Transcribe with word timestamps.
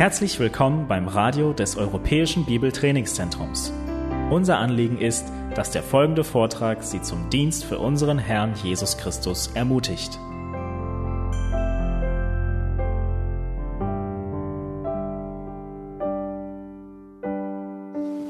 Herzlich 0.00 0.38
willkommen 0.38 0.88
beim 0.88 1.08
Radio 1.08 1.52
des 1.52 1.76
Europäischen 1.76 2.46
Bibeltrainingszentrums. 2.46 3.70
Unser 4.30 4.56
Anliegen 4.56 4.98
ist, 4.98 5.26
dass 5.54 5.72
der 5.72 5.82
folgende 5.82 6.24
Vortrag 6.24 6.82
Sie 6.82 7.02
zum 7.02 7.28
Dienst 7.28 7.64
für 7.66 7.78
unseren 7.78 8.18
Herrn 8.18 8.54
Jesus 8.62 8.96
Christus 8.96 9.50
ermutigt. 9.52 10.18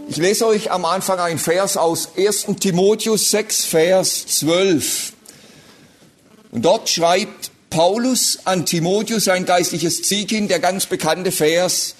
Ich 0.08 0.16
lese 0.16 0.48
euch 0.48 0.72
am 0.72 0.84
Anfang 0.84 1.20
ein 1.20 1.38
Vers 1.38 1.76
aus 1.76 2.08
1. 2.16 2.46
Timotheus 2.58 3.30
6, 3.30 3.64
Vers 3.66 4.26
12. 4.26 5.12
Und 6.50 6.64
dort 6.64 6.88
schreibt 6.88 7.39
Paulus 7.70 8.40
an 8.46 8.66
Timotheus, 8.66 9.28
ein 9.28 9.44
geistliches 9.44 10.02
Ziehkind, 10.02 10.50
der 10.50 10.58
ganz 10.58 10.86
bekannte 10.86 11.30
Vers, 11.30 11.94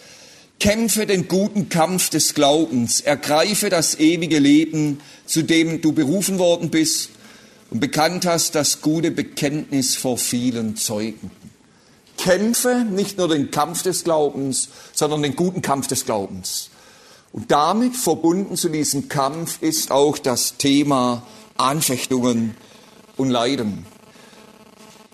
Kämpfe 0.59 1.07
den 1.07 1.29
guten 1.29 1.69
Kampf 1.69 2.11
des 2.11 2.35
Glaubens, 2.35 3.01
ergreife 3.01 3.71
das 3.71 3.99
ewige 4.01 4.41
Leben, 4.41 5.01
zu 5.27 5.43
dem 5.43 5.81
du 5.81 5.93
berufen 5.93 6.41
worden 6.41 6.71
bist 6.71 7.11
und 7.71 7.79
bekannt 7.79 8.27
hast 8.27 8.57
das 8.57 8.83
gute 8.83 9.13
Bekenntnis 9.13 9.95
vor 9.95 10.19
vielen 10.19 10.75
Zeugen. 10.77 11.31
Kämpfe 12.19 12.85
nicht 12.85 13.17
nur 13.17 13.29
den 13.29 13.53
Kampf 13.53 13.85
des 13.85 14.03
Glaubens, 14.03 14.71
sondern 14.93 15.23
den 15.23 15.37
guten 15.37 15.63
Kampf 15.63 15.87
des 15.87 16.05
Glaubens. 16.05 16.71
Und 17.33 17.53
damit 17.53 17.97
verbunden 17.97 18.57
zu 18.57 18.71
diesem 18.71 19.09
Kampf 19.09 19.63
ist 19.63 19.93
auch 19.93 20.19
das 20.19 20.57
Thema 20.57 21.23
Anfechtungen 21.57 22.57
und 23.17 23.31
Leiden. 23.31 23.87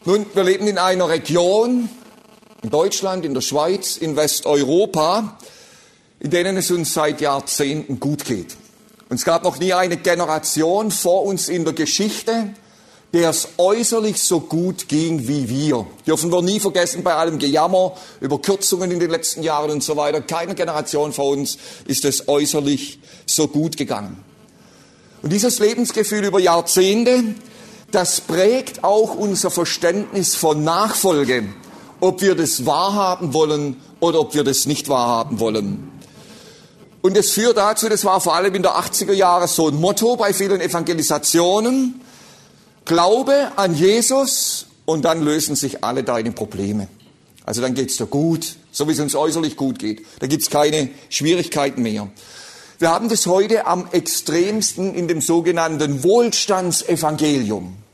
Nun, 0.07 0.25
wir 0.35 0.45
leben 0.45 0.69
in 0.69 0.79
einer 0.79 1.09
Region, 1.09 1.89
in 2.63 2.71
Deutschland, 2.71 3.25
in 3.25 3.35
der 3.35 3.41
Schweiz, 3.41 3.97
in 3.97 4.15
Westeuropa, 4.15 5.37
in 6.21 6.31
denen 6.31 6.57
es 6.57 6.71
uns 6.71 6.95
seit 6.95 7.21
Jahrzehnten 7.21 7.99
gut 7.99 8.25
geht. 8.25 8.57
Und 9.09 9.17
es 9.17 9.25
gab 9.25 9.43
noch 9.43 9.59
nie 9.59 9.73
eine 9.73 9.97
Generation 9.97 10.93
vor 10.93 11.25
uns 11.25 11.49
in 11.49 11.65
der 11.65 11.75
Geschichte, 11.75 12.51
der 13.15 13.31
es 13.31 13.49
äußerlich 13.59 14.23
so 14.23 14.39
gut 14.39 14.87
ging 14.87 15.27
wie 15.27 15.49
wir. 15.49 15.89
Dürfen 16.07 16.31
wir 16.31 16.41
nie 16.41 16.61
vergessen 16.61 17.03
bei 17.03 17.15
allem 17.15 17.41
Gejammer 17.41 17.97
über 18.21 18.41
Kürzungen 18.41 18.93
in 18.93 19.01
den 19.01 19.11
letzten 19.11 19.43
Jahren 19.43 19.73
und 19.73 19.83
so 19.83 19.97
weiter. 19.97 20.21
Keine 20.21 20.55
Generation 20.55 21.13
vor 21.13 21.31
uns 21.31 21.59
ist 21.85 22.05
es 22.05 22.29
äußerlich 22.29 23.01
so 23.27 23.49
gut 23.49 23.77
gegangen. 23.77 24.23
Und 25.23 25.33
dieses 25.33 25.59
Lebensgefühl 25.59 26.25
über 26.25 26.39
Jahrzehnte 26.39 27.25
das 27.97 28.21
prägt 28.21 28.85
auch 28.85 29.15
unser 29.15 29.51
Verständnis 29.51 30.35
von 30.35 30.63
Nachfolge, 30.63 31.45
ob 31.99 32.21
wir 32.21 32.35
das 32.35 32.67
wahrhaben 32.67 33.33
wollen 33.33 33.81
oder 34.01 34.21
ob 34.21 34.35
wir 34.35 34.45
das 34.45 34.67
nicht 34.67 34.91
wahrhaben 34.91 35.41
wollen. 35.41 35.91
Und 37.01 37.17
es 37.17 37.31
führt 37.31 37.57
dazu, 37.57 37.89
das 37.89 38.05
war 38.05 38.21
vor 38.21 38.35
allem 38.35 38.55
in 38.55 38.63
der 38.63 38.73
80er 38.73 39.15
Jahre 39.15 39.49
so 39.49 39.69
ein 39.69 39.81
Motto 39.81 40.15
bei 40.17 40.35
vielen 40.35 40.61
Evangelisationen, 40.61 42.03
Glaube 42.85 43.53
an 43.57 43.75
Jesus 43.75 44.67
und 44.85 45.07
dann 45.07 45.23
lösen 45.23 45.57
sich 45.57 45.83
alle 45.83 46.05
deine 46.05 46.33
Probleme. 46.33 46.89
Also 47.47 47.63
dann 47.63 47.73
geht's 47.73 47.97
dir 47.97 48.05
gut, 48.07 48.57
so 48.73 48.87
wie 48.89 48.93
es 48.93 49.01
uns 49.01 49.15
äußerlich 49.15 49.57
gut 49.57 49.79
geht. 49.79 50.05
Da 50.19 50.27
gibt's 50.27 50.51
keine 50.51 50.91
Schwierigkeiten 51.09 51.81
mehr. 51.81 52.09
Wir 52.79 52.91
haben 52.91 53.09
das 53.09 53.27
heute 53.27 53.67
am 53.67 53.89
extremsten 53.91 54.95
in 54.95 55.09
dem 55.09 55.23
sogenannten 55.23 56.05
Wohlstandsevangelium. 56.05 57.86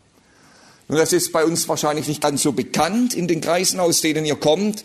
Und 0.92 0.98
das 0.98 1.14
ist 1.14 1.32
bei 1.32 1.46
uns 1.46 1.66
wahrscheinlich 1.70 2.06
nicht 2.06 2.20
ganz 2.20 2.42
so 2.42 2.52
bekannt 2.52 3.14
in 3.14 3.26
den 3.26 3.40
Kreisen, 3.40 3.80
aus 3.80 4.02
denen 4.02 4.26
ihr 4.26 4.36
kommt. 4.36 4.84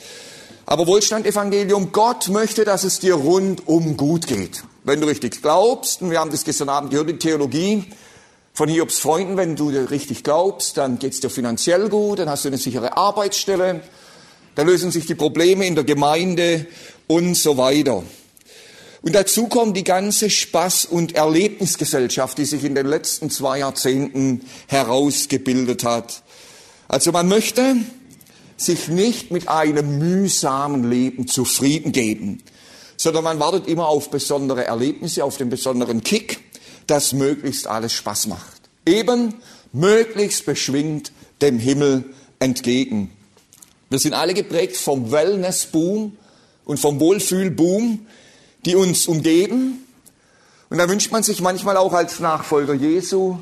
Aber 0.66 0.88
Wohlstandevangelium, 0.88 1.92
Gott 1.92 2.30
möchte, 2.30 2.64
dass 2.64 2.86
es 2.86 3.02
dir 3.02 3.16
rundum 3.16 3.98
gut 3.98 4.26
geht. 4.26 4.64
Wenn 4.86 5.02
du 5.02 5.08
richtig 5.08 5.42
glaubst, 5.42 6.02
und 6.02 6.10
wir 6.10 6.22
haben 6.22 6.32
das 6.32 6.46
gestern 6.46 6.70
Abend 6.70 6.92
gehört, 6.92 7.10
die 7.10 7.18
Theologie 7.18 7.92
von 8.54 8.70
Hiobs 8.70 9.00
Freunden, 9.00 9.36
wenn 9.36 9.58
du 9.58 9.68
richtig 9.68 10.24
glaubst, 10.24 10.78
dann 10.78 10.98
geht 10.98 11.12
es 11.12 11.20
dir 11.20 11.30
finanziell 11.30 11.90
gut, 11.90 12.20
dann 12.20 12.30
hast 12.30 12.46
du 12.46 12.48
eine 12.48 12.58
sichere 12.58 12.96
Arbeitsstelle, 12.96 13.82
dann 14.56 14.66
lösen 14.66 14.92
sich 14.92 15.08
die 15.08 15.16
Probleme 15.16 15.68
in 15.68 15.76
der 15.76 15.84
Gemeinde 15.84 16.68
und 17.08 17.36
so 17.36 17.58
weiter. 17.58 18.02
Und 19.02 19.14
dazu 19.14 19.48
kommt 19.48 19.78
die 19.78 19.84
ganze 19.84 20.28
Spaß- 20.28 20.88
und 20.88 21.16
Erlebnisgesellschaft, 21.16 22.38
die 22.38 22.46
sich 22.46 22.64
in 22.64 22.76
den 22.76 22.88
letzten 22.88 23.30
zwei 23.30 23.60
Jahrzehnten 23.60 24.42
herausgebildet 24.68 25.84
hat. 25.84 26.24
Also 26.88 27.12
man 27.12 27.28
möchte 27.28 27.76
sich 28.58 28.88
nicht 28.88 29.30
mit 29.30 29.48
einem 29.48 30.00
mühsamen 30.00 30.90
Leben 30.90 31.28
zufrieden 31.28 31.92
geben, 31.92 32.42
sondern 32.98 33.24
man 33.24 33.40
wartet 33.40 33.68
immer 33.68 33.88
auf 33.88 34.10
besondere 34.10 34.66
Erlebnisse, 34.66 35.24
auf 35.24 35.38
den 35.38 35.50
besonderen 35.50 36.02
Kick, 36.04 36.40
dass 36.88 37.14
möglichst 37.14 37.68
alles 37.68 37.94
Spaß 37.94 38.28
macht. 38.28 38.62
Eben 38.86 39.36
möglichst 39.74 40.46
beschwingt 40.46 41.12
dem 41.42 41.60
Himmel 41.60 42.06
entgegen. 42.40 43.12
Wir 43.90 44.00
sind 44.00 44.14
alle 44.14 44.34
geprägt 44.34 44.78
vom 44.78 45.12
Wellness-Boom 45.12 46.18
und 46.66 46.80
vom 46.80 47.00
Wohlfühl-Boom 47.00 48.06
die 48.68 48.76
uns 48.76 49.08
umgeben. 49.08 49.88
Und 50.70 50.78
da 50.78 50.90
wünscht 50.90 51.12
man 51.12 51.24
sich 51.24 51.40
manchmal 51.40 51.78
auch 51.78 51.94
als 51.94 52.20
Nachfolger 52.20 52.74
Jesu 52.74 53.38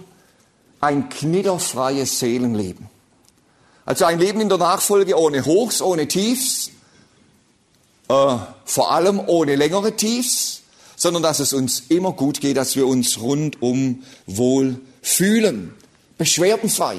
ein 0.80 1.10
knitterfreies 1.10 2.20
Seelenleben. 2.20 2.88
Also 3.86 4.06
ein 4.06 4.20
Leben 4.20 4.40
in 4.40 4.50
der 4.50 4.60
Nachfolge 4.60 5.18
ohne 5.18 5.44
Hochs, 5.44 5.82
ohne 5.82 6.08
Tiefs, 6.08 6.70
äh, 8.08 8.38
vor 8.66 8.92
allem 8.92 9.20
ohne 9.26 9.56
längere 9.56 9.96
Tiefs, 9.96 10.62
sondern 10.96 11.24
dass 11.24 11.40
es 11.40 11.54
uns 11.54 11.84
immer 11.90 12.12
gut 12.12 12.40
geht, 12.40 12.58
dass 12.58 12.76
wir 12.76 12.86
uns 12.86 13.20
rundum 13.20 14.04
wohl 14.28 14.80
fühlen, 15.02 15.74
beschwerdenfrei. 16.20 16.98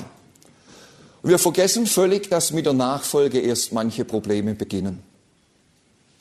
Und 1.23 1.31
wir 1.31 1.39
vergessen 1.39 1.87
völlig, 1.87 2.29
dass 2.29 2.51
mit 2.51 2.67
der 2.67 2.73
Nachfolge 2.73 3.39
erst 3.39 3.73
manche 3.73 4.05
Probleme 4.05 4.55
beginnen. 4.55 5.06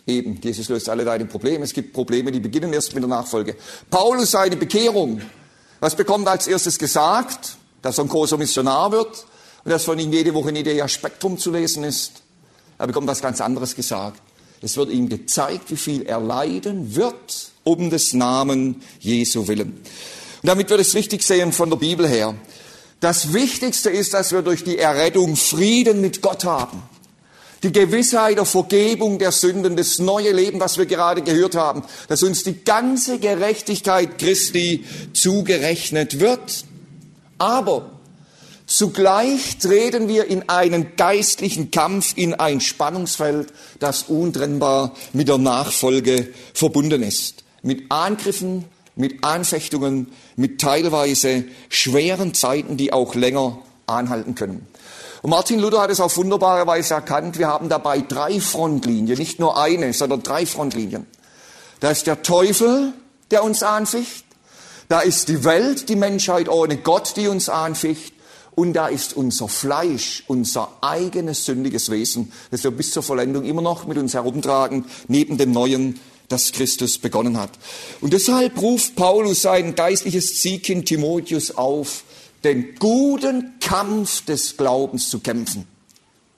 Eben, 0.07 0.39
Jesus 0.41 0.69
löst 0.69 0.88
alle 0.88 1.03
deine 1.03 1.25
Probleme. 1.25 1.63
Es 1.63 1.73
gibt 1.73 1.93
Probleme, 1.93 2.31
die 2.31 2.39
beginnen 2.39 2.71
erst 2.73 2.93
mit 2.93 3.03
der 3.03 3.09
Nachfolge. 3.09 3.55
Paulus 3.89 4.31
seine 4.31 4.55
Bekehrung. 4.55 5.21
Was 5.79 5.95
bekommt 5.95 6.27
als 6.27 6.47
erstes 6.47 6.77
gesagt? 6.77 7.57
Dass 7.81 7.97
er 7.97 8.05
ein 8.05 8.09
großer 8.09 8.38
Missionar 8.38 8.91
wird 8.91 9.25
und 9.63 9.71
dass 9.71 9.83
von 9.83 9.97
ihm 9.97 10.13
jede 10.13 10.33
Woche 10.33 10.49
in 10.49 10.57
Idea 10.57 10.88
Spektrum 10.88 11.38
zu 11.39 11.51
lesen 11.51 11.83
ist. 11.83 12.21
Er 12.77 12.88
bekommt 12.88 13.07
was 13.07 13.21
ganz 13.21 13.41
anderes 13.41 13.75
gesagt. 13.75 14.21
Es 14.61 14.77
wird 14.77 14.89
ihm 14.89 15.09
gezeigt, 15.09 15.71
wie 15.71 15.77
viel 15.77 16.03
er 16.03 16.19
leiden 16.19 16.95
wird 16.95 17.51
um 17.63 17.89
des 17.89 18.13
Namen 18.13 18.81
Jesu 18.99 19.47
willen. 19.47 19.73
Und 20.41 20.47
damit 20.47 20.69
wir 20.69 20.77
das 20.77 20.93
richtig 20.93 21.23
sehen 21.23 21.51
von 21.51 21.69
der 21.72 21.77
Bibel 21.77 22.07
her. 22.07 22.35
Das 22.99 23.33
Wichtigste 23.33 23.89
ist, 23.89 24.13
dass 24.13 24.31
wir 24.31 24.43
durch 24.43 24.63
die 24.63 24.77
Errettung 24.77 25.35
Frieden 25.35 26.01
mit 26.01 26.22
Gott 26.22 26.45
haben 26.45 26.83
die 27.65 27.71
Gewissheit 27.71 28.37
der 28.37 28.45
Vergebung 28.45 29.17
der 29.17 29.31
Sünden, 29.31 29.75
das 29.75 29.97
neue 29.97 30.31
Leben, 30.31 30.59
was 30.59 30.77
wir 30.77 30.85
gerade 30.85 31.23
gehört 31.23 31.55
haben, 31.55 31.81
dass 32.07 32.21
uns 32.21 32.43
die 32.43 32.63
ganze 32.63 33.17
Gerechtigkeit 33.17 34.19
Christi 34.19 34.85
zugerechnet 35.13 36.19
wird. 36.19 36.63
Aber 37.39 37.89
zugleich 38.67 39.57
treten 39.57 40.07
wir 40.07 40.27
in 40.27 40.47
einen 40.47 40.95
geistlichen 40.95 41.71
Kampf, 41.71 42.13
in 42.15 42.35
ein 42.35 42.61
Spannungsfeld, 42.61 43.51
das 43.79 44.03
untrennbar 44.03 44.93
mit 45.13 45.27
der 45.27 45.39
Nachfolge 45.39 46.29
verbunden 46.53 47.01
ist. 47.01 47.45
Mit 47.63 47.91
Angriffen, 47.91 48.66
mit 48.95 49.23
Anfechtungen, 49.23 50.11
mit 50.35 50.61
teilweise 50.61 51.45
schweren 51.69 52.35
Zeiten, 52.35 52.78
die 52.78 52.93
auch 52.93 53.16
länger 53.16 53.57
anhalten 53.87 54.35
können. 54.35 54.67
Und 55.25 55.31
Martin 55.31 55.57
Luther 55.57 55.81
hat 55.81 55.89
es 55.89 55.99
auf 55.99 56.17
wunderbare 56.17 56.67
Weise 56.67 56.93
erkannt. 56.93 57.39
Wir 57.39 57.47
haben 57.47 57.67
dabei 57.67 57.99
drei 57.99 58.39
Frontlinien, 58.39 59.17
nicht 59.17 59.39
nur 59.39 59.59
eine, 59.59 59.91
sondern 59.91 60.22
drei 60.22 60.45
Frontlinien. 60.45 61.07
Da 61.79 61.89
ist 61.89 62.05
der 62.05 62.22
Teufel, 62.22 62.93
der 63.31 63.43
uns 63.43 63.63
anficht. 63.63 64.23
Da 64.87 64.99
ist 64.99 65.27
die 65.27 65.43
Welt, 65.43 65.89
die 65.89 65.95
Menschheit 65.95 66.47
ohne 66.47 66.77
Gott, 66.77 67.13
die 67.17 67.27
uns 67.27 67.49
anficht. 67.49 68.13
Und 68.53 68.73
da 68.73 68.85
ist 68.85 69.17
unser 69.17 69.47
Fleisch, 69.47 70.23
unser 70.27 70.69
eigenes 70.81 71.43
sündiges 71.43 71.89
Wesen, 71.89 72.31
das 72.51 72.63
wir 72.63 72.69
bis 72.69 72.91
zur 72.91 73.01
Vollendung 73.01 73.45
immer 73.45 73.63
noch 73.63 73.87
mit 73.87 73.97
uns 73.97 74.13
herumtragen, 74.13 74.85
neben 75.07 75.39
dem 75.39 75.53
Neuen, 75.53 75.99
das 76.28 76.51
Christus 76.51 76.99
begonnen 76.99 77.39
hat. 77.39 77.49
Und 77.99 78.13
deshalb 78.13 78.61
ruft 78.61 78.95
Paulus 78.95 79.41
sein 79.41 79.73
geistliches 79.73 80.39
Ziehkind 80.39 80.87
Timotheus 80.87 81.55
auf, 81.55 82.03
den 82.45 82.75
guten 82.75 83.59
Kampf 83.59 84.23
des 84.23 84.55
Glaubens 84.55 85.09
zu 85.09 85.19
kämpfen. 85.19 85.67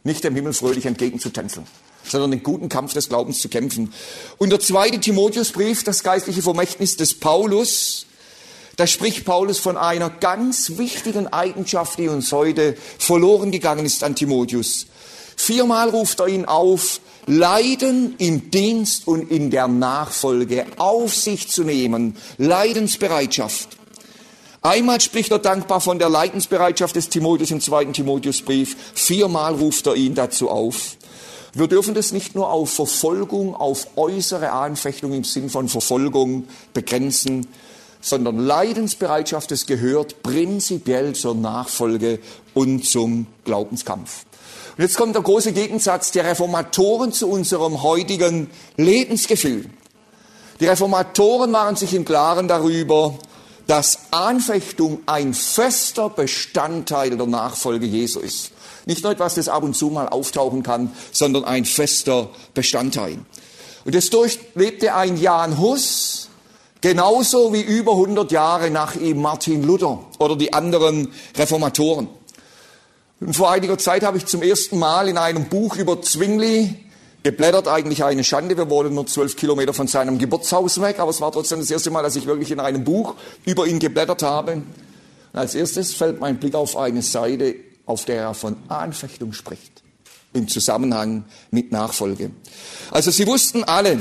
Nicht 0.04 0.24
dem 0.24 0.34
Himmel 0.36 0.54
fröhlich 0.54 0.86
entgegenzutänzeln, 0.86 1.68
sondern 2.04 2.32
den 2.32 2.44
guten 2.44 2.70
Kampf 2.70 2.94
des 2.94 3.10
Glaubens 3.10 3.40
zu 3.42 3.50
kämpfen. 3.50 3.94
Und 4.38 4.52
der 4.52 4.62
zweite 4.62 5.00
Timotheusbrief, 5.00 5.84
das 5.84 6.04
geistliche 6.04 6.42
Vermächtnis 6.42 6.96
des 6.96 7.14
Paulus, 7.14 8.06
da 8.78 8.88
spricht 8.88 9.26
Paulus 9.26 9.60
von 9.60 9.76
einer 9.76 10.10
ganz 10.10 10.78
wichtigen 10.78 11.28
Eigenschaft, 11.28 12.00
die 12.00 12.08
uns 12.08 12.32
heute 12.32 12.78
verloren 13.00 13.52
gegangen 13.52 13.86
ist 13.86 14.04
an 14.04 14.16
Timotheus. 14.16 14.86
Viermal 15.36 15.90
ruft 15.90 16.20
er 16.22 16.28
ihn 16.28 16.46
auf, 16.46 17.02
Leiden 17.26 18.16
im 18.20 18.50
Dienst 18.50 19.08
und 19.08 19.30
in 19.30 19.52
der 19.52 19.68
Nachfolge 19.68 20.66
auf 20.78 21.14
sich 21.14 21.50
zu 21.50 21.64
nehmen. 21.64 22.16
Leidensbereitschaft. 22.38 23.77
Einmal 24.62 25.00
spricht 25.02 25.32
er 25.32 25.40
dankbar 25.40 25.82
von 25.82 26.00
der 26.00 26.10
Leidensbereitschaft 26.10 26.96
des 26.96 27.10
Timotheus 27.10 27.52
im 27.52 27.62
zweiten 27.62 27.94
Timotheusbrief. 27.94 28.76
Viermal 28.94 29.56
ruft 29.56 29.88
er 29.88 29.96
ihn 29.96 30.16
dazu 30.16 30.50
auf. 30.50 30.98
Wir 31.54 31.68
dürfen 31.68 31.94
das 31.94 32.12
nicht 32.12 32.36
nur 32.36 32.52
auf 32.52 32.72
Verfolgung, 32.72 33.56
auf 33.56 33.88
äußere 33.96 34.52
Anfechtung 34.52 35.14
im 35.14 35.24
Sinn 35.24 35.50
von 35.50 35.70
Verfolgung 35.70 36.48
begrenzen, 36.74 37.48
sondern 38.02 38.38
Leidensbereitschaft, 38.38 39.52
das 39.52 39.66
gehört 39.66 40.22
prinzipiell 40.22 41.14
zur 41.14 41.36
Nachfolge 41.36 42.20
und 42.54 42.86
zum 42.86 43.28
Glaubenskampf. 43.44 44.26
Und 44.78 44.84
jetzt 44.84 44.98
kommt 44.98 45.16
der 45.16 45.24
große 45.24 45.54
Gegensatz 45.54 46.12
der 46.12 46.26
Reformatoren 46.26 47.12
zu 47.12 47.28
unserem 47.28 47.82
heutigen 47.82 48.50
Lebensgefühl. 48.76 49.66
Die 50.60 50.68
Reformatoren 50.68 51.52
waren 51.54 51.76
sich 51.76 51.94
im 51.94 52.06
Klaren 52.06 52.48
darüber, 52.48 53.16
dass 53.68 54.00
Anfechtung 54.12 55.00
ein 55.06 55.34
fester 55.34 56.10
Bestandteil 56.10 57.18
der 57.18 57.28
Nachfolge 57.28 57.86
Jesu 57.86 58.20
ist. 58.20 58.52
Nicht 58.86 59.04
nur 59.04 59.12
etwas, 59.12 59.36
das 59.36 59.50
ab 59.50 59.64
und 59.64 59.76
zu 59.76 59.90
mal 59.90 60.08
auftauchen 60.08 60.64
kann, 60.64 60.92
sondern 61.12 61.44
ein 61.44 61.66
fester 61.66 62.30
Bestandteil. 62.54 63.20
Und 63.84 63.96
das 63.96 64.10
durchlebte 64.10 64.96
ein 64.96 65.18
Jan 65.18 65.58
Hus, 65.58 66.30
genauso 66.80 67.54
wie 67.54 67.62
über 67.62 67.92
100 67.92 68.32
Jahre 68.32 68.72
nach 68.72 68.96
ihm 68.96 69.22
Martin 69.22 69.64
Luther 69.64 70.00
oder 70.20 70.38
die 70.38 70.54
anderen 70.54 71.12
Reformatoren. 71.38 72.08
Und 73.20 73.36
vor 73.36 73.52
einiger 73.52 73.78
Zeit 73.78 74.04
habe 74.04 74.18
ich 74.18 74.26
zum 74.26 74.42
ersten 74.42 74.80
Mal 74.80 75.10
in 75.10 75.18
einem 75.18 75.50
Buch 75.50 75.76
über 75.76 76.02
Zwingli 76.02 76.76
geblättert, 77.28 77.68
eigentlich 77.68 78.06
eine 78.06 78.24
Schande. 78.24 78.56
Wir 78.56 78.70
wohnen 78.70 78.94
nur 78.94 79.06
zwölf 79.06 79.36
Kilometer 79.36 79.74
von 79.74 79.88
seinem 79.88 80.18
Geburtshaus 80.18 80.80
weg, 80.82 81.00
aber 81.00 81.12
es 81.12 81.20
war 81.20 81.30
trotzdem 81.30 81.60
das 81.60 81.70
erste 81.70 81.92
Mal, 81.92 82.02
dass 82.02 82.16
ich 82.16 82.26
wirklich 82.26 82.52
in 82.52 82.62
einem 82.62 82.86
Buch 82.86 83.16
über 83.44 83.68
ihn 83.68 83.80
geblättert 83.80 84.24
habe. 84.24 84.54
Und 84.54 84.66
als 85.34 85.54
erstes 85.54 85.94
fällt 85.94 86.22
mein 86.22 86.40
Blick 86.40 86.56
auf 86.56 86.78
eine 86.78 87.02
Seite, 87.02 87.56
auf 87.86 88.06
der 88.06 88.22
er 88.22 88.34
von 88.34 88.56
Anfechtung 88.70 89.34
spricht, 89.34 89.84
im 90.32 90.48
Zusammenhang 90.48 91.26
mit 91.52 91.74
Nachfolge. 91.74 92.32
Also 92.92 93.12
sie 93.12 93.28
wussten 93.28 93.66
alle, 93.66 94.00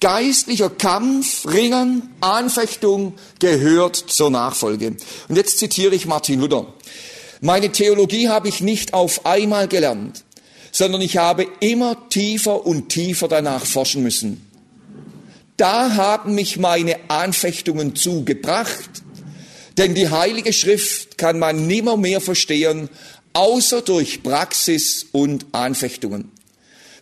geistlicher 0.00 0.70
Kampf, 0.70 1.46
Ringen, 1.46 2.08
Anfechtung 2.22 3.12
gehört 3.38 3.96
zur 3.96 4.30
Nachfolge. 4.30 4.96
Und 5.28 5.36
jetzt 5.36 5.58
zitiere 5.58 5.94
ich 5.94 6.06
Martin 6.06 6.40
Luther. 6.40 6.72
Meine 7.42 7.70
Theologie 7.70 8.30
habe 8.30 8.48
ich 8.48 8.62
nicht 8.62 8.94
auf 8.94 9.26
einmal 9.26 9.68
gelernt 9.68 10.24
sondern 10.72 11.02
ich 11.02 11.18
habe 11.18 11.46
immer 11.60 12.08
tiefer 12.08 12.66
und 12.66 12.88
tiefer 12.88 13.28
danach 13.28 13.64
forschen 13.64 14.02
müssen. 14.02 14.44
Da 15.58 15.94
haben 15.94 16.34
mich 16.34 16.58
meine 16.58 16.96
Anfechtungen 17.08 17.94
zugebracht, 17.94 19.02
denn 19.76 19.94
die 19.94 20.08
Heilige 20.08 20.52
Schrift 20.52 21.18
kann 21.18 21.38
man 21.38 21.66
nimmer 21.66 21.96
mehr 21.96 22.20
verstehen, 22.20 22.88
außer 23.34 23.82
durch 23.82 24.22
Praxis 24.22 25.06
und 25.12 25.46
Anfechtungen. 25.52 26.32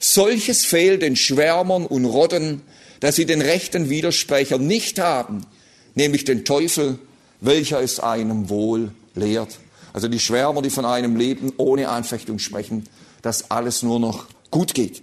Solches 0.00 0.64
fehlt 0.64 1.02
den 1.02 1.16
Schwärmern 1.16 1.86
und 1.86 2.04
Rodden, 2.04 2.62
dass 3.00 3.16
sie 3.16 3.24
den 3.24 3.40
rechten 3.40 3.88
Widersprecher 3.88 4.58
nicht 4.58 4.98
haben, 4.98 5.46
nämlich 5.94 6.24
den 6.24 6.44
Teufel, 6.44 6.98
welcher 7.40 7.80
es 7.80 8.00
einem 8.00 8.48
wohl 8.48 8.92
lehrt. 9.14 9.58
Also 9.92 10.08
die 10.08 10.20
Schwärmer, 10.20 10.62
die 10.62 10.70
von 10.70 10.84
einem 10.84 11.16
Leben 11.16 11.52
ohne 11.56 11.88
Anfechtung 11.88 12.38
sprechen, 12.38 12.84
dass 13.22 13.50
alles 13.50 13.82
nur 13.82 14.00
noch 14.00 14.26
gut 14.50 14.74
geht. 14.74 15.02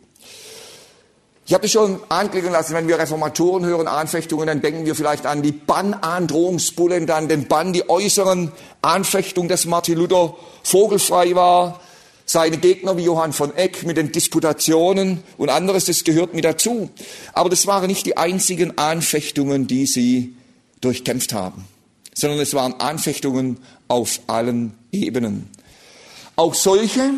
Ich 1.46 1.54
habe 1.54 1.66
es 1.66 1.72
schon 1.72 2.02
anklingen 2.10 2.52
lassen, 2.52 2.74
wenn 2.74 2.90
wir 2.90 3.00
Reformatoren 3.00 3.64
hören, 3.66 3.88
Anfechtungen, 3.88 4.48
dann 4.48 4.60
denken 4.60 4.86
wir 4.86 4.96
vielleicht 4.96 5.26
an 5.26 5.42
die 5.42 5.54
Bannandrohungsbullen, 5.54 7.08
dann 7.08 7.30
den 7.30 7.48
Bann, 7.48 7.72
die 7.72 7.90
äußeren 7.90 8.52
Anfechtungen, 8.82 9.48
dass 9.48 9.66
Martin 9.66 9.98
Luther 9.98 10.36
vogelfrei 10.64 11.36
war, 11.36 11.80
seine 12.26 12.58
Gegner 12.58 12.98
wie 12.98 13.06
Johann 13.06 13.32
von 13.32 13.56
Eck 13.56 13.84
mit 13.84 13.96
den 13.96 14.12
Disputationen 14.12 15.24
und 15.38 15.50
anderes, 15.50 15.86
das 15.86 16.04
gehört 16.04 16.34
mit 16.34 16.44
dazu. 16.44 16.90
Aber 17.32 17.50
das 17.50 17.66
waren 17.66 17.88
nicht 17.88 18.06
die 18.06 18.18
einzigen 18.18 18.78
Anfechtungen, 18.78 19.68
die 19.68 19.86
sie 19.86 20.36
durchkämpft 20.82 21.32
haben, 21.32 21.66
sondern 22.14 22.42
es 22.42 22.54
waren 22.54 22.74
Anfechtungen 22.82 23.60
auf 23.88 24.20
allen 24.28 24.74
Ebenen. 24.92 25.50
Auch 26.36 26.54
solche, 26.54 27.14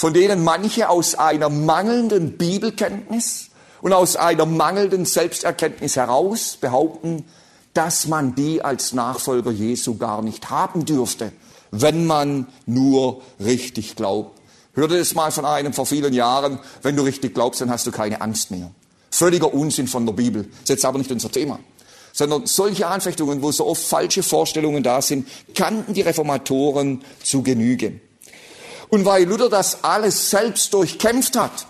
von 0.00 0.14
denen 0.14 0.42
manche 0.42 0.88
aus 0.88 1.14
einer 1.14 1.50
mangelnden 1.50 2.38
Bibelkenntnis 2.38 3.50
und 3.82 3.92
aus 3.92 4.16
einer 4.16 4.46
mangelnden 4.46 5.04
Selbsterkenntnis 5.04 5.96
heraus 5.96 6.56
behaupten, 6.58 7.26
dass 7.74 8.06
man 8.06 8.34
die 8.34 8.62
als 8.62 8.94
Nachfolger 8.94 9.50
Jesu 9.50 9.98
gar 9.98 10.22
nicht 10.22 10.48
haben 10.48 10.86
dürfte, 10.86 11.32
wenn 11.70 12.06
man 12.06 12.46
nur 12.64 13.20
richtig 13.40 13.94
glaubt. 13.94 14.40
Hörte 14.72 14.96
es 14.96 15.14
mal 15.14 15.32
von 15.32 15.44
einem 15.44 15.74
vor 15.74 15.84
vielen 15.84 16.14
Jahren, 16.14 16.60
wenn 16.80 16.96
du 16.96 17.02
richtig 17.02 17.34
glaubst, 17.34 17.60
dann 17.60 17.68
hast 17.68 17.86
du 17.86 17.90
keine 17.90 18.22
Angst 18.22 18.50
mehr. 18.50 18.70
Völliger 19.10 19.52
Unsinn 19.52 19.86
von 19.86 20.06
der 20.06 20.14
Bibel. 20.14 20.44
Das 20.44 20.60
ist 20.62 20.68
jetzt 20.70 20.84
aber 20.86 20.96
nicht 20.96 21.12
unser 21.12 21.30
Thema. 21.30 21.58
Sondern 22.14 22.46
solche 22.46 22.86
Anfechtungen, 22.86 23.42
wo 23.42 23.52
so 23.52 23.66
oft 23.66 23.82
falsche 23.82 24.22
Vorstellungen 24.22 24.82
da 24.82 25.02
sind, 25.02 25.28
kannten 25.54 25.92
die 25.92 26.00
Reformatoren 26.00 27.02
zu 27.22 27.42
Genüge. 27.42 28.00
Und 28.90 29.04
weil 29.04 29.24
Luther 29.24 29.48
das 29.48 29.84
alles 29.84 30.30
selbst 30.30 30.74
durchkämpft 30.74 31.36
hat 31.36 31.66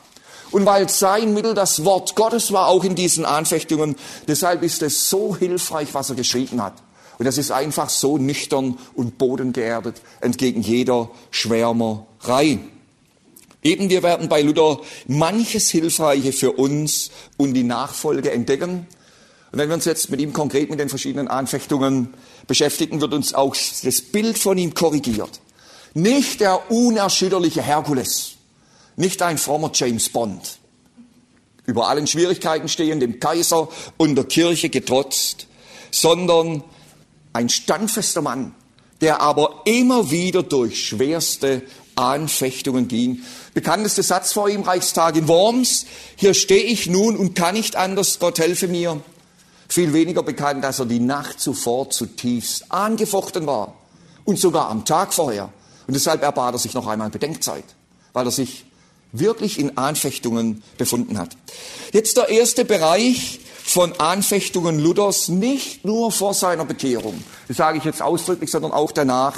und 0.51 0.67
weil 0.67 0.89
sein 0.89 1.35
Mittel 1.35 1.55
das 1.55 1.85
Wort 1.85 2.17
Gottes 2.17 2.53
war, 2.53 2.69
auch 2.69 2.83
in 2.83 2.95
diesen 2.95 3.25
Anfechtungen, 3.25 3.95
deshalb 4.27 4.63
ist 4.63 4.83
es 4.83 5.09
so 5.09 5.37
hilfreich, 5.37 5.89
was 5.93 6.11
er 6.11 6.17
geschrieben 6.17 6.63
hat. 6.63 6.75
Und 7.19 7.27
das 7.27 7.37
ist 7.37 7.51
einfach 7.51 7.91
so 7.91 8.17
nüchtern 8.17 8.79
und 8.95 9.19
bodengeerdet 9.19 10.01
entgegen 10.23 10.63
jeder 10.63 11.11
Schwärmerei. 11.31 12.59
Eben 13.63 13.91
wir 13.91 14.03
werden 14.03 14.31
bei 14.31 14.41
Luther 14.41 14.81
manches 15.07 15.69
Hilfreiche 15.69 16.33
für 16.33 16.53
uns 16.53 17.11
und 17.37 17.53
die 17.53 17.63
Nachfolge 17.63 18.31
entdecken. 18.31 18.87
Und 19.53 19.59
wenn 19.59 19.69
wir 19.69 19.75
uns 19.75 19.85
jetzt 19.85 20.11
mit 20.11 20.21
ihm 20.21 20.33
konkret 20.33 20.71
mit 20.71 20.81
den 20.81 20.89
verschiedenen 20.89 21.29
Anfechtungen 21.29 22.15
beschäftigen, 22.47 23.03
wird 23.03 23.13
uns 23.13 23.35
auch 23.35 23.55
das 23.55 24.01
Bild 24.01 24.39
von 24.39 24.57
ihm 24.57 24.73
korrigiert. 24.73 25.41
Nicht 25.95 26.41
der 26.41 26.71
unerschütterliche 26.71 27.63
Herkules, 27.63 28.33
nicht 28.97 29.23
ein 29.23 29.39
frommer 29.39 29.71
James 29.75 30.09
Bond, 30.09 30.59
über 31.67 31.89
allen 31.89 32.07
Schwierigkeiten 32.07 32.69
stehen, 32.69 33.01
dem 33.01 33.19
Kaiser 33.19 33.69
und 33.97 34.15
der 34.15 34.25
Kirche 34.25 34.69
getrotzt, 34.69 35.47
sondern 35.91 36.63
ein 37.33 37.49
standfester 37.49 38.23
Mann, 38.23 38.55
der 39.01 39.21
aber 39.21 39.63
immer 39.65 40.11
wieder 40.11 40.43
durch 40.43 40.87
schwerste 40.87 41.63
Anfechtungen 41.97 42.89
ging. 42.89 43.23
Bekanntester 43.55 44.03
Satz 44.03 44.33
vor 44.33 44.49
ihm, 44.49 44.63
Reichstag 44.63 45.17
in 45.17 45.29
Worms, 45.29 45.87
hier 46.17 46.35
stehe 46.35 46.65
ich 46.65 46.87
nun 46.87 47.17
und 47.17 47.35
kann 47.35 47.55
nicht 47.55 47.77
anders, 47.77 48.19
Gott 48.19 48.39
helfe 48.39 48.69
mir. 48.69 49.01
Viel 49.69 49.93
weniger 49.93 50.23
bekannt, 50.23 50.65
dass 50.65 50.81
er 50.81 50.87
die 50.87 51.01
Nacht 51.01 51.41
zuvor 51.41 51.91
zutiefst 51.91 52.71
angefochten 52.71 53.47
war 53.47 53.75
und 54.25 54.39
sogar 54.39 54.69
am 54.69 54.85
Tag 54.85 55.13
vorher. 55.15 55.53
Und 55.91 55.95
deshalb 55.95 56.23
erbat 56.23 56.55
er 56.55 56.59
sich 56.61 56.75
noch 56.75 56.87
einmal 56.87 57.11
Bedenkzeit, 57.11 57.65
weil 58.13 58.25
er 58.25 58.31
sich 58.31 58.65
wirklich 59.11 59.59
in 59.59 59.77
Anfechtungen 59.77 60.63
befunden 60.79 61.19
hat. 61.19 61.37
Jetzt 61.93 62.17
der 62.17 62.29
erste 62.29 62.65
Bereich 62.65 63.41
von 63.65 63.99
Anfechtungen 63.99 64.79
Luthers, 64.79 65.27
nicht 65.27 65.85
nur 65.85 66.13
vor 66.13 66.33
seiner 66.33 66.65
Bekehrung, 66.65 67.25
das 67.49 67.57
sage 67.57 67.79
ich 67.79 67.83
jetzt 67.83 68.03
ausdrücklich, 68.03 68.53
sondern 68.53 68.71
auch 68.71 68.93
danach, 68.93 69.37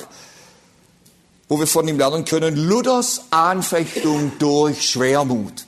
wo 1.49 1.59
wir 1.59 1.67
von 1.67 1.89
ihm 1.89 1.97
lernen 1.97 2.27
können, 2.27 2.55
Luthers 2.55 3.23
Anfechtung 3.31 4.33
durch 4.39 4.91
Schwermut. 4.91 5.65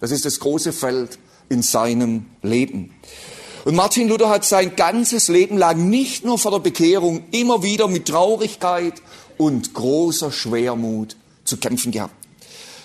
Das 0.00 0.10
ist 0.10 0.26
das 0.26 0.38
große 0.38 0.74
Feld 0.74 1.18
in 1.48 1.62
seinem 1.62 2.26
Leben. 2.42 2.94
Und 3.64 3.74
Martin 3.74 4.06
Luther 4.06 4.28
hat 4.28 4.44
sein 4.44 4.76
ganzes 4.76 5.28
Leben 5.28 5.56
lang 5.56 5.88
nicht 5.88 6.26
nur 6.26 6.38
vor 6.38 6.50
der 6.50 6.58
Bekehrung 6.58 7.24
immer 7.30 7.62
wieder 7.62 7.88
mit 7.88 8.06
Traurigkeit 8.06 9.00
und 9.38 9.74
großer 9.74 10.32
Schwermut 10.32 11.16
zu 11.44 11.56
kämpfen 11.56 11.92
gehabt. 11.92 12.14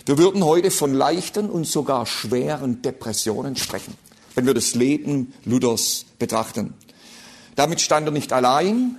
Wir 0.06 0.18
würden 0.18 0.44
heute 0.44 0.72
von 0.72 0.94
leichten 0.94 1.50
und 1.50 1.68
sogar 1.68 2.06
schweren 2.06 2.82
Depressionen 2.82 3.56
sprechen, 3.56 3.94
wenn 4.36 4.46
wir 4.46 4.54
das 4.54 4.74
Leben 4.74 5.34
Luthers 5.46 6.06
betrachten. 6.18 6.74
Damit 7.56 7.82
stand 7.82 8.08
er 8.08 8.12
nicht 8.12 8.34
allein. 8.34 8.98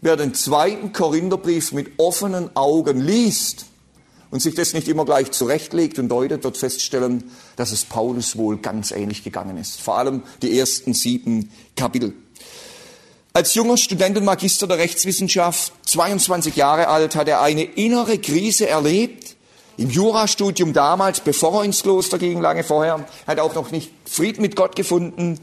Wer 0.00 0.16
den 0.16 0.34
zweiten 0.34 0.92
Korintherbrief 0.92 1.72
mit 1.72 1.98
offenen 1.98 2.54
Augen 2.54 3.00
liest 3.00 3.66
und 4.30 4.40
sich 4.40 4.54
das 4.54 4.74
nicht 4.74 4.88
immer 4.88 5.04
gleich 5.04 5.32
zurechtlegt 5.32 5.98
und 5.98 6.08
deutet, 6.08 6.44
wird 6.44 6.56
feststellen, 6.56 7.24
dass 7.56 7.72
es 7.72 7.84
Paulus 7.84 8.36
wohl 8.36 8.58
ganz 8.58 8.90
ähnlich 8.90 9.24
gegangen 9.24 9.56
ist. 9.56 9.80
Vor 9.80 9.98
allem 9.98 10.22
die 10.42 10.58
ersten 10.58 10.94
sieben 10.94 11.50
Kapitel. 11.74 12.12
Als 13.36 13.52
junger 13.52 13.76
Student 13.76 14.16
und 14.16 14.24
Magister 14.24 14.66
der 14.66 14.78
Rechtswissenschaft, 14.78 15.70
22 15.84 16.56
Jahre 16.56 16.88
alt, 16.88 17.14
hat 17.14 17.28
er 17.28 17.42
eine 17.42 17.64
innere 17.64 18.16
Krise 18.16 18.66
erlebt, 18.66 19.36
im 19.76 19.90
Jurastudium 19.90 20.72
damals, 20.72 21.20
bevor 21.20 21.60
er 21.60 21.64
ins 21.64 21.82
Kloster 21.82 22.16
ging, 22.16 22.40
lange 22.40 22.64
vorher, 22.64 23.06
hat 23.26 23.38
auch 23.38 23.54
noch 23.54 23.72
nicht 23.72 23.90
Frieden 24.06 24.40
mit 24.40 24.56
Gott 24.56 24.74
gefunden. 24.74 25.38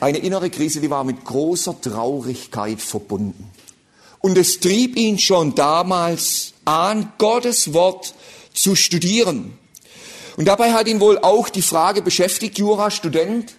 Eine 0.00 0.18
innere 0.18 0.50
Krise, 0.50 0.82
die 0.82 0.90
war 0.90 1.02
mit 1.02 1.24
großer 1.24 1.80
Traurigkeit 1.80 2.82
verbunden. 2.82 3.50
Und 4.18 4.36
es 4.36 4.60
trieb 4.60 4.98
ihn 4.98 5.18
schon 5.18 5.54
damals 5.54 6.52
an, 6.66 7.10
Gottes 7.16 7.72
Wort 7.72 8.12
zu 8.52 8.76
studieren. 8.76 9.56
Und 10.36 10.44
dabei 10.44 10.74
hat 10.74 10.88
ihn 10.88 11.00
wohl 11.00 11.18
auch 11.20 11.48
die 11.48 11.62
Frage 11.62 12.02
beschäftigt, 12.02 12.58
Jurastudent, 12.58 13.54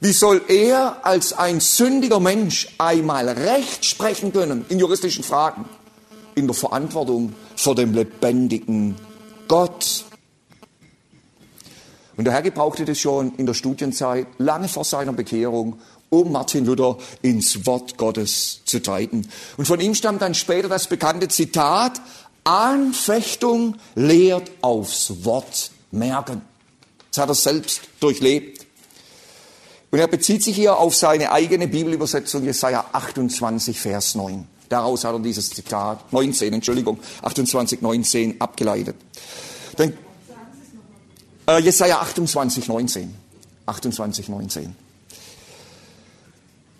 wie 0.00 0.12
soll 0.12 0.42
er 0.48 1.04
als 1.06 1.32
ein 1.32 1.60
sündiger 1.60 2.20
Mensch 2.20 2.68
einmal 2.78 3.28
Recht 3.28 3.84
sprechen 3.84 4.32
können 4.32 4.66
in 4.68 4.78
juristischen 4.78 5.24
Fragen? 5.24 5.64
In 6.34 6.46
der 6.46 6.54
Verantwortung 6.54 7.32
vor 7.56 7.74
dem 7.74 7.94
lebendigen 7.94 8.96
Gott. 9.48 10.04
Und 12.16 12.24
der 12.24 12.34
Herr 12.34 12.42
gebrauchte 12.42 12.84
das 12.84 12.98
schon 12.98 13.34
in 13.36 13.46
der 13.46 13.54
Studienzeit, 13.54 14.26
lange 14.38 14.68
vor 14.68 14.84
seiner 14.84 15.12
Bekehrung, 15.12 15.78
um 16.08 16.32
Martin 16.32 16.64
Luther 16.64 16.98
ins 17.22 17.66
Wort 17.66 17.96
Gottes 17.96 18.60
zu 18.64 18.80
treten. 18.80 19.28
Und 19.56 19.66
von 19.66 19.80
ihm 19.80 19.94
stammt 19.94 20.22
dann 20.22 20.34
später 20.34 20.68
das 20.68 20.86
bekannte 20.88 21.28
Zitat, 21.28 22.00
Anfechtung 22.44 23.76
lehrt 23.94 24.50
aufs 24.60 25.24
Wort 25.24 25.70
merken. 25.90 26.42
Das 27.10 27.22
hat 27.22 27.28
er 27.28 27.34
selbst 27.34 27.80
durchlebt. 27.98 28.55
Und 29.96 30.00
er 30.00 30.08
bezieht 30.08 30.42
sich 30.42 30.54
hier 30.54 30.76
auf 30.76 30.94
seine 30.94 31.32
eigene 31.32 31.68
Bibelübersetzung, 31.68 32.44
Jesaja 32.44 32.84
28, 32.92 33.80
Vers 33.80 34.14
9. 34.14 34.46
Daraus 34.68 35.04
hat 35.04 35.14
er 35.14 35.20
dieses 35.20 35.48
Zitat, 35.48 36.12
19, 36.12 36.52
Entschuldigung, 36.52 36.98
28, 37.22 37.80
19 37.80 38.38
abgeleitet. 38.38 38.94
Dann, 39.78 39.94
äh, 41.46 41.62
Jesaja 41.62 42.00
28, 42.00 42.68
19. 42.68 43.14
28, 43.64 44.28
19. 44.28 44.76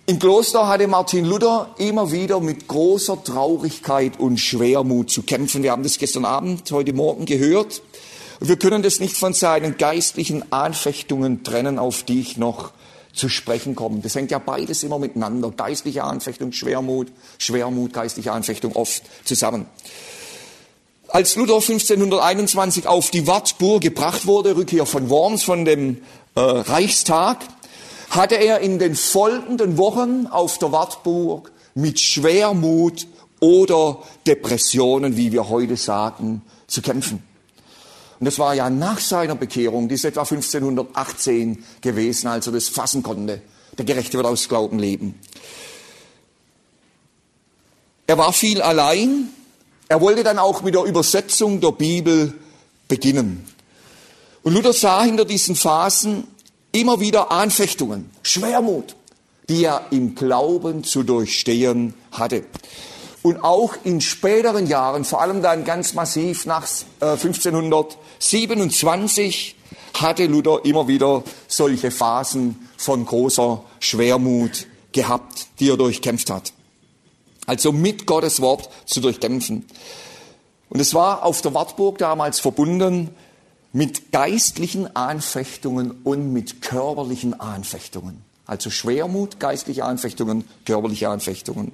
Im 0.04 0.18
Kloster 0.18 0.68
hatte 0.68 0.86
Martin 0.86 1.24
Luther 1.24 1.70
immer 1.78 2.12
wieder 2.12 2.38
mit 2.40 2.68
großer 2.68 3.24
Traurigkeit 3.24 4.20
und 4.20 4.36
Schwermut 4.36 5.10
zu 5.10 5.22
kämpfen. 5.22 5.62
Wir 5.62 5.72
haben 5.72 5.84
das 5.84 5.96
gestern 5.96 6.26
Abend, 6.26 6.70
heute 6.70 6.92
Morgen 6.92 7.24
gehört. 7.24 7.80
Wir 8.40 8.58
können 8.58 8.82
das 8.82 9.00
nicht 9.00 9.16
von 9.16 9.32
seinen 9.32 9.78
geistlichen 9.78 10.52
Anfechtungen 10.52 11.44
trennen, 11.44 11.78
auf 11.78 12.02
die 12.02 12.20
ich 12.20 12.36
noch 12.36 12.72
zu 13.16 13.28
sprechen 13.28 13.74
komme. 13.74 14.00
Das 14.00 14.14
hängt 14.14 14.30
ja 14.30 14.38
beides 14.38 14.82
immer 14.82 14.98
miteinander. 14.98 15.50
Geistliche 15.50 16.04
Anfechtung, 16.04 16.52
Schwermut, 16.52 17.08
Schwermut, 17.38 17.92
geistliche 17.92 18.30
Anfechtung 18.30 18.76
oft 18.76 19.02
zusammen. 19.24 19.66
Als 21.08 21.34
Luther 21.36 21.54
1521 21.54 22.86
auf 22.86 23.10
die 23.10 23.26
Wartburg 23.26 23.80
gebracht 23.80 24.26
wurde, 24.26 24.56
Rückkehr 24.56 24.86
von 24.86 25.08
Worms, 25.08 25.44
von 25.44 25.64
dem 25.64 26.02
äh, 26.34 26.40
Reichstag, 26.40 27.38
hatte 28.10 28.36
er 28.36 28.60
in 28.60 28.78
den 28.78 28.94
folgenden 28.94 29.78
Wochen 29.78 30.26
auf 30.26 30.58
der 30.58 30.72
Wartburg 30.72 31.52
mit 31.74 32.00
Schwermut 32.00 33.06
oder 33.40 34.02
Depressionen, 34.26 35.16
wie 35.16 35.32
wir 35.32 35.48
heute 35.48 35.76
sagen, 35.76 36.42
zu 36.66 36.82
kämpfen. 36.82 37.22
Und 38.18 38.26
das 38.26 38.38
war 38.38 38.54
ja 38.54 38.70
nach 38.70 38.98
seiner 38.98 39.34
Bekehrung, 39.34 39.88
die 39.88 39.94
ist 39.94 40.04
etwa 40.04 40.22
1518 40.22 41.64
gewesen, 41.80 42.28
als 42.28 42.46
er 42.46 42.52
das 42.52 42.68
fassen 42.68 43.02
konnte. 43.02 43.42
Der 43.76 43.84
Gerechte 43.84 44.16
wird 44.16 44.26
aus 44.26 44.48
Glauben 44.48 44.78
leben. 44.78 45.20
Er 48.06 48.16
war 48.16 48.32
viel 48.32 48.62
allein. 48.62 49.28
Er 49.88 50.00
wollte 50.00 50.24
dann 50.24 50.38
auch 50.38 50.62
mit 50.62 50.74
der 50.74 50.84
Übersetzung 50.84 51.60
der 51.60 51.72
Bibel 51.72 52.32
beginnen. 52.88 53.46
Und 54.42 54.54
Luther 54.54 54.72
sah 54.72 55.02
hinter 55.02 55.24
diesen 55.24 55.56
Phasen 55.56 56.26
immer 56.72 57.00
wieder 57.00 57.32
Anfechtungen, 57.32 58.10
Schwermut, 58.22 58.96
die 59.48 59.64
er 59.64 59.86
im 59.90 60.14
Glauben 60.14 60.84
zu 60.84 61.02
durchstehen 61.02 61.94
hatte. 62.12 62.44
Und 63.26 63.42
auch 63.42 63.74
in 63.82 64.00
späteren 64.00 64.68
Jahren, 64.68 65.04
vor 65.04 65.20
allem 65.20 65.42
dann 65.42 65.64
ganz 65.64 65.94
massiv 65.94 66.46
nach 66.46 66.68
1527, 67.00 69.50
äh, 69.50 69.54
hatte 70.00 70.26
Luther 70.26 70.64
immer 70.64 70.86
wieder 70.86 71.24
solche 71.48 71.90
Phasen 71.90 72.68
von 72.76 73.04
großer 73.04 73.64
Schwermut 73.80 74.68
gehabt, 74.92 75.48
die 75.58 75.70
er 75.70 75.76
durchkämpft 75.76 76.30
hat. 76.30 76.52
Also 77.46 77.72
mit 77.72 78.06
Gottes 78.06 78.40
Wort 78.40 78.70
zu 78.84 79.00
durchkämpfen. 79.00 79.66
Und 80.68 80.78
es 80.78 80.94
war 80.94 81.24
auf 81.24 81.42
der 81.42 81.52
Wartburg 81.52 81.98
damals 81.98 82.38
verbunden 82.38 83.10
mit 83.72 84.12
geistlichen 84.12 84.94
Anfechtungen 84.94 85.90
und 86.04 86.32
mit 86.32 86.62
körperlichen 86.62 87.40
Anfechtungen. 87.40 88.22
Also 88.46 88.70
Schwermut, 88.70 89.40
geistliche 89.40 89.84
Anfechtungen, 89.84 90.44
körperliche 90.64 91.08
Anfechtungen. 91.08 91.72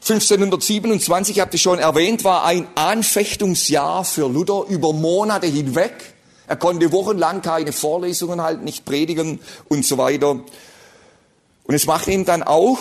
1527, 0.00 1.40
habt 1.40 1.54
ihr 1.54 1.60
schon 1.60 1.78
erwähnt, 1.78 2.24
war 2.24 2.44
ein 2.44 2.66
Anfechtungsjahr 2.76 4.04
für 4.04 4.28
Luther 4.28 4.64
über 4.68 4.92
Monate 4.92 5.46
hinweg. 5.46 6.14
Er 6.46 6.56
konnte 6.56 6.92
wochenlang 6.92 7.42
keine 7.42 7.72
Vorlesungen 7.72 8.40
halten, 8.40 8.64
nicht 8.64 8.84
predigen 8.84 9.40
und 9.68 9.84
so 9.84 9.98
weiter. 9.98 10.30
Und 10.30 11.74
es 11.74 11.86
machte 11.86 12.12
ihm 12.12 12.24
dann 12.24 12.42
auch 12.42 12.78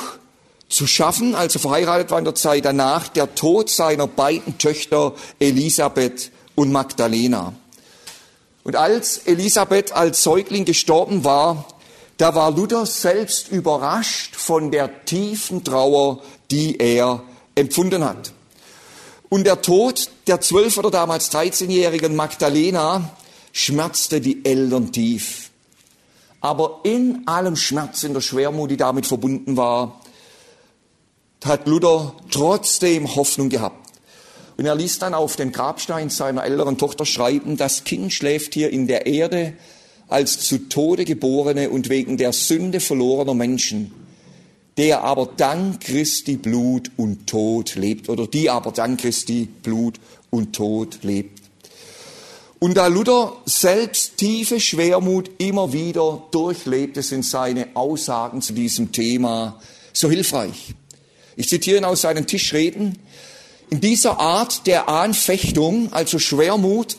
zu 0.69 0.88
schaffen, 0.88 1.36
als 1.36 1.55
er 1.55 1.62
verheiratet 1.62 2.12
war 2.12 2.19
in 2.19 2.25
der 2.25 2.36
Zeit 2.36 2.65
danach, 2.65 3.07
der 3.09 3.36
Tod 3.36 3.69
seiner 3.69 4.07
beiden 4.07 4.57
Töchter 4.57 5.13
Elisabeth 5.39 6.31
und 6.55 6.71
Magdalena. 6.71 7.53
Und 8.63 8.75
als 8.75 9.19
Elisabeth 9.19 9.93
als 9.93 10.24
Säugling 10.24 10.65
gestorben 10.65 11.24
war, 11.24 11.65
da 12.17 12.33
war 12.33 12.51
Luther 12.51 12.86
selbst 12.86 13.50
überrascht 13.50 14.36
von 14.36 14.71
der 14.71 15.05
tiefen 15.05 15.63
Trauer, 15.63 16.21
die 16.50 16.77
er 16.79 17.24
empfunden 17.55 18.03
hat. 18.03 18.33
Und 19.29 19.45
der 19.45 19.62
Tod 19.62 20.09
der 20.25 20.41
zwölf 20.41 20.77
oder 20.77 20.89
damals 20.89 21.31
13-jährigen 21.31 22.15
Magdalena 22.15 23.12
schmerzte 23.51 24.21
die 24.21 24.43
Eltern 24.45 24.91
tief. 24.91 25.51
Aber 26.41 26.81
in 26.83 27.24
allem 27.27 27.55
Schmerz, 27.55 28.03
in 28.03 28.13
der 28.13 28.21
Schwermut, 28.21 28.71
die 28.71 28.77
damit 28.77 29.05
verbunden 29.05 29.57
war, 29.57 30.00
hat 31.43 31.67
Luther 31.67 32.15
trotzdem 32.31 33.15
Hoffnung 33.15 33.50
gehabt. 33.50 33.91
Und 34.57 34.65
er 34.65 34.75
ließ 34.75 35.00
dann 35.00 35.13
auf 35.13 35.36
den 35.36 35.51
Grabstein 35.51 36.09
seiner 36.09 36.43
älteren 36.43 36.77
Tochter 36.77 37.05
schreiben, 37.05 37.57
das 37.57 37.83
Kind 37.83 38.12
schläft 38.12 38.55
hier 38.55 38.71
in 38.71 38.88
der 38.88 39.05
Erde 39.05 39.53
als 40.08 40.40
zu 40.40 40.70
Tode 40.70 41.06
geborene 41.06 41.70
und 41.70 41.90
wegen 41.90 42.18
der 42.18 42.34
Sünde 42.34 42.80
verlorener 42.80 43.34
Menschen 43.34 43.92
der 44.78 45.04
aber 45.04 45.26
dank 45.26 45.82
Christi 45.82 46.38
Blut 46.38 46.92
und 46.98 47.28
Tod 47.28 47.76
lebt, 47.76 48.10
oder 48.10 48.28
die 48.28 48.50
aber 48.50 48.72
dank 48.72 49.02
Christi 49.02 49.48
Blut 49.64 50.00
und 50.30 50.56
Tod 50.56 51.00
lebt. 51.02 51.42
Und 52.60 52.76
da 52.78 52.88
Luther 52.88 53.38
selbst 53.46 54.18
tiefe 54.18 54.60
Schwermut 54.60 55.30
immer 55.40 55.74
wieder 55.74 56.24
durchlebte, 56.32 57.02
sind 57.04 57.26
seine 57.26 57.68
Aussagen 57.76 58.42
zu 58.42 58.54
diesem 58.54 58.92
Thema 58.92 59.60
so 59.94 60.10
hilfreich. 60.10 60.74
Ich 61.36 61.50
zitiere 61.50 61.78
ihn 61.78 61.86
aus 61.86 62.02
seinen 62.02 62.26
Tischreden. 62.26 62.98
In 63.70 63.82
dieser 63.82 64.20
Art 64.20 64.66
der 64.66 64.90
Anfechtung, 64.90 65.92
also 65.92 66.20
Schwermut 66.20 66.98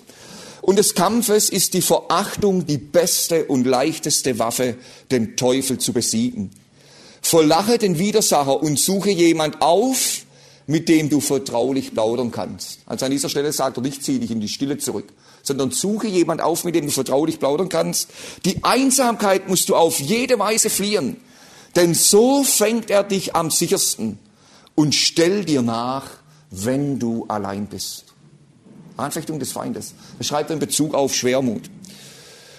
und 0.69 0.77
des 0.77 0.95
Kampfes, 0.95 1.49
ist 1.49 1.73
die 1.73 1.81
Verachtung 1.81 2.67
die 2.67 2.77
beste 2.77 3.47
und 3.47 3.67
leichteste 3.67 4.39
Waffe, 4.39 4.77
den 5.11 5.35
Teufel 5.35 5.79
zu 5.79 5.95
besiegen. 5.95 6.51
Verlache 7.23 7.79
den 7.79 7.99
Widersacher 7.99 8.63
und 8.63 8.79
suche 8.79 9.09
jemand 9.09 9.63
auf, 9.63 10.27
mit 10.67 10.91
dem 10.91 11.09
du 11.09 11.21
vertraulich 11.21 11.95
plaudern 11.95 12.33
kannst. 12.33 12.81
Also 12.85 13.07
an 13.07 13.13
dieser 13.13 13.31
Stelle 13.31 13.51
sagt 13.51 13.79
er 13.79 13.83
nicht, 13.83 14.05
zieh 14.05 14.19
dich 14.19 14.31
in 14.31 14.43
die 14.43 14.49
Stille 14.51 14.77
zurück, 14.77 15.07
sondern 15.43 15.71
suche 15.71 16.07
jemand 16.07 16.43
auf, 16.43 16.65
mit 16.65 16.75
dem 16.75 16.85
du 16.85 16.93
vertraulich 16.93 17.39
plaudern 17.39 17.71
kannst. 17.71 18.11
Die 18.45 18.63
Einsamkeit 18.63 19.49
musst 19.49 19.71
du 19.71 19.75
auf 19.75 19.99
jede 19.99 20.39
Weise 20.39 20.69
fliehen, 20.69 21.17
denn 21.77 21.95
so 21.95 22.45
fängt 22.45 22.91
er 22.91 23.05
dich 23.05 23.35
am 23.35 23.51
sichersten 23.51 24.19
und 24.75 24.95
stell 24.95 25.47
dir 25.47 25.63
nach, 25.63 26.11
wenn 26.51 26.99
du 26.99 27.25
allein 27.27 27.69
bist. 27.69 28.08
Anfechtung 28.99 29.39
des 29.39 29.53
Feindes. 29.53 29.95
Er 30.19 30.25
schreibt 30.25 30.51
in 30.51 30.59
Bezug 30.59 30.95
auf 30.95 31.15
Schwermut. 31.15 31.71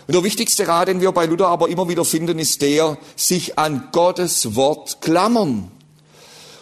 Und 0.08 0.16
der 0.16 0.24
wichtigste 0.24 0.68
Rat, 0.68 0.88
den 0.88 1.02
wir 1.02 1.12
bei 1.12 1.26
Luther 1.26 1.48
aber 1.48 1.70
immer 1.70 1.88
wieder 1.88 2.04
finden, 2.04 2.40
ist 2.40 2.62
der, 2.62 2.98
sich 3.16 3.60
an 3.60 3.90
Gottes 3.92 4.56
Wort 4.56 5.02
klammern. 5.02 5.72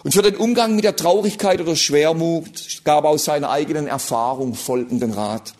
Und 0.03 0.11
für 0.11 0.21
den 0.21 0.35
Umgang 0.35 0.75
mit 0.75 0.83
der 0.83 0.95
Traurigkeit 0.95 1.61
oder 1.61 1.75
Schwermut 1.75 2.81
gab 2.83 3.05
aus 3.05 3.25
seiner 3.25 3.49
eigenen 3.49 3.87
Erfahrung 3.87 4.53
folgenden 4.53 5.13
Rat. 5.13 5.53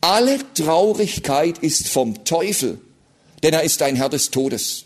Alle 0.00 0.38
Traurigkeit 0.54 1.58
ist 1.58 1.88
vom 1.88 2.24
Teufel, 2.24 2.80
denn 3.42 3.54
er 3.54 3.62
ist 3.62 3.82
ein 3.82 3.96
Herr 3.96 4.08
des 4.08 4.30
Todes. 4.30 4.84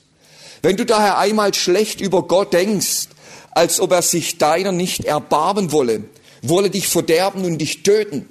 Wenn 0.62 0.76
du 0.76 0.86
daher 0.86 1.18
einmal 1.18 1.54
schlecht 1.54 2.00
über 2.00 2.22
Gott 2.22 2.52
denkst, 2.52 3.08
als 3.50 3.80
ob 3.80 3.92
er 3.92 4.02
sich 4.02 4.38
deiner 4.38 4.72
nicht 4.72 5.04
erbarmen 5.04 5.72
wolle, 5.72 6.04
wolle 6.42 6.70
dich 6.70 6.86
verderben 6.86 7.44
und 7.44 7.58
dich 7.58 7.82
töten, 7.82 8.28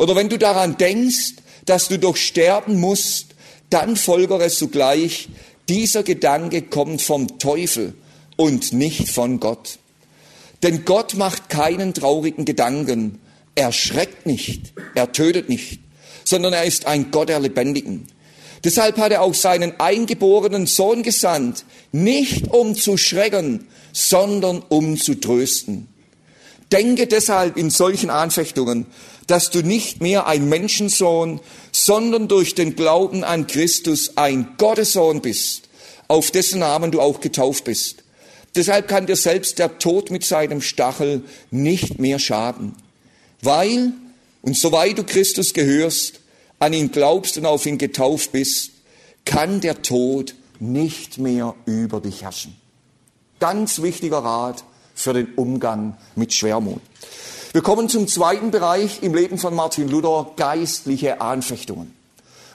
Oder 0.00 0.16
wenn 0.16 0.30
du 0.30 0.38
daran 0.38 0.78
denkst, 0.78 1.34
dass 1.66 1.88
du 1.88 1.98
doch 1.98 2.16
sterben 2.16 2.80
musst, 2.80 3.34
dann 3.68 3.96
folgere 3.96 4.48
sogleich, 4.48 5.28
dieser 5.68 6.02
Gedanke 6.04 6.62
kommt 6.62 7.02
vom 7.02 7.38
Teufel 7.38 7.92
und 8.36 8.72
nicht 8.72 9.10
von 9.10 9.40
Gott. 9.40 9.78
Denn 10.62 10.86
Gott 10.86 11.16
macht 11.16 11.50
keinen 11.50 11.92
traurigen 11.92 12.46
Gedanken. 12.46 13.20
Er 13.54 13.72
schreckt 13.72 14.24
nicht, 14.24 14.72
er 14.94 15.12
tötet 15.12 15.50
nicht, 15.50 15.80
sondern 16.24 16.54
er 16.54 16.64
ist 16.64 16.86
ein 16.86 17.10
Gott 17.10 17.28
der 17.28 17.40
Lebendigen. 17.40 18.06
Deshalb 18.64 18.96
hat 18.96 19.12
er 19.12 19.20
auch 19.20 19.34
seinen 19.34 19.80
eingeborenen 19.80 20.66
Sohn 20.66 21.02
gesandt, 21.02 21.66
nicht 21.92 22.48
um 22.48 22.74
zu 22.74 22.96
schrecken, 22.96 23.66
sondern 23.92 24.62
um 24.70 24.96
zu 24.96 25.16
trösten. 25.16 25.88
Denke 26.72 27.06
deshalb 27.06 27.56
in 27.56 27.68
solchen 27.68 28.10
Anfechtungen, 28.10 28.86
dass 29.30 29.50
du 29.50 29.62
nicht 29.62 30.00
mehr 30.00 30.26
ein 30.26 30.48
Menschensohn, 30.48 31.40
sondern 31.70 32.26
durch 32.26 32.56
den 32.56 32.74
Glauben 32.74 33.22
an 33.22 33.46
Christus 33.46 34.16
ein 34.16 34.54
Gottessohn 34.58 35.20
bist, 35.20 35.68
auf 36.08 36.32
dessen 36.32 36.58
Namen 36.58 36.90
du 36.90 37.00
auch 37.00 37.20
getauft 37.20 37.62
bist. 37.64 38.02
Deshalb 38.56 38.88
kann 38.88 39.06
dir 39.06 39.14
selbst 39.14 39.60
der 39.60 39.78
Tod 39.78 40.10
mit 40.10 40.24
seinem 40.24 40.60
Stachel 40.60 41.22
nicht 41.52 42.00
mehr 42.00 42.18
schaden, 42.18 42.74
weil, 43.40 43.92
und 44.42 44.56
soweit 44.56 44.98
du 44.98 45.04
Christus 45.04 45.54
gehörst, 45.54 46.18
an 46.58 46.72
ihn 46.72 46.90
glaubst 46.90 47.38
und 47.38 47.46
auf 47.46 47.66
ihn 47.66 47.78
getauft 47.78 48.32
bist, 48.32 48.72
kann 49.24 49.60
der 49.60 49.82
Tod 49.82 50.34
nicht 50.58 51.18
mehr 51.18 51.54
über 51.66 52.00
dich 52.00 52.22
herrschen. 52.22 52.56
Ganz 53.38 53.80
wichtiger 53.80 54.18
Rat 54.18 54.64
für 54.96 55.12
den 55.12 55.34
Umgang 55.36 55.96
mit 56.16 56.32
Schwermut. 56.32 56.80
Wir 57.52 57.62
kommen 57.62 57.88
zum 57.88 58.06
zweiten 58.06 58.52
Bereich 58.52 59.02
im 59.02 59.12
Leben 59.12 59.36
von 59.36 59.56
Martin 59.56 59.88
Luther, 59.88 60.30
geistliche 60.36 61.20
Anfechtungen. 61.20 61.92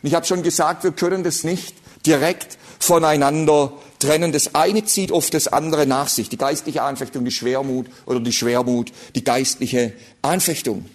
Und 0.01 0.07
ich 0.07 0.15
habe 0.15 0.25
schon 0.25 0.41
gesagt, 0.41 0.85
wir 0.85 0.93
können 0.93 1.21
das 1.25 1.43
nicht 1.43 1.75
direkt 2.05 2.57
voneinander 2.79 3.73
trennen. 3.99 4.31
Das 4.31 4.55
eine 4.55 4.85
zieht 4.85 5.11
oft 5.11 5.33
das 5.33 5.49
andere 5.49 5.85
nach 5.85 6.07
sich. 6.07 6.29
Die 6.29 6.37
geistliche 6.37 6.81
Anfechtung, 6.81 7.25
die 7.25 7.31
Schwermut 7.31 7.87
oder 8.05 8.21
die 8.21 8.31
Schwermut, 8.31 8.93
die 9.15 9.23
geistliche 9.25 9.91
Anfechtung. 10.21 10.85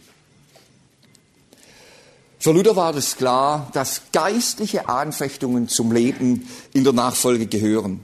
Für 2.38 2.52
Luther 2.52 2.76
war 2.76 2.97
es 2.97 3.19
klar, 3.19 3.69
dass 3.75 4.00
geistliche 4.12 4.88
Anfechtungen 4.88 5.69
zum 5.69 5.92
Leben 5.92 6.49
in 6.73 6.85
der 6.85 6.95
Nachfolge 6.95 7.49
gehören. 7.49 8.00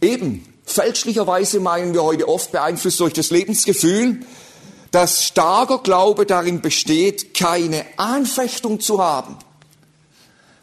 Eben, 0.00 0.52
fälschlicherweise 0.64 1.60
meinen 1.60 1.94
wir 1.94 2.02
heute 2.02 2.28
oft 2.28 2.50
beeinflusst 2.50 2.98
durch 2.98 3.12
das 3.12 3.30
Lebensgefühl, 3.30 4.22
dass 4.90 5.24
starker 5.24 5.78
Glaube 5.78 6.26
darin 6.26 6.60
besteht, 6.60 7.34
keine 7.34 7.84
Anfechtung 7.96 8.80
zu 8.80 9.02
haben. 9.02 9.36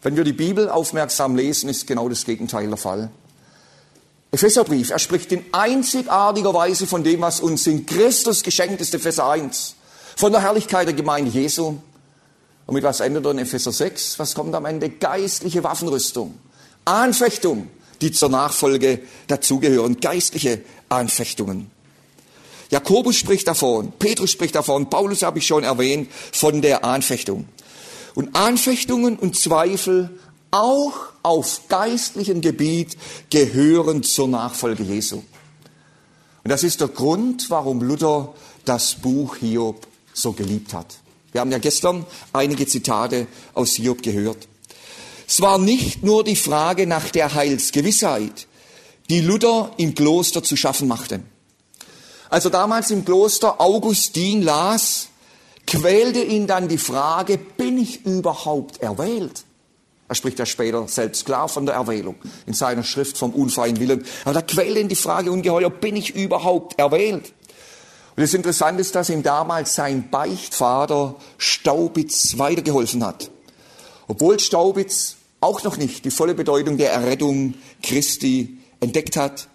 Wenn 0.02 0.16
wir 0.16 0.24
die 0.24 0.34
Bibel 0.34 0.70
aufmerksam 0.70 1.36
lesen, 1.36 1.70
ist 1.70 1.88
genau 1.88 2.10
das 2.10 2.26
Gegenteil 2.26 2.68
der 2.68 2.78
Fall. 2.78 3.10
Epheserbrief, 4.32 4.90
er 4.90 5.00
spricht 5.00 5.32
in 5.32 5.46
einzigartiger 5.52 6.54
Weise 6.54 6.88
von 6.88 7.04
dem, 7.04 7.22
was 7.22 7.40
uns 7.40 7.68
in 7.68 7.86
Christus 7.86 8.44
geschenkt 8.44 8.82
ist, 8.82 8.94
Epheser 8.94 9.30
1, 9.30 9.76
von 10.16 10.32
der 10.32 10.42
Herrlichkeit 10.42 10.88
der 10.88 10.96
Gemeinde 10.96 11.30
Jesu, 11.30 11.78
und 12.66 12.76
mit 12.76 12.84
was 12.84 13.00
endet 13.00 13.26
er 13.26 13.32
in 13.32 13.40
Epheser 13.40 13.72
6? 13.72 14.20
Was 14.20 14.36
kommt 14.36 14.56
am 14.56 14.66
Ende? 14.66 14.90
Geistliche 14.90 15.64
Waffenrüstung. 15.64 16.38
Anfechtung, 16.86 17.70
die 18.02 18.12
zur 18.12 18.30
Nachfolge 18.30 19.02
dazugehören. 19.28 20.00
Geistliche 20.00 20.62
Anfechtungen. 20.90 21.70
Jakobus 22.74 23.18
spricht 23.18 23.48
davon, 23.48 23.94
Petrus 24.00 24.32
spricht 24.32 24.56
davon, 24.56 24.90
Paulus 24.90 25.22
habe 25.22 25.38
ich 25.38 25.46
schon 25.46 25.64
erwähnt, 25.64 26.10
von 26.32 26.60
der 26.64 26.84
Anfechtung. 26.84 27.46
Und 28.16 28.36
Anfechtungen 28.36 29.16
und 29.16 29.38
Zweifel 29.38 30.10
auch 30.50 30.94
auf 31.22 31.68
geistlichem 31.68 32.42
Gebiet 32.42 32.98
gehören 33.30 34.02
zur 34.02 34.28
Nachfolge 34.28 34.82
Jesu. 34.82 35.18
Und 35.18 36.50
das 36.50 36.64
ist 36.64 36.82
der 36.82 36.88
Grund, 36.88 37.52
warum 37.52 37.80
Luther 37.80 38.34
das 38.66 38.96
Buch 38.96 39.36
Hiob 39.36 39.86
so 40.12 40.32
geliebt 40.32 40.74
hat. 40.74 40.96
Wir 41.32 41.42
haben 41.42 41.52
ja 41.52 41.60
gestern 41.60 42.08
einige 42.34 42.66
Zitate 42.66 43.28
aus 43.54 43.74
Hiob 43.74 44.02
gehört. 44.02 44.48
Es 45.28 45.42
war 45.42 45.60
nicht 45.60 46.02
nur 46.02 46.24
die 46.24 46.36
Frage 46.36 46.88
nach 46.88 47.10
der 47.10 47.36
Heilsgewissheit, 47.36 48.48
die 49.12 49.22
Luther 49.22 49.72
im 49.78 49.94
Kloster 49.94 50.42
zu 50.42 50.56
schaffen 50.56 50.88
machte. 50.88 51.22
Als 52.34 52.46
er 52.46 52.50
damals 52.50 52.90
im 52.90 53.06
Kloster 53.06 53.62
Augustin 53.62 54.42
las, 54.42 55.10
quälte 55.68 56.24
ihn 56.24 56.48
dann 56.48 56.68
die 56.68 56.80
Frage, 56.80 57.38
bin 57.38 57.78
ich 57.78 58.08
überhaupt 58.08 58.82
erwählt? 58.82 59.44
Er 60.08 60.16
spricht 60.16 60.40
ja 60.40 60.48
später 60.48 60.88
selbst 60.88 61.28
klar 61.28 61.48
von 61.48 61.68
der 61.68 61.76
Erwählung 61.76 62.16
in 62.48 62.54
seiner 62.54 62.82
Schrift 62.82 63.20
vom 63.20 63.36
unfreien 63.36 63.80
Willen. 63.80 64.04
Aber 64.26 64.34
da 64.34 64.42
quälte 64.42 64.80
ihn 64.80 64.88
die 64.88 64.96
Frage 64.96 65.32
ungeheuer, 65.32 65.70
bin 65.70 65.96
ich 65.96 66.16
überhaupt 66.16 66.80
erwählt? 66.80 67.34
Und 68.16 68.24
das 68.24 68.34
Interessante 68.34 68.82
ist, 68.82 68.96
dass 68.96 69.12
ihm 69.12 69.22
damals 69.22 69.76
sein 69.76 70.10
Beichtvater 70.10 71.14
Staubitz 71.38 72.40
weitergeholfen 72.40 73.06
hat. 73.06 73.30
Obwohl 74.08 74.40
Staubitz 74.40 75.18
auch 75.40 75.62
noch 75.62 75.78
nicht 75.78 76.04
die 76.04 76.10
volle 76.10 76.34
Bedeutung 76.34 76.78
der 76.78 76.94
Errettung 76.94 77.54
Christi 77.84 78.58
entdeckt 78.80 79.18
hat. 79.18 79.50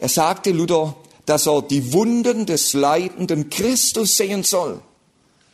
Er 0.00 0.08
sagte 0.08 0.50
Luther, 0.50 0.96
dass 1.26 1.46
er 1.46 1.62
die 1.62 1.92
Wunden 1.92 2.46
des 2.46 2.72
leidenden 2.72 3.50
Christus 3.50 4.16
sehen 4.16 4.44
soll, 4.44 4.80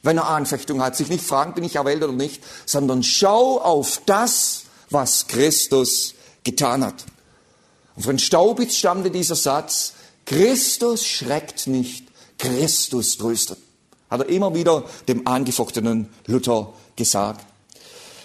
wenn 0.03 0.19
er 0.19 0.29
Anfechtung 0.29 0.83
hat. 0.83 0.97
Sich 0.97 1.09
nicht 1.09 1.25
fragen, 1.25 1.55
bin 1.55 1.65
ich 1.65 1.77
erwählt 1.77 2.03
oder 2.03 2.13
nicht, 2.13 2.43
sondern 2.67 3.03
schau 3.03 3.59
auf 3.61 4.01
das, 4.07 4.65
was 4.91 5.27
Christus 5.27 6.15
getan 6.45 6.85
hat. 6.85 7.05
Und 7.97 8.03
von 8.03 8.19
Staubitz 8.19 8.77
stammte 8.77 9.11
dieser 9.11 9.37
Satz, 9.37 9.95
Christus 10.27 11.07
schreckt 11.07 11.67
nicht, 11.67 12.07
Christus 12.39 13.19
tröstet. 13.19 13.59
Hat 14.11 14.21
er 14.21 14.29
immer 14.29 14.55
wieder 14.55 14.85
dem 15.09 15.27
angefochtenen 15.27 16.09
Luther 16.27 16.73
gesagt. 16.97 17.47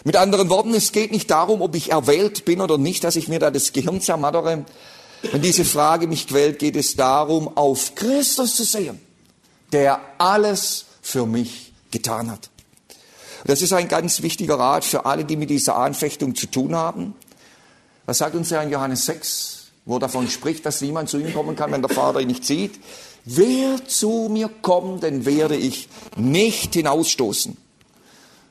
Mit 0.04 0.16
anderen 0.16 0.50
Worten, 0.50 0.74
es 0.74 0.92
geht 0.92 1.12
nicht 1.12 1.30
darum, 1.32 1.62
ob 1.62 1.76
ich 1.76 1.92
erwählt 1.92 2.46
bin 2.46 2.62
oder 2.62 2.78
nicht, 2.78 3.04
dass 3.04 3.16
ich 3.16 3.28
mir 3.28 3.40
da 3.40 3.52
das 3.52 3.74
Gehirn 3.74 4.00
zermattere. 4.00 4.66
Wenn 5.22 5.42
diese 5.42 5.66
Frage 5.66 6.08
mich 6.08 6.28
quält, 6.28 6.60
geht 6.60 6.76
es 6.76 6.96
darum, 6.96 7.58
auf 7.58 7.96
Christus 7.96 8.56
zu 8.56 8.64
sehen, 8.64 9.00
der 9.72 10.00
alles 10.18 10.86
für 11.02 11.26
mich 11.26 11.74
getan 11.92 12.30
hat. 12.30 12.50
Das 13.46 13.62
ist 13.62 13.74
ein 13.74 13.88
ganz 13.88 14.22
wichtiger 14.22 14.60
Rat 14.60 14.84
für 14.84 15.06
alle, 15.06 15.26
die 15.26 15.38
mit 15.38 15.50
dieser 15.50 15.78
Anfechtung 15.78 16.36
zu 16.36 16.48
tun 16.48 16.76
haben. 16.76 17.16
Was 18.06 18.20
sagt 18.20 18.36
uns 18.36 18.50
ja 18.50 18.62
in 18.62 18.70
Johannes 18.70 19.06
6, 19.06 19.68
wo 19.86 20.00
davon 20.00 20.30
spricht, 20.30 20.66
dass 20.66 20.82
niemand 20.82 21.10
zu 21.10 21.18
ihm 21.18 21.34
kommen 21.34 21.56
kann, 21.56 21.72
wenn 21.72 21.82
der 21.82 21.94
Vater 21.94 22.20
ihn 22.20 22.28
nicht 22.28 22.46
sieht? 22.46 22.80
Wer 23.26 23.86
zu 23.88 24.30
mir 24.32 24.50
kommt, 24.62 25.04
den 25.04 25.26
werde 25.26 25.56
ich 25.56 25.90
nicht 26.16 26.74
hinausstoßen. 26.74 27.58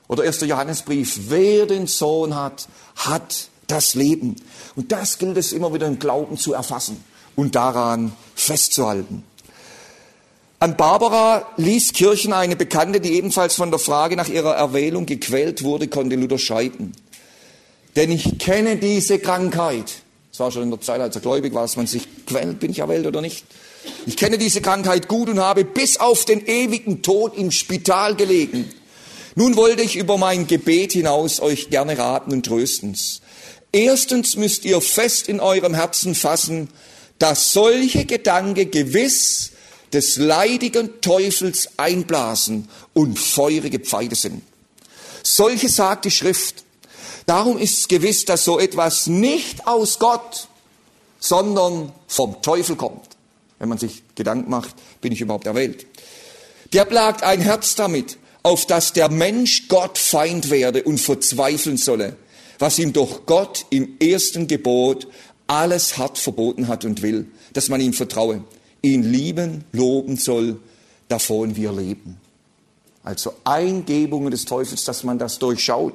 Oder 0.07 0.23
1. 0.23 0.41
Johannesbrief, 0.41 1.29
wer 1.29 1.65
den 1.65 1.87
Sohn 1.87 2.35
hat, 2.35 2.67
hat 2.95 3.49
das 3.67 3.93
Leben. 3.95 4.35
Und 4.75 4.91
das 4.91 5.17
gilt 5.17 5.37
es 5.37 5.51
immer 5.51 5.73
wieder 5.73 5.87
im 5.87 5.99
Glauben 5.99 6.37
zu 6.37 6.53
erfassen 6.53 7.03
und 7.35 7.55
daran 7.55 8.13
festzuhalten. 8.35 9.23
An 10.59 10.75
Barbara 10.75 11.47
Lieskirchen, 11.57 12.33
eine 12.33 12.55
Bekannte, 12.55 12.99
die 12.99 13.13
ebenfalls 13.13 13.53
von 13.53 13.69
der 13.69 13.79
Frage 13.79 14.15
nach 14.15 14.27
ihrer 14.27 14.55
Erwählung 14.55 15.05
gequält 15.05 15.63
wurde, 15.63 15.87
konnte 15.87 16.15
Luther 16.15 16.39
schreiben. 16.39 16.93
Denn 17.95 18.11
ich 18.11 18.39
kenne 18.39 18.77
diese 18.77 19.19
Krankheit. 19.19 20.01
Es 20.31 20.39
war 20.39 20.51
schon 20.51 20.63
in 20.63 20.71
der 20.71 20.81
Zeit, 20.81 20.99
als 20.99 21.15
er 21.15 21.21
gläubig 21.21 21.53
war, 21.53 21.61
dass 21.61 21.77
man 21.77 21.85
sich 21.85 22.07
quält, 22.25 22.59
bin 22.59 22.71
ich 22.71 22.79
erwählt 22.79 23.05
oder 23.05 23.21
nicht. 23.21 23.45
Ich 24.07 24.17
kenne 24.17 24.37
diese 24.37 24.61
Krankheit 24.61 25.07
gut 25.07 25.29
und 25.29 25.39
habe 25.39 25.63
bis 25.63 25.97
auf 25.99 26.25
den 26.25 26.45
ewigen 26.45 27.01
Tod 27.01 27.37
im 27.37 27.51
Spital 27.51 28.15
gelegen. 28.15 28.69
Nun 29.35 29.55
wollte 29.55 29.83
ich 29.83 29.95
über 29.95 30.17
mein 30.17 30.47
Gebet 30.47 30.93
hinaus 30.93 31.39
euch 31.39 31.69
gerne 31.69 31.97
raten 31.97 32.31
und 32.31 32.45
trösten. 32.45 32.97
Erstens 33.71 34.35
müsst 34.35 34.65
ihr 34.65 34.81
fest 34.81 35.27
in 35.27 35.39
eurem 35.39 35.73
Herzen 35.73 36.15
fassen, 36.15 36.69
dass 37.19 37.51
solche 37.53 38.05
Gedanke 38.05 38.67
gewiss 38.67 39.51
des 39.93 40.17
leidigen 40.17 41.01
Teufels 41.01 41.69
einblasen 41.77 42.67
und 42.93 43.17
feurige 43.17 43.79
Pfeile 43.79 44.15
sind. 44.15 44.41
Solche 45.23 45.69
sagt 45.69 46.05
die 46.05 46.11
Schrift. 46.11 46.63
Darum 47.25 47.57
ist 47.57 47.79
es 47.79 47.87
gewiss, 47.87 48.25
dass 48.25 48.45
so 48.45 48.59
etwas 48.59 49.07
nicht 49.07 49.67
aus 49.67 49.99
Gott, 49.99 50.47
sondern 51.19 51.91
vom 52.07 52.41
Teufel 52.41 52.75
kommt 52.75 53.17
wenn 53.59 53.69
man 53.69 53.77
sich 53.77 54.03
Gedanken 54.15 54.49
macht, 54.49 54.75
bin 55.01 55.11
ich 55.11 55.21
überhaupt 55.21 55.47
erwählt. 55.47 55.85
Der 56.73 56.85
plagt 56.85 57.23
ein 57.23 57.41
Herz 57.41 57.75
damit, 57.75 58.17
auf 58.43 58.65
dass 58.65 58.93
der 58.93 59.09
Mensch 59.09 59.67
Gott 59.67 59.97
Feind 59.97 60.49
werde 60.49 60.83
und 60.83 60.99
verzweifeln 60.99 61.77
solle, 61.77 62.15
was 62.59 62.79
ihm 62.79 62.93
doch 62.93 63.25
Gott 63.25 63.65
im 63.69 63.97
ersten 63.99 64.47
Gebot 64.47 65.07
alles 65.47 65.97
hart 65.97 66.17
verboten 66.17 66.67
hat 66.67 66.85
und 66.85 67.01
will, 67.01 67.27
dass 67.53 67.69
man 67.69 67.81
ihm 67.81 67.93
vertraue, 67.93 68.43
ihn 68.81 69.03
lieben, 69.03 69.63
loben 69.71 70.17
soll, 70.17 70.59
davon 71.07 71.55
wir 71.55 71.71
leben. 71.71 72.17
Also 73.03 73.33
Eingebungen 73.45 74.31
des 74.31 74.45
Teufels, 74.45 74.83
dass 74.83 75.03
man 75.03 75.17
das 75.17 75.39
durchschaut. 75.39 75.93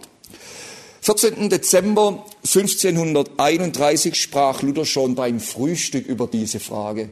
14. 1.03 1.51
Dezember 1.51 2.25
1531 2.45 4.15
sprach 4.15 4.63
Luther 4.63 4.85
schon 4.85 5.15
beim 5.15 5.41
Frühstück 5.41 6.07
über 6.07 6.27
diese 6.27 6.61
Frage. 6.61 7.11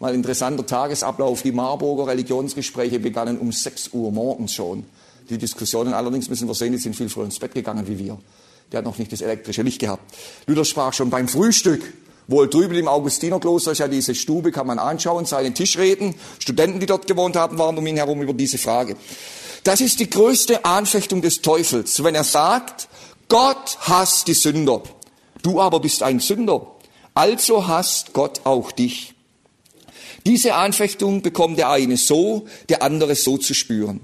Mal 0.00 0.14
interessanter 0.14 0.66
Tagesablauf. 0.66 1.42
Die 1.42 1.52
Marburger 1.52 2.08
Religionsgespräche 2.08 3.00
begannen 3.00 3.38
um 3.38 3.50
6 3.52 3.90
Uhr 3.92 4.12
morgens 4.12 4.52
schon. 4.52 4.84
Die 5.30 5.38
Diskussionen 5.38 5.94
allerdings 5.94 6.28
müssen 6.28 6.48
wir 6.48 6.54
sehen, 6.54 6.72
die 6.72 6.78
sind 6.78 6.94
viel 6.94 7.08
früher 7.08 7.24
ins 7.24 7.38
Bett 7.38 7.54
gegangen 7.54 7.86
wie 7.86 7.98
wir. 7.98 8.18
Der 8.72 8.78
hat 8.78 8.84
noch 8.84 8.98
nicht 8.98 9.12
das 9.12 9.20
elektrische 9.20 9.62
Licht 9.62 9.80
gehabt. 9.80 10.14
Luther 10.46 10.64
sprach 10.64 10.92
schon 10.92 11.10
beim 11.10 11.28
Frühstück. 11.28 11.82
Wohl 12.26 12.48
drüben 12.48 12.74
im 12.74 12.88
Augustinerkloster 12.88 13.72
ist 13.72 13.78
ja 13.78 13.88
diese 13.88 14.14
Stube, 14.14 14.52
kann 14.52 14.66
man 14.66 14.78
anschauen, 14.78 15.24
seinen 15.24 15.54
Tisch 15.54 15.78
reden. 15.78 16.14
Studenten, 16.38 16.78
die 16.78 16.84
dort 16.84 17.06
gewohnt 17.06 17.36
haben, 17.36 17.58
waren 17.58 17.78
um 17.78 17.86
ihn 17.86 17.96
herum 17.96 18.20
über 18.20 18.34
diese 18.34 18.58
Frage. 18.58 18.96
Das 19.64 19.80
ist 19.80 19.98
die 19.98 20.10
größte 20.10 20.66
Anfechtung 20.66 21.22
des 21.22 21.40
Teufels, 21.40 22.04
wenn 22.04 22.14
er 22.14 22.24
sagt, 22.24 22.88
Gott 23.28 23.78
hasst 23.80 24.28
die 24.28 24.34
Sünder. 24.34 24.82
Du 25.42 25.60
aber 25.60 25.80
bist 25.80 26.02
ein 26.02 26.20
Sünder. 26.20 26.66
Also 27.14 27.66
hasst 27.66 28.12
Gott 28.12 28.42
auch 28.44 28.72
dich. 28.72 29.14
Diese 30.26 30.54
Anfechtung 30.54 31.22
bekommt 31.22 31.58
der 31.58 31.70
eine 31.70 31.96
so, 31.96 32.46
der 32.68 32.82
andere 32.82 33.14
so 33.14 33.38
zu 33.38 33.54
spüren. 33.54 34.00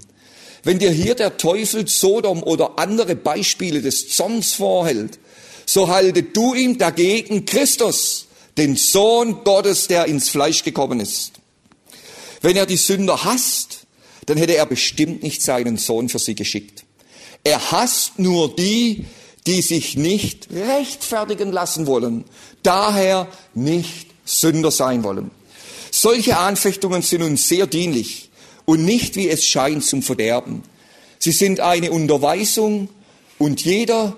Wenn 0.65 0.79
dir 0.79 0.91
hier 0.91 1.15
der 1.15 1.37
Teufel 1.37 1.87
Sodom 1.87 2.43
oder 2.43 2.79
andere 2.79 3.15
Beispiele 3.15 3.83
des 3.83 4.09
Zorns 4.09 4.55
vorhält, 4.55 5.19
so 5.67 5.89
halte 5.89 6.23
du 6.23 6.55
ihm 6.55 6.79
dagegen 6.79 7.45
Christus, 7.45 8.27
den 8.57 8.77
Sohn 8.77 9.45
Gottes, 9.45 9.89
der 9.89 10.07
ins 10.07 10.31
Fleisch 10.31 10.65
gekommen 10.65 11.01
ist. 11.01 11.33
Wenn 12.41 12.57
er 12.57 12.67
die 12.67 12.77
Sünder 12.77 13.25
hasst, 13.25 13.87
dann 14.27 14.39
hätte 14.39 14.57
er 14.57 14.67
bestimmt 14.67 15.23
nicht 15.23 15.43
seinen 15.43 15.77
Sohn 15.77 16.09
für 16.09 16.19
sie 16.19 16.35
geschickt. 16.35 16.85
Er 17.43 17.71
hasst 17.71 18.19
nur 18.19 18.55
die, 18.55 19.05
die 19.47 19.61
sich 19.61 19.97
nicht 19.97 20.49
rechtfertigen 20.51 21.53
lassen 21.53 21.87
wollen, 21.87 22.25
daher 22.63 23.29
nicht 23.55 24.09
Sünder 24.25 24.71
sein 24.71 25.05
wollen. 25.05 25.31
Solche 25.91 26.39
Anfechtungen 26.39 27.03
sind 27.03 27.23
uns 27.23 27.49
sehr 27.49 27.67
dienlich 27.67 28.24
und 28.65 28.85
nicht, 28.85 29.17
wie 29.17 29.29
es 29.29 29.45
scheint, 29.45 29.85
zum 29.85 30.03
Verderben. 30.03 30.63
Sie 31.19 31.33
sind 31.33 31.61
eine 31.61 31.91
Unterweisung 31.91 32.89
und 33.39 33.65
jeder 33.65 34.17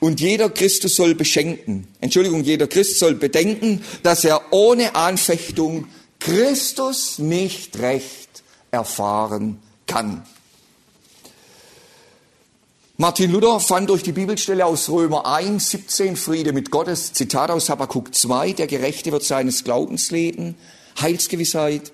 und 0.00 0.20
jeder 0.20 0.50
Christus 0.50 0.96
soll 0.96 1.14
beschenken. 1.14 1.88
Entschuldigung, 2.00 2.44
jeder 2.44 2.66
Christ 2.66 2.98
soll 2.98 3.14
bedenken, 3.14 3.82
dass 4.02 4.24
er 4.24 4.52
ohne 4.52 4.94
Anfechtung 4.94 5.86
Christus 6.18 7.18
nicht 7.18 7.78
recht 7.78 8.42
erfahren 8.70 9.58
kann. 9.86 10.24
Martin 12.96 13.32
Luther 13.32 13.60
fand 13.60 13.90
durch 13.90 14.02
die 14.02 14.12
Bibelstelle 14.12 14.66
aus 14.66 14.88
Römer 14.88 15.26
1, 15.26 15.70
17 15.70 16.16
Friede 16.16 16.52
mit 16.52 16.70
Gottes, 16.70 17.12
Zitat 17.12 17.50
aus 17.50 17.68
Habakkuk 17.68 18.14
2, 18.14 18.52
der 18.52 18.66
Gerechte 18.66 19.10
wird 19.10 19.24
seines 19.24 19.64
Glaubens 19.64 20.10
leben, 20.10 20.54
Heilsgewissheit. 21.00 21.92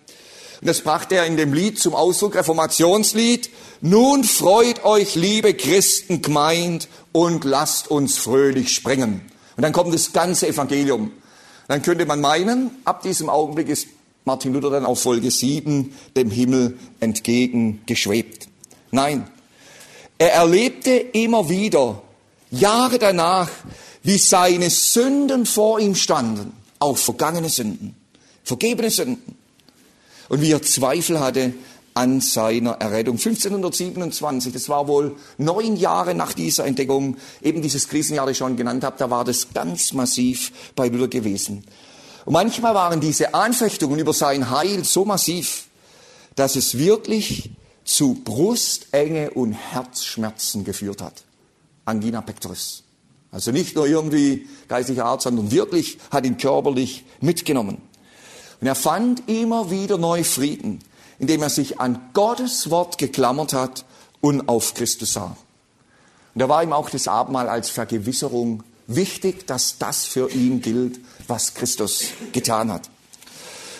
Und 0.60 0.66
das 0.66 0.82
brachte 0.82 1.14
er 1.14 1.26
in 1.26 1.36
dem 1.36 1.54
Lied 1.54 1.78
zum 1.78 1.94
Ausdruck, 1.94 2.34
Reformationslied. 2.34 3.50
Nun 3.80 4.24
freut 4.24 4.84
euch, 4.84 5.14
liebe 5.14 5.54
Christen 5.54 6.20
gemeint, 6.20 6.88
und 7.12 7.44
lasst 7.44 7.90
uns 7.90 8.18
fröhlich 8.18 8.74
springen. 8.74 9.22
Und 9.56 9.62
dann 9.62 9.72
kommt 9.72 9.92
das 9.94 10.12
ganze 10.12 10.48
Evangelium. 10.48 11.12
Dann 11.66 11.82
könnte 11.82 12.04
man 12.04 12.20
meinen, 12.20 12.70
ab 12.84 13.02
diesem 13.02 13.28
Augenblick 13.28 13.68
ist 13.68 13.88
Martin 14.24 14.52
Luther 14.52 14.70
dann 14.70 14.84
auf 14.84 15.00
Folge 15.00 15.30
7 15.30 15.94
dem 16.16 16.30
Himmel 16.30 16.78
entgegengeschwebt. 17.00 18.48
Nein, 18.90 19.28
er 20.18 20.34
erlebte 20.34 20.90
immer 20.90 21.48
wieder, 21.48 22.02
Jahre 22.50 22.98
danach, 22.98 23.48
wie 24.02 24.18
seine 24.18 24.68
Sünden 24.68 25.46
vor 25.46 25.80
ihm 25.80 25.94
standen, 25.94 26.52
auch 26.78 26.98
vergangene 26.98 27.48
Sünden, 27.48 27.94
vergebene 28.44 28.90
Sünden, 28.90 29.36
und 30.30 30.40
wie 30.40 30.52
er 30.52 30.62
Zweifel 30.62 31.20
hatte 31.20 31.52
an 31.92 32.20
seiner 32.20 32.72
Errettung. 32.74 33.16
1527, 33.16 34.52
das 34.52 34.68
war 34.68 34.86
wohl 34.86 35.16
neun 35.38 35.76
Jahre 35.76 36.14
nach 36.14 36.32
dieser 36.32 36.64
Entdeckung, 36.64 37.16
eben 37.42 37.60
dieses 37.60 37.88
Krisenjahr, 37.88 38.26
das 38.26 38.32
ich 38.32 38.38
schon 38.38 38.56
genannt 38.56 38.84
habe, 38.84 38.96
da 38.96 39.10
war 39.10 39.24
das 39.24 39.52
ganz 39.52 39.92
massiv 39.92 40.52
bei 40.76 40.88
Luther 40.88 41.08
gewesen. 41.08 41.64
Und 42.24 42.32
manchmal 42.32 42.74
waren 42.74 43.00
diese 43.00 43.34
Anfechtungen 43.34 43.98
über 43.98 44.12
sein 44.12 44.50
Heil 44.50 44.84
so 44.84 45.04
massiv, 45.04 45.66
dass 46.36 46.54
es 46.54 46.78
wirklich 46.78 47.50
zu 47.84 48.14
Brustenge 48.14 49.32
und 49.32 49.52
Herzschmerzen 49.52 50.64
geführt 50.64 51.02
hat. 51.02 51.24
Angina 51.84 52.20
pectoris. 52.20 52.84
Also 53.32 53.50
nicht 53.50 53.74
nur 53.74 53.86
irgendwie 53.86 54.46
geistlicher 54.68 55.06
Art, 55.06 55.22
sondern 55.22 55.50
wirklich 55.50 55.98
hat 56.12 56.24
ihn 56.24 56.36
körperlich 56.36 57.04
mitgenommen. 57.20 57.89
Und 58.60 58.66
er 58.66 58.74
fand 58.74 59.28
immer 59.28 59.70
wieder 59.70 59.98
neu 59.98 60.24
Frieden, 60.24 60.80
indem 61.18 61.42
er 61.42 61.50
sich 61.50 61.80
an 61.80 62.10
Gottes 62.12 62.70
Wort 62.70 62.98
geklammert 62.98 63.52
hat 63.52 63.84
und 64.20 64.48
auf 64.48 64.74
Christus 64.74 65.14
sah. 65.14 65.36
Und 66.34 66.38
da 66.38 66.48
war 66.48 66.62
ihm 66.62 66.72
auch 66.72 66.90
das 66.90 67.08
Abendmahl 67.08 67.48
als 67.48 67.70
Vergewisserung 67.70 68.62
wichtig, 68.86 69.46
dass 69.46 69.78
das 69.78 70.04
für 70.04 70.30
ihn 70.30 70.60
gilt, 70.60 71.00
was 71.26 71.54
Christus 71.54 72.08
getan 72.32 72.72
hat. 72.72 72.90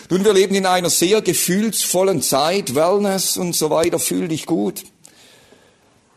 Nun, 0.09 0.25
wir 0.25 0.33
leben 0.33 0.55
in 0.55 0.65
einer 0.65 0.89
sehr 0.89 1.21
gefühlsvollen 1.21 2.21
Zeit, 2.21 2.75
Wellness 2.75 3.37
und 3.37 3.55
so 3.55 3.69
weiter, 3.69 3.99
fühl 3.99 4.27
dich 4.27 4.45
gut. 4.45 4.83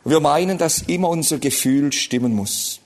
Wir 0.04 0.20
meinen, 0.20 0.58
dass 0.58 0.82
immer 0.82 1.08
unser 1.08 1.38
Gefühl 1.38 1.92
stimmen 1.92 2.34
muss. 2.34 2.80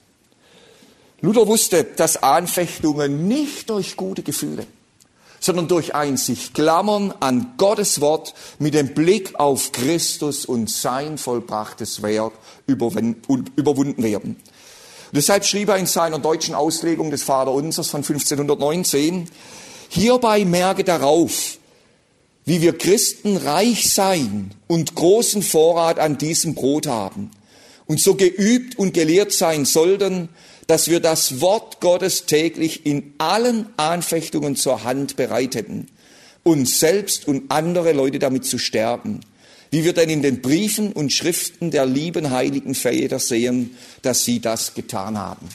Luther 1.21 1.47
wusste, 1.47 1.83
dass 1.85 2.23
Anfechtungen 2.23 3.27
nicht 3.27 3.71
durch 3.71 3.97
gute 3.97 4.23
Gefühle, 4.23 4.67
sondern 5.40 5.68
durch 5.68 5.94
ein 5.94 6.16
sich 6.16 6.53
klammern 6.53 7.14
an 7.20 7.55
Gottes 7.57 8.01
Wort 8.01 8.35
mit 8.59 8.74
dem 8.74 8.94
Blick 8.94 9.38
auf 9.38 9.72
Christus 9.72 10.44
und 10.44 10.70
sein 10.70 11.18
vollbrachtes 11.18 12.03
Werk 12.03 12.33
überwunden 12.66 14.03
werden. 14.03 14.37
deshalb 15.12 15.44
schrieb 15.44 15.68
er 15.68 15.77
in 15.77 15.87
seiner 15.87 16.18
deutschen 16.18 16.55
Auslegung 16.55 17.11
des 17.11 17.22
Vaterunsers 17.22 17.90
von 17.90 18.01
1519, 18.01 19.29
Hierbei 19.90 20.44
merke 20.44 20.85
darauf, 20.85 21.59
wie 22.44 22.61
wir 22.61 22.77
Christen 22.77 23.37
reich 23.37 23.92
sein 23.92 24.51
und 24.66 24.94
großen 24.94 25.42
Vorrat 25.42 25.98
an 25.98 26.18
diesem 26.18 26.55
Brot 26.55 26.87
haben 26.87 27.31
und 27.87 28.01
so 28.01 28.14
geübt 28.14 28.79
und 28.79 28.94
gelehrt 28.94 29.33
sein 29.33 29.64
sollten, 29.64 30.29
dass 30.68 30.88
wir 30.88 31.00
das 31.00 31.40
Wort 31.40 31.81
Gottes 31.81 32.26
täglich 32.26 32.85
in 32.87 33.14
allen 33.16 33.66
Anfechtungen 33.78 34.54
zur 34.54 34.85
Hand 34.85 35.16
bereiteten, 35.16 35.88
uns 36.42 36.78
selbst 36.78 37.26
und 37.26 37.50
andere 37.50 37.92
Leute 37.92 38.18
damit 38.18 38.44
zu 38.44 38.59
sterben, 38.59 39.20
wie 39.70 39.85
wir 39.85 39.94
denn 39.94 40.11
in 40.11 40.22
den 40.22 40.42
Briefen 40.42 40.92
und 40.92 41.12
Schriften 41.12 41.70
der 41.70 41.87
lieben 41.87 42.31
heiligen 42.31 42.74
Väter 42.74 43.18
sehen, 43.18 43.76
dass 44.02 44.24
sie 44.24 44.40
das 44.40 44.74
getan 44.74 45.16
haben. 45.16 45.48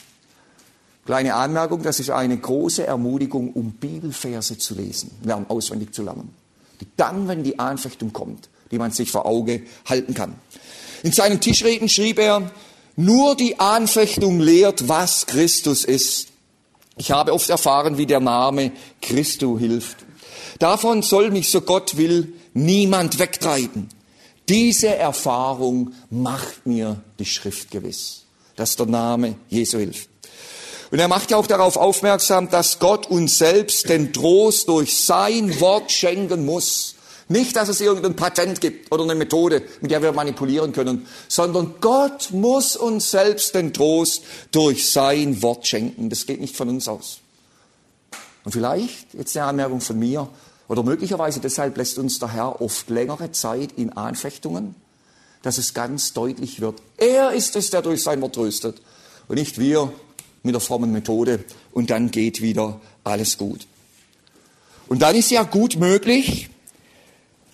Kleine 1.05 1.35
Anmerkung, 1.35 1.83
das 1.83 1.99
ist 1.99 2.09
eine 2.09 2.37
große 2.37 2.87
Ermutigung, 2.87 3.53
um 3.53 3.73
Bibelverse 3.73 4.57
zu 4.57 4.73
lesen, 4.73 5.11
lernen, 5.23 5.45
auswendig 5.47 5.93
zu 5.93 6.01
lernen. 6.01 6.33
Die 6.81 6.87
dann, 6.97 7.27
wenn 7.27 7.43
die 7.43 7.59
Anfechtung 7.59 8.13
kommt, 8.13 8.49
die 8.71 8.79
man 8.79 8.91
sich 8.91 9.11
vor 9.11 9.27
Auge 9.27 9.61
halten 9.85 10.15
kann. 10.15 10.35
In 11.03 11.11
seinen 11.11 11.39
Tischreden 11.39 11.89
schrieb 11.89 12.17
er, 12.17 12.49
nur 12.95 13.35
die 13.35 13.59
Anfechtung 13.59 14.39
lehrt, 14.39 14.87
was 14.87 15.25
Christus 15.25 15.83
ist. 15.83 16.27
Ich 16.97 17.11
habe 17.11 17.33
oft 17.33 17.49
erfahren, 17.49 17.97
wie 17.97 18.05
der 18.05 18.19
Name 18.19 18.71
Christu 19.01 19.57
hilft. 19.57 19.97
Davon 20.59 21.01
soll 21.01 21.31
mich, 21.31 21.49
so 21.49 21.61
Gott 21.61 21.97
will, 21.97 22.33
niemand 22.53 23.19
wegtreiben. 23.19 23.89
Diese 24.47 24.95
Erfahrung 24.95 25.93
macht 26.09 26.65
mir 26.65 27.01
die 27.17 27.25
Schrift 27.25 27.71
gewiss, 27.71 28.25
dass 28.55 28.75
der 28.75 28.85
Name 28.85 29.35
Jesu 29.49 29.79
hilft. 29.79 30.09
Und 30.91 30.99
er 30.99 31.07
macht 31.07 31.31
ja 31.31 31.37
auch 31.37 31.47
darauf 31.47 31.75
aufmerksam, 31.75 32.49
dass 32.51 32.77
Gott 32.77 33.07
uns 33.09 33.39
selbst 33.39 33.89
den 33.89 34.13
Trost 34.13 34.67
durch 34.67 34.95
sein 34.95 35.59
Wort 35.59 35.91
schenken 35.91 36.45
muss. 36.45 36.92
Nicht, 37.33 37.55
dass 37.55 37.67
es 37.67 37.81
irgendein 37.81 38.15
Patent 38.15 38.61
gibt 38.61 38.91
oder 38.91 39.01
eine 39.01 39.15
Methode, 39.15 39.63
mit 39.81 39.89
der 39.89 40.03
wir 40.03 40.11
manipulieren 40.11 40.71
können, 40.71 41.07
sondern 41.27 41.73
Gott 41.81 42.29
muss 42.29 42.75
uns 42.75 43.09
selbst 43.09 43.55
den 43.55 43.73
Trost 43.73 44.21
durch 44.51 44.91
sein 44.91 45.41
Wort 45.41 45.65
schenken. 45.65 46.11
Das 46.11 46.27
geht 46.27 46.39
nicht 46.39 46.55
von 46.55 46.69
uns 46.69 46.87
aus. 46.87 47.21
Und 48.43 48.51
vielleicht, 48.51 49.15
jetzt 49.15 49.35
eine 49.35 49.47
Anmerkung 49.47 49.81
von 49.81 49.97
mir, 49.97 50.29
oder 50.67 50.83
möglicherweise 50.83 51.39
deshalb 51.39 51.75
lässt 51.75 51.97
uns 51.97 52.19
der 52.19 52.31
Herr 52.31 52.61
oft 52.61 52.91
längere 52.91 53.31
Zeit 53.31 53.71
in 53.77 53.89
Anfechtungen, 53.93 54.75
dass 55.41 55.57
es 55.57 55.73
ganz 55.73 56.13
deutlich 56.13 56.61
wird, 56.61 56.83
er 56.97 57.31
ist 57.31 57.55
es, 57.55 57.71
der 57.71 57.81
durch 57.81 58.03
sein 58.03 58.21
Wort 58.21 58.35
tröstet 58.35 58.79
und 59.27 59.37
nicht 59.37 59.57
wir, 59.57 59.91
mit 60.43 60.53
der 60.53 60.61
frommen 60.61 60.91
Methode 60.91 61.43
und 61.71 61.89
dann 61.89 62.11
geht 62.11 62.43
wieder 62.43 62.79
alles 63.03 63.39
gut. 63.39 63.65
Und 64.87 65.01
dann 65.01 65.15
ist 65.15 65.31
ja 65.31 65.41
gut 65.41 65.77
möglich, 65.77 66.51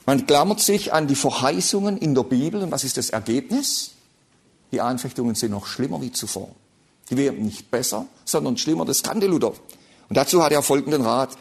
Man 0.10 0.26
klammert 0.26 0.60
sich 0.60 0.92
an 0.92 1.06
die 1.06 1.14
Verheißungen 1.14 1.96
in 1.96 2.16
der 2.16 2.24
Bibel 2.24 2.64
und 2.64 2.72
was 2.72 2.84
ist 2.84 2.98
das 2.98 3.12
Ergebnis? 3.12 3.92
Die 4.72 4.82
Anfechtungen 4.82 5.36
sind 5.36 5.52
noch 5.52 5.68
schlimmer 5.68 6.02
wie 6.02 6.12
zuvor. 6.12 6.50
Die 7.12 7.16
werden 7.18 7.46
nicht 7.46 7.70
besser, 7.70 8.08
sondern 8.26 8.58
schlimmer. 8.58 8.86
Das 8.86 9.04
kannte 9.04 9.28
Luther. 9.28 9.50
Und 9.50 10.18
dazu 10.18 10.42
hat 10.42 10.52
er 10.52 10.64
folgenden 10.64 11.04
Rat. 11.04 11.38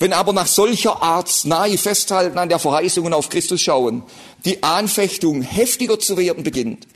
Wenn 0.00 0.12
aber 0.12 0.32
nach 0.32 0.48
solcher 0.48 1.00
Arznei 1.00 1.78
festhalten 1.78 2.36
an 2.36 2.48
der 2.48 2.58
Verheißungen 2.58 3.14
auf 3.14 3.28
Christus 3.28 3.60
schauen, 3.60 4.02
die 4.44 4.60
Anfechtung 4.64 5.42
heftiger 5.42 6.00
zu 6.00 6.16
werden 6.16 6.42
beginnt, 6.42 6.88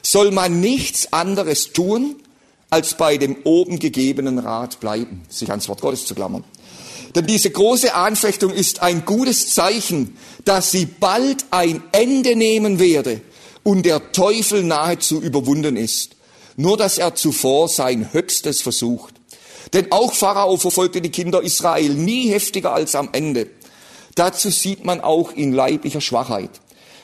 soll 0.00 0.30
man 0.30 0.62
nichts 0.62 1.12
anderes 1.12 1.74
tun, 1.74 2.16
als 2.70 2.94
bei 2.94 3.18
dem 3.18 3.36
oben 3.44 3.78
gegebenen 3.78 4.38
Rat 4.38 4.80
bleiben, 4.80 5.20
sich 5.28 5.50
ans 5.50 5.68
Wort 5.68 5.82
Gottes 5.82 6.06
zu 6.06 6.14
klammern. 6.14 6.44
Denn 7.14 7.26
diese 7.26 7.50
große 7.50 7.94
Anfechtung 7.94 8.52
ist 8.52 8.80
ein 8.80 9.04
gutes 9.04 9.54
Zeichen, 9.54 10.16
dass 10.44 10.70
sie 10.70 10.86
bald 10.86 11.44
ein 11.50 11.82
Ende 11.92 12.36
nehmen 12.36 12.78
werde 12.78 13.20
und 13.62 13.84
der 13.84 14.12
Teufel 14.12 14.62
nahezu 14.62 15.20
überwunden 15.20 15.76
ist. 15.76 16.16
Nur 16.56 16.76
dass 16.76 16.98
er 16.98 17.14
zuvor 17.14 17.68
sein 17.68 18.12
Höchstes 18.12 18.62
versucht. 18.62 19.14
Denn 19.72 19.90
auch 19.90 20.12
Pharao 20.12 20.56
verfolgte 20.56 21.00
die 21.00 21.10
Kinder 21.10 21.42
Israel 21.42 21.94
nie 21.94 22.28
heftiger 22.28 22.74
als 22.74 22.94
am 22.94 23.10
Ende. 23.12 23.48
Dazu 24.14 24.50
sieht 24.50 24.84
man 24.84 25.00
auch 25.00 25.32
in 25.32 25.52
leiblicher 25.52 26.02
Schwachheit. 26.02 26.50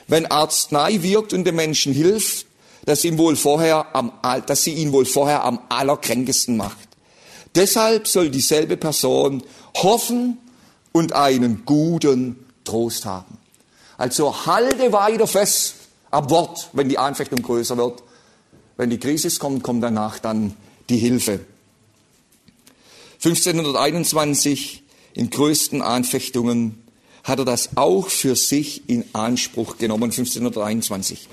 Wenn 0.07 0.27
Arznei 0.27 1.01
wirkt 1.01 1.33
und 1.33 1.45
dem 1.45 1.55
Menschen 1.55 1.93
hilft, 1.93 2.45
dass, 2.85 3.03
ihm 3.03 3.17
wohl 3.17 3.35
vorher 3.35 3.95
am, 3.95 4.11
dass 4.45 4.63
sie 4.63 4.73
ihn 4.73 4.91
wohl 4.91 5.05
vorher 5.05 5.43
am 5.43 5.59
allerkränkesten 5.69 6.57
macht. 6.57 6.88
Deshalb 7.55 8.07
soll 8.07 8.29
dieselbe 8.29 8.77
Person 8.77 9.43
hoffen 9.75 10.37
und 10.91 11.13
einen 11.13 11.63
guten 11.65 12.45
Trost 12.63 13.05
haben. 13.05 13.37
Also 13.97 14.45
halte 14.45 14.93
weiter 14.93 15.27
fest 15.27 15.75
am 16.11 16.29
Wort, 16.29 16.69
wenn 16.73 16.89
die 16.89 16.97
Anfechtung 16.97 17.41
größer 17.41 17.77
wird. 17.77 18.03
Wenn 18.77 18.89
die 18.89 18.99
Krise 18.99 19.29
kommt, 19.37 19.63
kommt 19.63 19.83
danach 19.83 20.19
dann 20.19 20.55
die 20.89 20.97
Hilfe. 20.97 21.41
1521 23.23 24.83
in 25.13 25.29
größten 25.29 25.81
Anfechtungen 25.81 26.81
hat 27.23 27.39
er 27.39 27.45
das 27.45 27.71
auch 27.75 28.07
für 28.07 28.35
sich 28.35 28.87
in 28.89 29.03
Anspruch 29.13 29.77
genommen, 29.77 30.05
1521. 30.05 31.27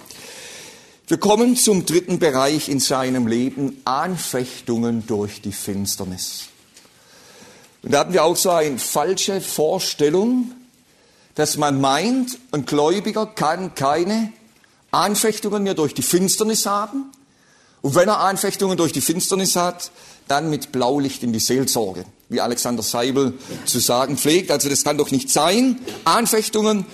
Wir 1.08 1.18
kommen 1.18 1.54
zum 1.54 1.86
dritten 1.86 2.18
Bereich 2.18 2.68
in 2.68 2.80
seinem 2.80 3.28
Leben, 3.28 3.80
Anfechtungen 3.84 5.06
durch 5.06 5.40
die 5.40 5.52
Finsternis. 5.52 6.46
Und 7.84 7.92
da 7.92 8.00
hatten 8.00 8.12
wir 8.12 8.24
auch 8.24 8.34
so 8.34 8.50
eine 8.50 8.76
falsche 8.80 9.40
Vorstellung, 9.40 10.50
dass 11.36 11.58
man 11.58 11.80
meint, 11.80 12.36
ein 12.50 12.66
Gläubiger 12.66 13.24
kann 13.24 13.76
keine 13.76 14.32
Anfechtungen 14.90 15.62
mehr 15.62 15.74
durch 15.74 15.94
die 15.94 16.02
Finsternis 16.02 16.66
haben. 16.66 17.12
Und 17.82 17.94
wenn 17.94 18.08
er 18.08 18.18
Anfechtungen 18.18 18.76
durch 18.76 18.92
die 18.92 19.00
Finsternis 19.00 19.54
hat, 19.54 19.92
dann 20.26 20.50
mit 20.50 20.72
Blaulicht 20.72 21.22
in 21.22 21.32
die 21.32 21.38
Seelsorge, 21.38 22.04
wie 22.30 22.40
Alexander 22.40 22.82
Seibel 22.82 23.34
zu 23.64 23.78
sagen 23.78 24.16
pflegt. 24.16 24.50
Also 24.50 24.68
das 24.68 24.82
kann 24.82 24.98
doch 24.98 25.12
nicht 25.12 25.30
sein, 25.30 25.78
Anfechtungen. 26.04 26.84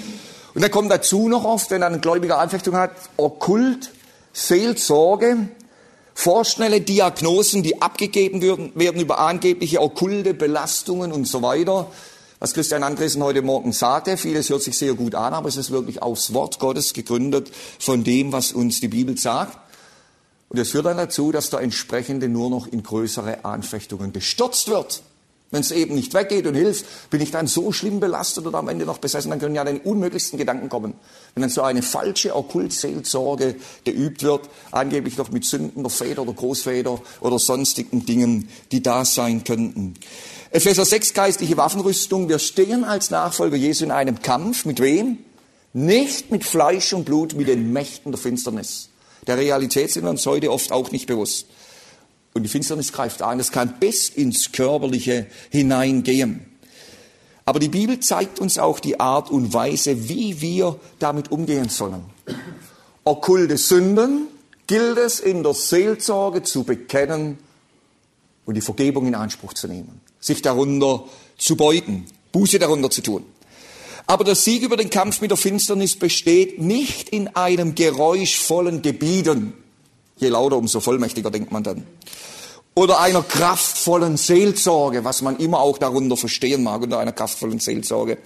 Und 0.52 0.60
dann 0.60 0.70
kommt 0.70 0.90
dazu 0.90 1.30
noch 1.30 1.44
oft, 1.44 1.70
wenn 1.70 1.82
ein 1.82 2.02
Gläubiger 2.02 2.38
Anfechtungen 2.38 2.78
hat, 2.78 2.92
okkult, 3.16 3.90
Seelsorge, 4.32 5.48
vorschnelle 6.14 6.80
Diagnosen, 6.80 7.62
die 7.62 7.82
abgegeben 7.82 8.42
werden, 8.42 8.72
werden 8.74 9.00
über 9.00 9.18
angebliche 9.18 9.80
okkulte 9.80 10.34
Belastungen 10.34 11.12
und 11.12 11.26
so 11.26 11.42
weiter. 11.42 11.90
Was 12.38 12.54
Christian 12.54 12.82
Andresen 12.82 13.22
heute 13.22 13.42
Morgen 13.42 13.72
sagte, 13.72 14.16
vieles 14.16 14.50
hört 14.50 14.62
sich 14.62 14.76
sehr 14.76 14.94
gut 14.94 15.14
an, 15.14 15.32
aber 15.32 15.48
es 15.48 15.56
ist 15.56 15.70
wirklich 15.70 16.02
aufs 16.02 16.32
Wort 16.34 16.58
Gottes 16.58 16.92
gegründet 16.92 17.52
von 17.78 18.02
dem, 18.02 18.32
was 18.32 18.52
uns 18.52 18.80
die 18.80 18.88
Bibel 18.88 19.16
sagt. 19.16 19.56
Und 20.48 20.58
es 20.58 20.72
führt 20.72 20.86
dann 20.86 20.96
dazu, 20.96 21.30
dass 21.32 21.50
der 21.50 21.60
entsprechende 21.60 22.28
nur 22.28 22.50
noch 22.50 22.66
in 22.66 22.82
größere 22.82 23.44
Anfechtungen 23.44 24.12
gestürzt 24.12 24.68
wird. 24.68 25.02
Wenn 25.52 25.60
es 25.60 25.70
eben 25.70 25.94
nicht 25.94 26.14
weggeht 26.14 26.46
und 26.46 26.54
hilft, 26.54 27.10
bin 27.10 27.20
ich 27.20 27.30
dann 27.30 27.46
so 27.46 27.72
schlimm 27.72 28.00
belastet 28.00 28.46
oder 28.46 28.58
am 28.58 28.68
Ende 28.68 28.86
noch 28.86 28.96
besessen, 28.96 29.30
dann 29.30 29.38
können 29.38 29.54
ja 29.54 29.62
den 29.64 29.80
unmöglichsten 29.80 30.38
Gedanken 30.38 30.70
kommen. 30.70 30.94
Wenn 31.34 31.42
dann 31.42 31.50
so 31.50 31.60
eine 31.60 31.82
falsche 31.82 32.34
Okkultseelsorge 32.34 33.56
geübt 33.84 34.22
wird, 34.22 34.48
angeblich 34.70 35.18
noch 35.18 35.30
mit 35.30 35.44
Sünden 35.44 35.82
der 35.82 35.90
Väter 35.90 36.22
oder 36.22 36.32
Großväter 36.32 37.00
oder 37.20 37.38
sonstigen 37.38 38.06
Dingen, 38.06 38.48
die 38.72 38.82
da 38.82 39.04
sein 39.04 39.44
könnten. 39.44 39.94
Epheser 40.50 40.86
6, 40.86 41.12
geistliche 41.12 41.58
Waffenrüstung. 41.58 42.30
Wir 42.30 42.38
stehen 42.38 42.84
als 42.84 43.10
Nachfolger 43.10 43.56
Jesu 43.56 43.84
in 43.84 43.90
einem 43.90 44.22
Kampf. 44.22 44.64
Mit 44.64 44.80
wem? 44.80 45.18
Nicht 45.74 46.30
mit 46.30 46.44
Fleisch 46.44 46.94
und 46.94 47.04
Blut, 47.04 47.34
mit 47.34 47.48
den 47.48 47.74
Mächten 47.74 48.10
der 48.10 48.18
Finsternis. 48.18 48.88
Der 49.26 49.36
Realität 49.36 49.90
sind 49.90 50.04
wir 50.04 50.10
uns 50.10 50.24
heute 50.24 50.50
oft 50.50 50.72
auch 50.72 50.90
nicht 50.90 51.06
bewusst. 51.06 51.46
Und 52.34 52.44
die 52.44 52.48
Finsternis 52.48 52.92
greift 52.92 53.22
an. 53.22 53.40
Es 53.40 53.52
kann 53.52 53.74
bis 53.78 54.08
ins 54.08 54.52
Körperliche 54.52 55.26
hineingehen. 55.50 56.46
Aber 57.44 57.58
die 57.58 57.68
Bibel 57.68 58.00
zeigt 58.00 58.38
uns 58.38 58.58
auch 58.58 58.80
die 58.80 59.00
Art 59.00 59.30
und 59.30 59.52
Weise, 59.52 60.08
wie 60.08 60.40
wir 60.40 60.78
damit 60.98 61.30
umgehen 61.30 61.68
sollen. 61.68 62.04
Okkulte 63.04 63.58
Sünden 63.58 64.28
gilt 64.66 64.96
es 64.98 65.18
in 65.18 65.42
der 65.42 65.54
Seelsorge 65.54 66.42
zu 66.42 66.62
bekennen 66.62 67.38
und 68.46 68.54
die 68.54 68.60
Vergebung 68.60 69.06
in 69.06 69.14
Anspruch 69.14 69.54
zu 69.54 69.66
nehmen, 69.66 70.00
sich 70.20 70.40
darunter 70.40 71.04
zu 71.36 71.56
beugen, 71.56 72.06
Buße 72.30 72.58
darunter 72.58 72.90
zu 72.90 73.02
tun. 73.02 73.24
Aber 74.06 74.24
der 74.24 74.34
Sieg 74.34 74.62
über 74.62 74.76
den 74.76 74.90
Kampf 74.90 75.20
mit 75.20 75.30
der 75.30 75.38
Finsternis 75.38 75.98
besteht 75.98 76.60
nicht 76.60 77.08
in 77.08 77.28
einem 77.28 77.74
geräuschvollen 77.74 78.82
Gebieten. 78.82 79.54
Je 80.22 80.28
lauter, 80.28 80.56
umso 80.56 80.78
vollmächtiger 80.78 81.32
denkt 81.32 81.50
man 81.50 81.64
dann. 81.64 81.84
Oder 82.74 83.00
einer 83.00 83.24
kraftvollen 83.24 84.16
Seelsorge, 84.16 85.04
was 85.04 85.20
man 85.20 85.36
immer 85.38 85.58
auch 85.58 85.78
darunter 85.78 86.16
verstehen 86.16 86.62
mag, 86.62 86.80
unter 86.80 87.00
einer 87.00 87.10
kraftvollen 87.10 87.58
Seelsorge. 87.58 88.18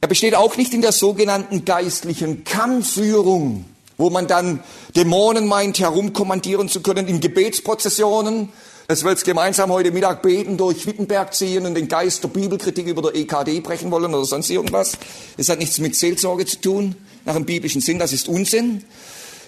Er 0.00 0.06
besteht 0.06 0.36
auch 0.36 0.56
nicht 0.56 0.72
in 0.72 0.80
der 0.80 0.92
sogenannten 0.92 1.64
geistlichen 1.64 2.44
Kampfführung, 2.44 3.64
wo 3.98 4.08
man 4.08 4.28
dann 4.28 4.60
Dämonen 4.94 5.48
meint, 5.48 5.80
herumkommandieren 5.80 6.68
zu 6.68 6.82
können 6.82 7.08
in 7.08 7.18
Gebetsprozessionen, 7.18 8.50
dass 8.86 9.02
wir 9.02 9.10
jetzt 9.10 9.24
gemeinsam 9.24 9.72
heute 9.72 9.90
Mittag 9.90 10.22
beten, 10.22 10.56
durch 10.56 10.86
Wittenberg 10.86 11.34
ziehen 11.34 11.66
und 11.66 11.74
den 11.74 11.88
Geist 11.88 12.22
der 12.22 12.28
Bibelkritik 12.28 12.86
über 12.86 13.02
der 13.02 13.16
EKD 13.16 13.58
brechen 13.58 13.90
wollen 13.90 14.14
oder 14.14 14.24
sonst 14.24 14.50
irgendwas. 14.50 14.96
Das 15.36 15.48
hat 15.48 15.58
nichts 15.58 15.78
mit 15.78 15.96
Seelsorge 15.96 16.46
zu 16.46 16.60
tun, 16.60 16.94
nach 17.24 17.34
dem 17.34 17.44
biblischen 17.44 17.80
Sinn, 17.80 17.98
das 17.98 18.12
ist 18.12 18.28
Unsinn. 18.28 18.84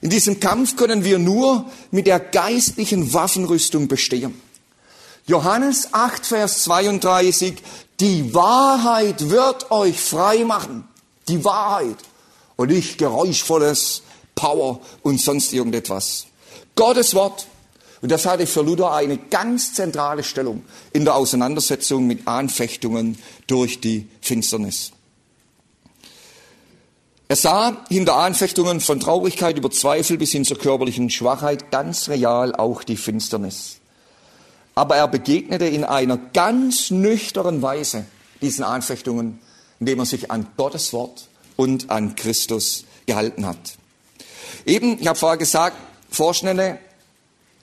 In 0.01 0.11
diesem 0.11 0.41
Kampf 0.41 0.77
können 0.77 1.05
wir 1.05 1.19
nur 1.19 1.67
mit 1.91 2.07
der 2.07 2.21
geistlichen 2.21 3.13
Waffenrüstung 3.13 3.89
bestehen. 3.89 4.41
Johannes 5.27 5.93
8, 5.93 6.25
Vers 6.25 6.65
32, 6.65 7.55
die 8.01 8.33
Wahrheit 8.33 9.29
wird 9.29 9.71
euch 9.71 10.01
frei 10.01 10.45
machen. 10.45 10.89
Die 11.27 11.45
Wahrheit. 11.45 11.97
Und 12.57 12.71
nicht 12.71 12.99
geräuschvolles 12.99 14.03
Power 14.35 14.81
und 15.03 15.21
sonst 15.21 15.53
irgendetwas. 15.53 16.27
Gottes 16.75 17.15
Wort 17.15 17.47
und 18.01 18.13
das 18.13 18.27
hatte 18.27 18.47
für 18.47 18.63
Luther 18.63 18.93
eine 18.93 19.19
ganz 19.19 19.75
zentrale 19.75 20.23
Stellung 20.23 20.63
in 20.93 21.05
der 21.05 21.17
Auseinandersetzung 21.17 22.07
mit 22.07 22.27
Anfechtungen 22.29 23.19
durch 23.47 23.81
die 23.81 24.09
Finsternis. 24.21 24.93
Er 27.31 27.37
sah 27.37 27.85
hinter 27.91 28.17
Anfechtungen 28.17 28.81
von 28.81 29.01
Traurigkeit 29.01 29.59
über 29.59 29.71
Zweifel 29.71 30.17
bis 30.17 30.33
hin 30.33 30.47
zur 30.47 30.57
körperlichen 30.57 31.11
Schwachheit 31.11 31.71
ganz 31.71 32.09
real 32.09 32.55
auch 32.55 32.83
die 32.83 32.97
Finsternis. 32.97 33.81
Aber 34.75 34.97
er 34.97 35.09
begegnete 35.09 35.67
in 35.67 35.85
einer 35.85 36.17
ganz 36.17 36.91
nüchternen 36.91 37.61
Weise 37.61 38.07
diesen 38.41 38.65
Anfechtungen, 38.65 39.41
indem 39.79 39.99
er 39.99 40.07
sich 40.07 40.31
an 40.31 40.47
Gottes 40.57 40.95
Wort 40.95 41.29
und 41.57 41.91
an 41.91 42.17
Christus 42.17 42.85
gehalten 43.05 43.45
hat. 43.45 43.77
Eben, 44.65 44.99
ich 44.99 45.07
habe 45.07 45.19
vorher 45.19 45.37
gesagt, 45.37 45.77
vorschnelle 46.09 46.79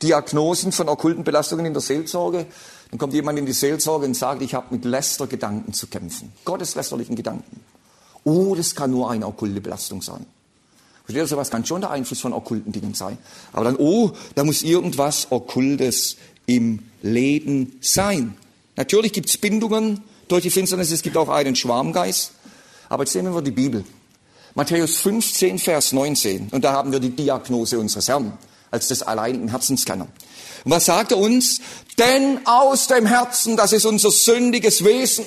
Diagnosen 0.04 0.74
von 0.74 0.90
okkulten 0.90 1.24
Belastungen 1.24 1.66
in 1.66 1.74
der 1.74 1.82
Seelsorge. 1.82 2.46
Dann 2.92 3.00
kommt 3.00 3.14
jemand 3.14 3.40
in 3.40 3.48
die 3.48 3.54
Seelsorge 3.54 4.06
und 4.06 4.14
sagt, 4.14 4.44
ich 4.44 4.54
habe 4.54 4.68
mit 4.76 4.86
Lästergedanken 4.86 5.74
zu 5.74 5.88
kämpfen. 5.88 6.32
Gotteslästerlichen 6.44 7.16
Gedanken. 7.16 7.62
Oh, 8.26 8.56
das 8.56 8.76
kann 8.76 8.92
nur 8.92 9.10
eine 9.10 9.28
okkulte 9.28 9.62
Belastung 9.62 10.02
sein. 10.02 10.26
Versteht 11.06 11.24
ihr, 11.24 11.28
sowas 11.28 11.52
kann 11.52 11.64
schon 11.66 11.82
der 11.82 11.92
Einfluss 11.92 12.20
von 12.20 12.34
okkulten 12.34 12.72
Dingen 12.72 12.96
sein. 12.96 13.18
Aber 13.54 13.66
dann, 13.66 13.76
oh, 13.78 14.12
da 14.34 14.44
muss 14.44 14.64
irgendwas 14.64 15.28
Okkultes 15.30 16.18
im 16.48 16.80
Leben 17.04 17.78
sein. 17.82 18.36
Natürlich 18.76 19.14
gibt 19.14 19.30
es 19.30 19.38
Bindungen 19.38 20.02
durch 20.28 20.42
die 20.42 20.50
Finsternis, 20.50 20.92
es 20.92 21.04
gibt 21.04 21.16
auch 21.16 21.30
einen 21.30 21.56
Schwarmgeist. 21.56 22.32
Aber 22.90 23.04
jetzt 23.04 23.16
nehmen 23.16 23.34
wir 23.34 23.42
die 23.44 23.52
Bibel. 23.52 23.86
Matthäus 24.56 24.98
15, 24.98 25.60
Vers 25.60 25.92
19. 25.92 26.50
Und 26.52 26.64
da 26.64 26.72
haben 26.72 26.92
wir 26.92 27.00
die 27.00 27.16
Diagnose 27.16 27.78
unseres 27.78 28.08
Herrn 28.08 28.36
als 28.72 28.88
des 28.88 29.04
alleinigen 29.04 29.50
Herzenskenner. 29.50 30.08
Und 30.64 30.72
was 30.72 30.86
sagt 30.86 31.12
er 31.12 31.20
uns? 31.20 31.62
Denn 32.00 32.40
aus 32.46 32.88
dem 32.88 33.06
Herzen, 33.06 33.56
das 33.58 33.74
ist 33.74 33.86
unser 33.86 34.10
sündiges 34.10 34.84
Wesen, 34.84 35.26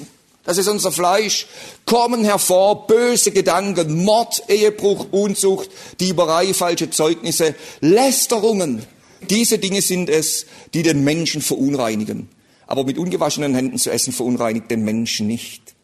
Das 0.48 0.56
ist 0.56 0.68
unser 0.68 0.90
Fleisch. 0.90 1.46
Kommen 1.84 2.24
hervor 2.24 2.86
böse 2.86 3.32
Gedanken, 3.32 4.02
Mord, 4.02 4.44
Ehebruch, 4.48 5.08
Unzucht, 5.10 5.68
Dieberei, 6.00 6.54
falsche 6.54 6.88
Zeugnisse, 6.88 7.54
Lästerungen. 7.82 8.82
Diese 9.28 9.58
Dinge 9.58 9.82
sind 9.82 10.08
es, 10.08 10.46
die 10.72 10.82
den 10.82 11.04
Menschen 11.04 11.42
verunreinigen. 11.42 12.30
Aber 12.66 12.84
mit 12.84 12.96
ungewaschenen 12.96 13.54
Händen 13.54 13.76
zu 13.76 13.90
essen 13.90 14.14
verunreinigt 14.14 14.70
den 14.70 14.86
Menschen 14.86 15.26
nicht. 15.26 15.74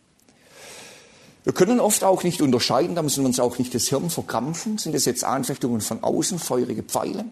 Wir 1.44 1.52
können 1.52 1.78
oft 1.78 2.02
auch 2.02 2.22
nicht 2.22 2.40
unterscheiden, 2.40 2.94
da 2.94 3.02
müssen 3.02 3.22
wir 3.22 3.28
uns 3.28 3.40
auch 3.40 3.58
nicht 3.58 3.74
das 3.74 3.88
Hirn 3.88 4.08
verkrampfen. 4.08 4.78
Sind 4.78 4.94
es 4.94 5.04
jetzt 5.04 5.24
Anfechtungen 5.24 5.82
von 5.82 6.02
außen, 6.02 6.38
feurige 6.38 6.84
Pfeile? 6.84 7.26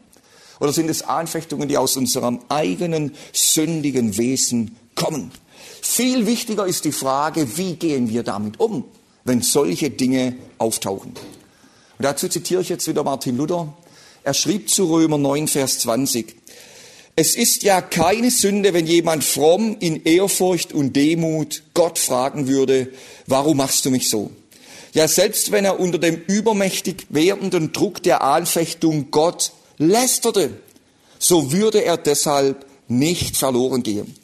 Oder 0.60 0.74
sind 0.74 0.90
es 0.90 1.00
Anfechtungen, 1.00 1.66
die 1.66 1.78
aus 1.78 1.96
unserem 1.96 2.40
eigenen 2.50 3.14
sündigen 3.32 4.18
Wesen 4.18 4.76
kommen? 4.94 5.32
Viel 5.84 6.26
wichtiger 6.26 6.64
ist 6.64 6.84
die 6.84 6.92
Frage, 6.92 7.58
wie 7.58 7.74
gehen 7.74 8.08
wir 8.08 8.22
damit 8.22 8.60
um, 8.60 8.84
wenn 9.24 9.42
solche 9.42 9.90
Dinge 9.90 10.36
auftauchen? 10.56 11.10
Und 11.10 12.04
dazu 12.04 12.28
zitiere 12.28 12.62
ich 12.62 12.68
jetzt 12.68 12.86
wieder 12.86 13.02
Martin 13.02 13.36
Luther. 13.36 13.74
Er 14.22 14.32
schrieb 14.32 14.70
zu 14.70 14.84
Römer 14.84 15.18
9, 15.18 15.48
Vers 15.48 15.80
20. 15.80 16.36
Es 17.16 17.34
ist 17.34 17.64
ja 17.64 17.82
keine 17.82 18.30
Sünde, 18.30 18.72
wenn 18.72 18.86
jemand 18.86 19.24
fromm 19.24 19.76
in 19.80 20.04
Ehrfurcht 20.04 20.72
und 20.72 20.94
Demut 20.94 21.64
Gott 21.74 21.98
fragen 21.98 22.46
würde, 22.46 22.92
warum 23.26 23.56
machst 23.56 23.84
du 23.84 23.90
mich 23.90 24.08
so? 24.08 24.30
Ja, 24.94 25.08
selbst 25.08 25.50
wenn 25.50 25.64
er 25.64 25.80
unter 25.80 25.98
dem 25.98 26.14
übermächtig 26.14 27.06
werdenden 27.08 27.72
Druck 27.72 28.04
der 28.04 28.22
Anfechtung 28.22 29.10
Gott 29.10 29.52
lästerte, 29.78 30.50
so 31.18 31.50
würde 31.50 31.84
er 31.84 31.96
deshalb 31.96 32.66
nicht 32.86 33.36
verloren 33.36 33.82
gehen. 33.82 34.14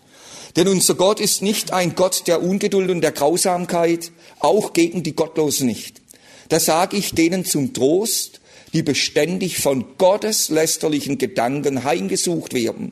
Denn 0.59 0.67
unser 0.67 0.97
Gott 0.97 1.21
ist 1.21 1.41
nicht 1.41 1.73
ein 1.73 1.95
Gott 1.95 2.25
der 2.27 2.43
Ungeduld 2.43 2.91
und 2.91 3.01
der 3.01 3.13
Grausamkeit, 3.13 4.11
auch 4.41 4.73
gegen 4.73 5.05
die 5.05 5.15
Gottlosen 5.15 5.69
nicht. 5.69 6.03
Das 6.49 6.65
sage 6.65 6.97
ich 6.97 7.15
denen 7.15 7.45
zum 7.45 7.75
Trost, 7.75 8.41
die 8.73 8.83
beständig 8.83 9.59
von 9.59 9.85
Gottes 9.99 10.49
lästerlichen 10.49 11.17
Gedanken 11.17 11.85
heimgesucht 11.85 12.55
werden 12.55 12.91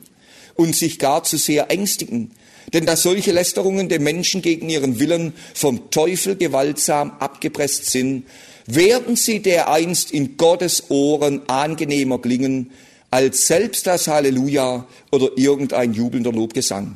und 0.55 0.77
sich 0.77 0.97
gar 0.97 1.25
zu 1.25 1.35
sehr 1.35 1.69
ängstigen. 1.69 2.31
Denn 2.71 2.85
da 2.85 2.95
solche 2.95 3.33
Lästerungen 3.33 3.89
den 3.89 4.01
Menschen 4.01 4.41
gegen 4.41 4.69
ihren 4.69 5.01
Willen 5.01 5.33
vom 5.53 5.91
Teufel 5.91 6.37
gewaltsam 6.37 7.17
abgepresst 7.19 7.91
sind, 7.91 8.23
werden 8.65 9.17
sie 9.17 9.41
dereinst 9.41 10.11
in 10.11 10.37
Gottes 10.37 10.85
Ohren 10.89 11.49
angenehmer 11.49 12.19
klingen, 12.21 12.71
als 13.11 13.47
selbst 13.47 13.87
das 13.87 14.07
Halleluja 14.07 14.87
oder 15.11 15.31
irgendein 15.35 15.93
jubelnder 15.93 16.31
Lobgesang. 16.31 16.95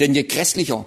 Denn 0.00 0.14
je 0.14 0.24
grässlicher 0.24 0.84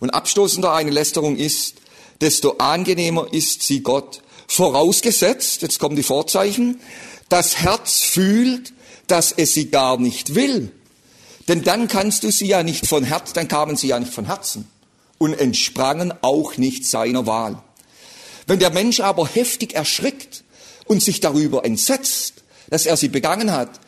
und 0.00 0.10
abstoßender 0.10 0.72
eine 0.72 0.90
Lästerung 0.90 1.36
ist, 1.36 1.76
desto 2.20 2.56
angenehmer 2.58 3.32
ist 3.32 3.62
sie 3.62 3.82
Gott 3.82 4.22
Vorausgesetzt, 4.46 5.62
jetzt 5.62 5.78
kommen 5.78 5.96
die 5.96 6.02
Vorzeichen, 6.02 6.78
das 7.28 7.56
Herz 7.56 8.00
fühlt, 8.00 8.72
dass 9.06 9.32
es 9.32 9.54
sie 9.54 9.70
gar 9.70 9.98
nicht 9.98 10.34
will. 10.34 10.70
Denn 11.48 11.64
dann 11.64 11.88
kannst 11.88 12.24
du 12.24 12.30
sie 12.30 12.46
ja 12.46 12.62
nicht 12.62 12.86
von 12.86 13.04
Herz, 13.04 13.32
dann 13.32 13.48
kamen 13.48 13.76
sie 13.76 13.88
ja 13.88 13.98
nicht 13.98 14.12
von 14.12 14.26
Herzen 14.26 14.68
und 15.18 15.34
entsprangen 15.34 16.12
auch 16.22 16.56
nicht 16.56 16.86
seiner 16.86 17.26
Wahl. 17.26 17.62
Wenn 18.46 18.58
der 18.58 18.70
Mensch 18.70 19.00
aber 19.00 19.26
heftig 19.26 19.74
erschrickt 19.74 20.44
und 20.84 21.02
sich 21.02 21.20
darüber 21.20 21.64
entsetzt, 21.64 22.44
dass 22.70 22.86
er 22.86 22.96
sie 22.96 23.08
begangen 23.08 23.52
hat, 23.52 23.80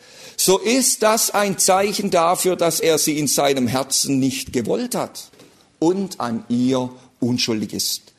so 0.47 0.59
ist 0.59 1.03
das 1.03 1.31
ein 1.31 1.57
Zeichen 1.57 2.09
dafür, 2.09 2.55
dass 2.55 2.79
er 2.79 2.97
sie 2.97 3.19
in 3.19 3.27
seinem 3.27 3.67
Herzen 3.67 4.17
nicht 4.17 4.53
gewollt 4.53 4.95
hat 4.95 5.29
und 5.77 6.21
an 6.21 6.45
ihr 6.47 6.89
unschuldig 7.19 7.73
ist. 7.73 8.13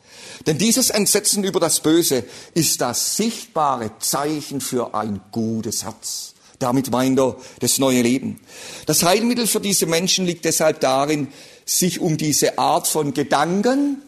Denn 0.47 0.59
dieses 0.59 0.91
Entsetzen 0.91 1.43
über 1.43 1.59
das 1.59 1.81
Böse 1.81 2.25
ist 2.53 2.83
das 2.83 3.17
sichtbare 3.17 3.93
Zeichen 4.01 4.61
für 4.61 4.95
ein 4.95 5.23
gutes 5.33 5.85
Herz. 5.85 6.35
Damit 6.59 6.91
meint 6.91 7.19
er 7.19 7.35
das 7.61 7.79
neue 7.79 8.03
Leben. 8.03 8.39
Das 8.85 9.05
Heilmittel 9.05 9.47
für 9.47 9.61
diese 9.61 9.87
Menschen 9.87 10.27
liegt 10.27 10.45
deshalb 10.45 10.81
darin, 10.81 11.29
sich 11.65 11.99
um 11.99 12.19
diese 12.19 12.59
Art 12.59 12.89
von 12.89 13.15
Gedanken 13.15 14.03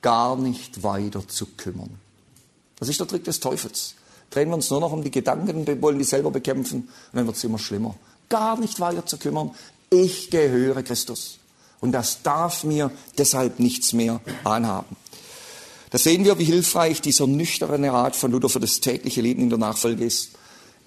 gar 0.00 0.38
nicht 0.38 0.82
weiter 0.82 1.28
zu 1.28 1.44
kümmern. 1.58 1.98
Das 2.78 2.88
ist 2.88 2.98
der 2.98 3.06
Trick 3.08 3.24
des 3.24 3.40
Teufels. 3.40 3.96
Drehen 4.32 4.48
wir 4.48 4.54
uns 4.54 4.70
nur 4.70 4.80
noch 4.80 4.92
um 4.92 5.04
die 5.04 5.10
Gedanken, 5.10 5.66
wir 5.66 5.80
wollen 5.82 5.98
die 5.98 6.04
selber 6.04 6.30
bekämpfen 6.30 6.80
und 6.80 7.16
dann 7.16 7.26
wird 7.26 7.36
es 7.36 7.44
immer 7.44 7.58
schlimmer. 7.58 7.94
Gar 8.28 8.58
nicht 8.58 8.80
weiter 8.80 9.04
zu 9.04 9.18
kümmern. 9.18 9.50
Ich 9.90 10.30
gehöre 10.30 10.82
Christus. 10.82 11.38
Und 11.80 11.92
das 11.92 12.22
darf 12.22 12.64
mir 12.64 12.90
deshalb 13.18 13.58
nichts 13.58 13.92
mehr 13.92 14.20
anhaben. 14.44 14.96
Da 15.90 15.98
sehen 15.98 16.24
wir, 16.24 16.38
wie 16.38 16.44
hilfreich 16.44 17.02
dieser 17.02 17.26
nüchterne 17.26 17.92
Rat 17.92 18.16
von 18.16 18.30
Luther 18.30 18.48
für 18.48 18.60
das 18.60 18.80
tägliche 18.80 19.20
Leben 19.20 19.42
in 19.42 19.50
der 19.50 19.58
Nachfolge 19.58 20.04
ist. 20.04 20.30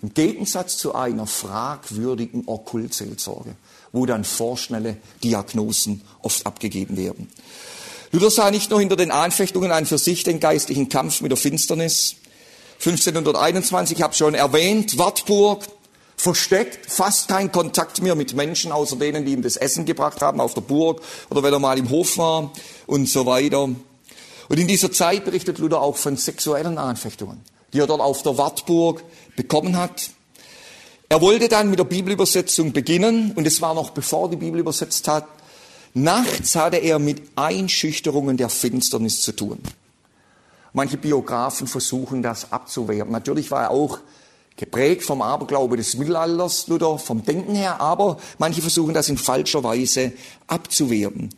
Im 0.01 0.13
Gegensatz 0.13 0.77
zu 0.77 0.95
einer 0.95 1.27
fragwürdigen 1.27 2.43
Okkultseelsorge, 2.47 3.55
wo 3.91 4.07
dann 4.07 4.23
vorschnelle 4.23 4.97
Diagnosen 5.23 6.01
oft 6.23 6.45
abgegeben 6.47 6.97
werden. 6.97 7.29
Luther 8.11 8.31
sah 8.31 8.49
nicht 8.49 8.71
nur 8.71 8.79
hinter 8.79 8.95
den 8.95 9.11
Anfechtungen 9.11 9.71
an 9.71 9.85
für 9.85 9.97
sich 9.99 10.23
den 10.23 10.39
geistlichen 10.39 10.89
Kampf 10.89 11.21
mit 11.21 11.31
der 11.31 11.37
Finsternis. 11.37 12.15
1521, 12.79 13.97
ich 13.97 14.03
habe 14.03 14.13
schon 14.13 14.35
erwähnt, 14.35 14.97
Wartburg, 14.97 15.65
versteckt, 16.17 16.89
fast 16.89 17.27
kein 17.27 17.51
Kontakt 17.51 18.01
mehr 18.01 18.15
mit 18.15 18.33
Menschen, 18.35 18.71
außer 18.71 18.95
denen, 18.95 19.25
die 19.25 19.33
ihm 19.33 19.41
das 19.41 19.57
Essen 19.57 19.85
gebracht 19.85 20.21
haben 20.21 20.39
auf 20.39 20.53
der 20.53 20.61
Burg 20.61 21.01
oder 21.29 21.43
wenn 21.43 21.53
er 21.53 21.59
mal 21.59 21.77
im 21.77 21.89
Hof 21.89 22.17
war 22.17 22.51
und 22.87 23.09
so 23.09 23.25
weiter. 23.25 23.63
Und 23.63 24.59
in 24.59 24.67
dieser 24.67 24.91
Zeit 24.91 25.25
berichtet 25.25 25.57
Luther 25.57 25.81
auch 25.81 25.97
von 25.97 26.17
sexuellen 26.17 26.77
Anfechtungen, 26.77 27.41
die 27.73 27.79
er 27.79 27.87
dort 27.87 28.01
auf 28.01 28.21
der 28.23 28.37
Wartburg 28.37 29.03
bekommen 29.35 29.77
hat. 29.77 30.09
Er 31.09 31.21
wollte 31.21 31.49
dann 31.49 31.69
mit 31.69 31.79
der 31.79 31.83
Bibelübersetzung 31.85 32.73
beginnen 32.73 33.31
und 33.35 33.45
es 33.45 33.61
war 33.61 33.73
noch 33.73 33.91
bevor 33.91 34.29
die 34.29 34.37
Bibel 34.37 34.59
übersetzt 34.59 35.07
hat. 35.07 35.27
Nachts 35.93 36.55
hatte 36.55 36.77
er 36.77 36.99
mit 36.99 37.21
Einschüchterungen 37.35 38.37
der 38.37 38.49
Finsternis 38.49 39.21
zu 39.21 39.31
tun. 39.31 39.59
Manche 40.75 40.97
Biografen 40.97 41.67
versuchen 41.67 42.21
das 42.21 42.51
abzuwehren. 42.51 43.09
Natürlich 43.09 43.49
war 43.49 43.63
er 43.63 43.71
auch 43.71 43.99
geprägt 44.57 45.03
vom 45.03 45.21
Aberglaube 45.21 45.77
des 45.77 45.95
Mittelalters, 45.95 46.67
Luther, 46.67 46.99
vom 46.99 47.23
Denken 47.23 47.55
her, 47.55 47.79
aber 47.79 48.17
manche 48.39 48.61
versuchen 48.61 48.93
das 48.93 49.07
in 49.07 49.17
falscher 49.17 49.63
Weise 49.63 50.11
abzuwehren. 50.47 51.29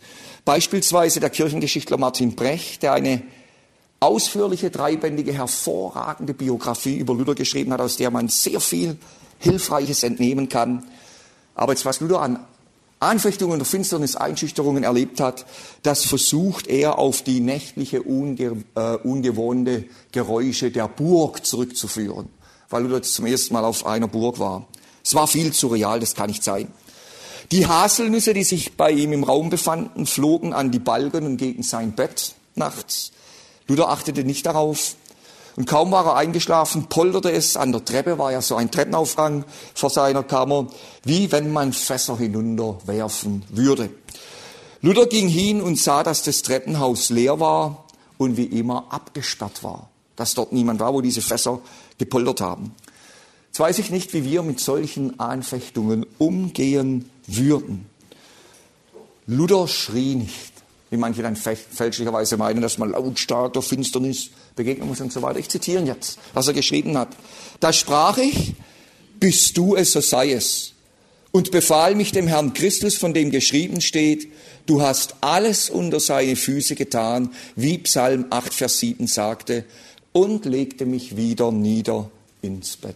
Beispielsweise 0.43 1.19
der 1.19 1.29
Kirchengeschichtler 1.29 1.97
Martin 1.97 2.35
Brecht, 2.35 2.81
der 2.81 2.93
eine 2.93 3.21
ausführliche, 3.99 4.71
dreibändige, 4.71 5.33
hervorragende 5.33 6.33
Biografie 6.33 6.97
über 6.97 7.13
Luther 7.13 7.35
geschrieben 7.35 7.71
hat, 7.73 7.81
aus 7.81 7.97
der 7.97 8.09
man 8.09 8.29
sehr 8.29 8.59
viel 8.59 8.97
Hilfreiches 9.37 10.01
entnehmen 10.01 10.49
kann. 10.49 10.83
Aber 11.53 11.73
jetzt, 11.73 11.85
was 11.85 11.99
Luther 11.99 12.21
an 12.21 12.39
Anfechtungen 12.99 13.59
und 13.59 13.65
Finsternis, 13.65 14.15
Einschüchterungen 14.15 14.83
erlebt 14.83 15.19
hat, 15.19 15.45
das 15.83 16.03
versucht 16.05 16.67
er 16.67 16.97
auf 16.97 17.21
die 17.21 17.39
nächtliche, 17.39 18.01
unge 18.01 18.63
äh, 18.75 18.95
ungewohnte 18.95 19.85
Geräusche 20.11 20.71
der 20.71 20.87
Burg 20.87 21.45
zurückzuführen, 21.45 22.29
weil 22.69 22.91
jetzt 22.91 23.13
zum 23.13 23.27
ersten 23.27 23.53
Mal 23.53 23.65
auf 23.65 23.85
einer 23.85 24.07
Burg 24.07 24.39
war. 24.39 24.67
Es 25.03 25.13
war 25.13 25.27
viel 25.27 25.53
zu 25.53 25.67
real, 25.67 25.99
das 25.99 26.15
kann 26.15 26.27
nicht 26.27 26.43
sein. 26.43 26.71
Die 27.51 27.65
Haselnüsse, 27.67 28.33
die 28.33 28.43
sich 28.43 28.75
bei 28.75 28.91
ihm 28.91 29.13
im 29.13 29.23
Raum 29.23 29.49
befanden, 29.49 30.05
flogen 30.05 30.51
an 30.51 30.71
die 30.71 30.79
Balken 30.79 31.25
und 31.25 31.37
gegen 31.37 31.63
sein 31.63 31.93
Bett 31.93 32.33
nachts. 32.55 33.11
Luther 33.67 33.89
achtete 33.89 34.23
nicht 34.23 34.45
darauf. 34.45 34.95
Und 35.57 35.65
kaum 35.65 35.91
war 35.91 36.05
er 36.05 36.15
eingeschlafen, 36.15 36.85
polterte 36.85 37.31
es 37.31 37.57
an 37.57 37.71
der 37.71 37.83
Treppe, 37.83 38.19
war 38.19 38.31
ja 38.31 38.43
so 38.43 38.55
ein 38.55 38.69
Treppenaufgang 38.69 39.43
vor 39.73 39.89
seiner 39.89 40.21
Kammer, 40.21 40.67
wie 41.03 41.31
wenn 41.31 41.51
man 41.51 41.73
Fässer 41.73 42.15
hinunterwerfen 42.15 43.43
würde. 43.49 43.89
Luther 44.81 45.07
ging 45.07 45.27
hin 45.27 45.59
und 45.59 45.79
sah, 45.79 46.03
dass 46.03 46.21
das 46.21 46.43
Treppenhaus 46.43 47.09
leer 47.09 47.39
war 47.39 47.85
und 48.19 48.37
wie 48.37 48.45
immer 48.45 48.85
abgesperrt 48.91 49.63
war, 49.63 49.89
dass 50.15 50.35
dort 50.35 50.53
niemand 50.53 50.79
war, 50.79 50.93
wo 50.93 51.01
diese 51.01 51.23
Fässer 51.23 51.59
gepoltert 51.97 52.39
haben. 52.39 52.75
Jetzt 53.47 53.59
weiß 53.59 53.79
ich 53.79 53.89
nicht, 53.89 54.13
wie 54.13 54.23
wir 54.23 54.43
mit 54.43 54.59
solchen 54.59 55.19
Anfechtungen 55.19 56.05
umgehen 56.19 57.09
würden. 57.25 57.89
Luther 59.25 59.67
schrie 59.67 60.13
nicht, 60.13 60.53
wie 60.89 60.97
manche 60.97 61.21
dann 61.21 61.35
fälschlicherweise 61.35 62.37
meinen, 62.37 62.61
dass 62.61 62.77
man 62.77 62.91
lautstark 62.91 63.53
der 63.53 63.61
Finsternis 63.61 64.29
begegnen 64.55 64.87
muss 64.87 65.01
und 65.01 65.11
so 65.11 65.21
weiter. 65.21 65.39
Ich 65.39 65.49
zitiere 65.49 65.83
jetzt, 65.83 66.17
was 66.33 66.47
er 66.47 66.53
geschrieben 66.53 66.97
hat. 66.97 67.09
Da 67.59 67.73
sprach 67.73 68.17
ich, 68.17 68.53
bist 69.19 69.57
du 69.57 69.75
es, 69.75 69.91
so 69.91 70.01
sei 70.01 70.31
es. 70.31 70.73
Und 71.31 71.51
befahl 71.51 71.93
mich 71.93 72.11
dem 72.11 72.27
Herrn 72.27 72.53
Christus, 72.53 72.97
von 72.97 73.13
dem 73.13 73.31
geschrieben 73.31 73.81
steht, 73.81 74.31
du 74.65 74.81
hast 74.81 75.15
alles 75.21 75.69
unter 75.69 75.99
seine 75.99 76.35
Füße 76.35 76.75
getan, 76.75 77.31
wie 77.55 77.77
Psalm 77.79 78.27
8, 78.29 78.53
Vers 78.53 78.79
7 78.79 79.07
sagte, 79.07 79.65
und 80.13 80.45
legte 80.45 80.85
mich 80.85 81.17
wieder 81.17 81.51
nieder 81.51 82.09
ins 82.41 82.77
Bett. 82.77 82.95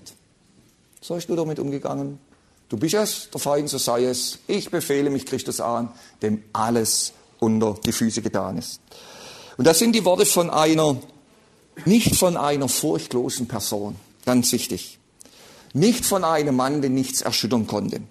So 1.01 1.15
ist 1.15 1.29
du 1.29 1.35
damit 1.35 1.59
umgegangen. 1.59 2.19
Du 2.69 2.77
bist 2.77 2.93
es, 2.93 3.29
der 3.31 3.41
Feind, 3.41 3.67
so 3.67 3.77
sei 3.77 4.05
es. 4.05 4.39
Ich 4.47 4.71
befehle 4.71 5.09
mich 5.09 5.25
Christus 5.25 5.59
an, 5.59 5.89
dem 6.21 6.41
alles 6.53 7.13
unter 7.41 7.75
die 7.85 7.91
Füße 7.91 8.21
getan 8.21 8.57
ist. 8.57 8.79
Und 9.57 9.65
das 9.65 9.79
sind 9.79 9.93
die 9.93 10.05
Worte 10.05 10.25
von 10.25 10.49
einer, 10.49 10.97
nicht 11.85 12.15
von 12.15 12.37
einer 12.37 12.69
furchtlosen 12.69 13.47
Person, 13.47 13.95
ganz 14.25 14.51
wichtig. 14.51 14.99
Nicht 15.73 16.05
von 16.05 16.23
einem 16.23 16.55
Mann, 16.55 16.81
der 16.81 16.89
nichts 16.89 17.21
erschüttern 17.21 17.67
konnte. 17.67 18.01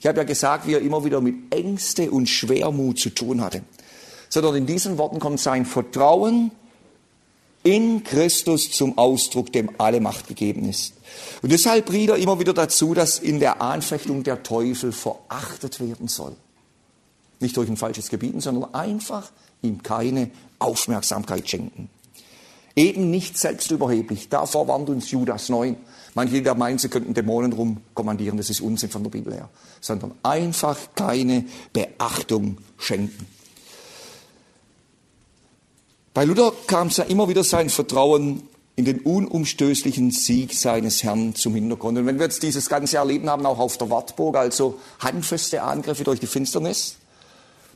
Ich 0.00 0.06
habe 0.06 0.18
ja 0.18 0.24
gesagt, 0.24 0.66
wie 0.66 0.74
er 0.74 0.80
immer 0.80 1.04
wieder 1.04 1.20
mit 1.20 1.52
Ängste 1.54 2.10
und 2.10 2.28
Schwermut 2.28 2.98
zu 2.98 3.10
tun 3.10 3.40
hatte. 3.40 3.62
Sondern 4.28 4.54
in 4.54 4.66
diesen 4.66 4.96
Worten 4.98 5.18
kommt 5.18 5.40
sein 5.40 5.66
Vertrauen 5.66 6.52
in 7.62 8.04
Christus 8.04 8.70
zum 8.70 8.96
Ausdruck, 8.96 9.52
dem 9.52 9.70
alle 9.78 10.00
Macht 10.00 10.28
gegeben 10.28 10.68
ist. 10.68 10.94
Und 11.42 11.52
deshalb 11.52 11.90
riet 11.90 12.10
er 12.10 12.16
immer 12.16 12.38
wieder 12.38 12.54
dazu, 12.54 12.94
dass 12.94 13.18
in 13.18 13.40
der 13.40 13.60
Anfechtung 13.60 14.22
der 14.22 14.42
Teufel 14.42 14.92
verachtet 14.92 15.80
werden 15.80 16.08
soll. 16.08 16.36
Nicht 17.40 17.56
durch 17.56 17.68
ein 17.68 17.76
falsches 17.76 18.08
Gebieten, 18.08 18.40
sondern 18.40 18.74
einfach 18.74 19.30
ihm 19.62 19.82
keine 19.82 20.30
Aufmerksamkeit 20.58 21.48
schenken. 21.48 21.88
Eben 22.76 23.10
nicht 23.10 23.36
selbstüberheblich. 23.36 24.28
Davor 24.28 24.68
warnt 24.68 24.88
uns 24.88 25.10
Judas 25.10 25.48
9. 25.48 25.76
Manche, 26.14 26.42
die 26.42 26.54
meinen, 26.54 26.78
sie 26.78 26.88
könnten 26.88 27.14
Dämonen 27.14 27.52
rumkommandieren, 27.52 28.36
das 28.36 28.50
ist 28.50 28.60
Unsinn 28.60 28.90
von 28.90 29.02
der 29.02 29.10
Bibel 29.10 29.32
her. 29.32 29.48
Sondern 29.80 30.12
einfach 30.22 30.78
keine 30.94 31.44
Beachtung 31.72 32.58
schenken. 32.78 33.26
Bei 36.12 36.24
Luther 36.24 36.52
kam 36.66 36.88
es 36.88 36.96
ja 36.96 37.04
immer 37.04 37.28
wieder 37.28 37.44
sein 37.44 37.70
Vertrauen 37.70 38.42
in 38.76 38.84
den 38.84 39.00
unumstößlichen 39.00 40.10
Sieg 40.10 40.54
seines 40.54 41.02
Herrn 41.02 41.34
zum 41.34 41.54
Hintergrund. 41.54 41.98
Und 41.98 42.06
wenn 42.06 42.18
wir 42.18 42.24
jetzt 42.24 42.42
dieses 42.42 42.68
ganze 42.68 42.96
Erleben 42.96 43.28
haben, 43.28 43.46
auch 43.46 43.58
auf 43.58 43.76
der 43.76 43.90
Wartburg, 43.90 44.36
also 44.36 44.80
handfeste 44.98 45.62
Angriffe 45.62 46.02
durch 46.02 46.18
die 46.18 46.26
Finsternis, 46.26 46.96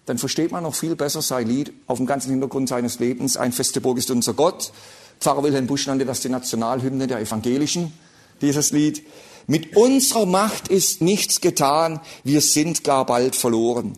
dann 0.07 0.19
versteht 0.19 0.53
man 0.53 0.63
noch 0.63 0.75
viel 0.75 0.97
besser 0.97 1.23
sein 1.23 1.49
Lied 1.49 1.73
auf 1.87 1.99
dem 1.99 2.07
ganzen 2.07 2.31
Hintergrund 2.31 2.69
seines 2.69 2.99
Lebens. 2.99 3.37
Ein 3.37 3.53
feste 3.53 3.81
Burg 3.81 3.99
ist 3.99 4.11
unser 4.11 4.35
Gott. 4.35 4.73
Pfarrer 5.21 5.43
Wilhelm 5.43 5.67
Busch 5.67 5.87
nannte 5.87 6.05
das 6.05 6.21
die 6.21 6.29
Nationalhymne 6.29 7.07
der 7.07 7.21
Evangelischen, 7.21 7.93
dieses 8.41 8.73
Lied. 8.73 9.03
Mit 9.47 9.77
unserer 9.77 10.27
Macht 10.27 10.69
ist 10.69 11.01
nichts 11.01 11.41
getan, 11.41 12.01
wir 12.25 12.41
sind 12.41 12.85
gar 12.85 13.07
bald 13.07 13.37
verloren. 13.37 13.93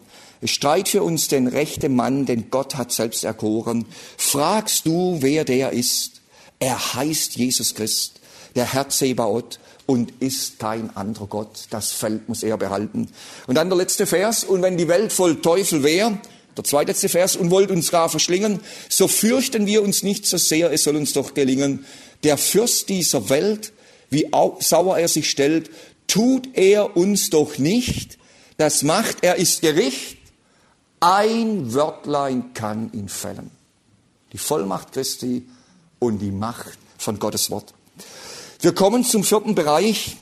Streit 0.44 0.88
für 0.88 1.02
uns 1.02 1.28
den 1.28 1.46
rechten 1.46 1.94
Mann, 1.94 2.26
den 2.26 2.50
Gott 2.50 2.76
hat 2.76 2.92
selbst 2.92 3.24
erkoren. 3.24 3.86
Fragst 4.16 4.86
du, 4.86 5.18
wer 5.20 5.44
der 5.44 5.72
ist? 5.72 6.20
Er 6.58 6.94
heißt 6.94 7.36
Jesus 7.36 7.74
Christ, 7.74 8.20
der 8.54 8.72
Herr 8.72 8.88
Zebaoth 8.88 9.58
und 9.86 10.12
ist 10.20 10.58
kein 10.58 10.94
anderer 10.96 11.26
Gott. 11.26 11.66
Das 11.70 11.92
Feld 11.92 12.28
muss 12.28 12.42
er 12.42 12.56
behalten. 12.56 13.08
Und 13.46 13.54
dann 13.54 13.68
der 13.68 13.78
letzte 13.78 14.06
Vers. 14.06 14.44
Und 14.44 14.62
wenn 14.62 14.76
die 14.76 14.88
Welt 14.88 15.12
voll 15.12 15.40
Teufel 15.40 15.82
wäre, 15.82 16.18
der 16.56 16.64
zweitletzte 16.64 17.08
Vers, 17.08 17.36
und 17.36 17.50
wollt 17.50 17.70
uns 17.70 17.90
gar 17.90 18.08
verschlingen, 18.08 18.60
so 18.88 19.08
fürchten 19.08 19.66
wir 19.66 19.82
uns 19.82 20.02
nicht 20.02 20.26
so 20.26 20.38
sehr, 20.38 20.72
es 20.72 20.84
soll 20.84 20.96
uns 20.96 21.12
doch 21.12 21.34
gelingen. 21.34 21.84
Der 22.24 22.36
Fürst 22.36 22.88
dieser 22.88 23.28
Welt, 23.28 23.72
wie 24.10 24.28
sauer 24.60 24.98
er 24.98 25.08
sich 25.08 25.30
stellt, 25.30 25.70
tut 26.06 26.48
er 26.54 26.96
uns 26.96 27.30
doch 27.30 27.58
nicht. 27.58 28.18
Das 28.56 28.82
macht, 28.82 29.18
er 29.22 29.36
ist 29.36 29.60
Gericht. 29.60 30.18
Ein 30.98 31.74
Wörtlein 31.74 32.54
kann 32.54 32.90
ihn 32.92 33.08
fällen. 33.08 33.50
Die 34.32 34.38
Vollmacht 34.38 34.92
Christi 34.92 35.46
und 35.98 36.18
die 36.18 36.32
Macht 36.32 36.78
von 36.98 37.18
Gottes 37.18 37.50
Wort. 37.50 37.75
Wir 38.60 38.74
kommen 38.74 39.04
zum 39.04 39.22
vierten 39.22 39.54
Bereich, 39.54 40.16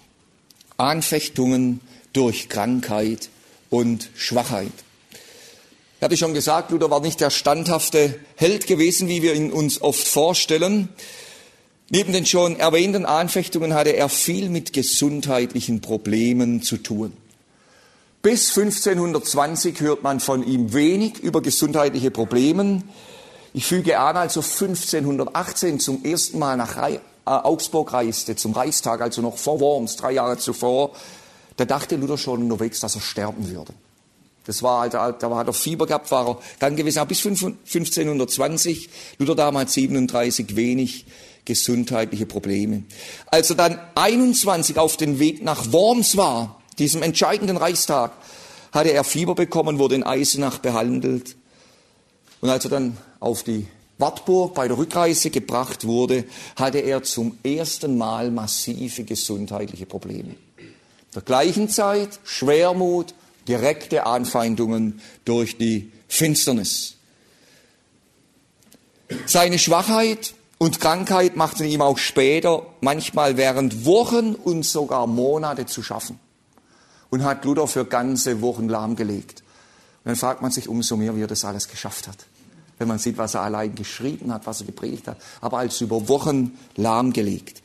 Anfechtungen 0.77 1.81
durch 2.13 2.49
Krankheit 2.49 3.29
und 3.71 4.11
Schwachheit. 4.17 4.73
Ich 5.99 6.03
hatte 6.03 6.17
schon 6.17 6.35
gesagt, 6.35 6.73
Luther 6.73 6.91
war 6.91 7.01
nicht 7.01 7.21
der 7.21 7.31
standhafte 7.31 8.19
Held 8.35 8.67
gewesen, 8.67 9.09
wie 9.09 9.23
wir 9.23 9.35
ihn 9.35 9.53
uns 9.53 9.81
oft 9.81 10.07
vorstellen. 10.07 10.89
Neben 11.91 12.13
den 12.13 12.27
schon 12.27 12.59
erwähnten 12.59 13.07
Anfechtungen 13.07 13.73
hatte 13.73 13.95
er 13.95 14.09
viel 14.09 14.49
mit 14.49 14.73
gesundheitlichen 14.73 15.81
Problemen 15.81 16.61
zu 16.61 16.77
tun. 16.79 17.17
Bis 18.21 18.49
1520 18.49 19.81
hört 19.81 20.03
man 20.03 20.19
von 20.19 20.45
ihm 20.45 20.73
wenig 20.73 21.21
über 21.21 21.41
gesundheitliche 21.41 22.11
Probleme. 22.11 22.83
Ich 23.53 23.65
füge 23.65 24.01
an, 24.01 24.17
also 24.17 24.41
1518 24.41 25.79
zum 25.79 26.05
ersten 26.05 26.41
Mal 26.41 26.57
nach 26.57 26.77
Augsburg 27.25 27.93
reiste, 27.93 28.37
zum 28.37 28.53
Reichstag, 28.53 29.01
also 29.01 29.23
noch 29.23 29.39
vor 29.39 29.61
Worms, 29.61 29.97
drei 29.97 30.13
Jahre 30.13 30.39
zuvor, 30.39 30.93
da 31.57 31.65
dachte 31.65 31.97
Luther 31.97 32.19
schon 32.19 32.43
unterwegs, 32.43 32.81
dass 32.81 32.95
er 32.95 33.01
sterben 33.01 33.49
würde. 33.49 33.73
Das 34.47 34.63
war, 34.63 34.81
halt, 34.81 34.95
da 34.95 35.15
hat 35.37 35.47
er 35.47 35.53
Fieber 35.53 35.87
gehabt, 35.87 36.11
war 36.11 36.29
er 36.29 36.39
dann 36.59 36.77
gewesen. 36.77 37.07
Bis 37.09 37.25
1520, 37.25 38.91
Luther 39.19 39.35
damals 39.35 39.73
37, 39.73 40.55
wenig 40.55 41.07
gesundheitliche 41.47 42.27
Probleme. 42.27 42.83
Als 43.27 43.51
er 43.51 43.57
dann 43.57 43.79
21 43.95 44.79
auf 44.79 44.97
den 44.97 45.19
Weg 45.19 45.43
nach 45.43 45.73
Worms 45.73 46.17
war, 46.17 46.61
diesem 46.79 47.03
entscheidenden 47.03 47.57
Reichstag, 47.57 48.13
hatte 48.73 48.93
er 48.93 49.05
Fieber 49.05 49.35
bekommen, 49.35 49.79
wurde 49.79 49.95
in 49.95 50.03
Eisenach 50.03 50.59
behandelt. 50.59 51.37
Und 52.41 52.51
als 52.51 52.65
er 52.65 52.71
dann 52.71 52.99
auf 53.21 53.45
die 53.45 53.67
Wartburg 53.99 54.55
bei 54.55 54.67
der 54.67 54.77
Rückreise 54.77 55.31
gebracht 55.31 55.87
wurde, 55.87 56.25
hatte 56.57 56.79
er 56.79 57.03
zum 57.03 57.39
ersten 57.45 57.97
Mal 57.97 58.31
massive 58.31 59.05
gesundheitliche 59.05 59.87
Probleme. 59.87 60.35
Der 61.15 61.23
gleichen 61.23 61.69
Zeit 61.69 62.19
Schwermut, 62.25 63.15
direkte 63.47 64.07
Anfeindungen 64.07 65.01
durch 65.25 65.59
die 65.59 65.93
Finsternis. 66.09 66.97
Seine 69.27 69.59
Schwachheit 69.61 70.35
und 70.59 70.81
Krankheit 70.81 71.37
machten 71.37 71.65
ihm 71.65 71.83
auch 71.83 71.99
später 71.99 72.67
manchmal 72.81 73.37
während 73.37 73.85
Wochen 73.85 74.35
und 74.35 74.65
sogar 74.65 75.07
Monate 75.07 75.67
zu 75.67 75.85
schaffen 75.85 76.19
und 77.11 77.23
hat 77.23 77.45
Luther 77.45 77.69
für 77.69 77.85
ganze 77.85 78.41
Wochen 78.41 78.69
lahmgelegt. 78.69 79.43
Und 80.03 80.09
dann 80.11 80.17
fragt 80.17 80.43
man 80.43 80.51
sich 80.51 80.69
umso 80.69 80.97
mehr, 80.97 81.15
wie 81.15 81.23
er 81.23 81.29
das 81.29 81.45
alles 81.45 81.69
geschafft 81.69 82.09
hat 82.09 82.27
wenn 82.79 82.89
man 82.89 82.99
sieht, 82.99 83.19
was 83.19 83.35
er 83.35 83.43
allein 83.43 83.75
geschrieben 83.75 84.33
hat, 84.33 84.47
was 84.47 84.61
er 84.61 84.67
gepredigt 84.67 85.09
hat, 85.09 85.19
aber 85.41 85.59
als 85.59 85.81
über 85.81 86.09
Wochen 86.09 86.59
lahmgelegt. 86.77 87.63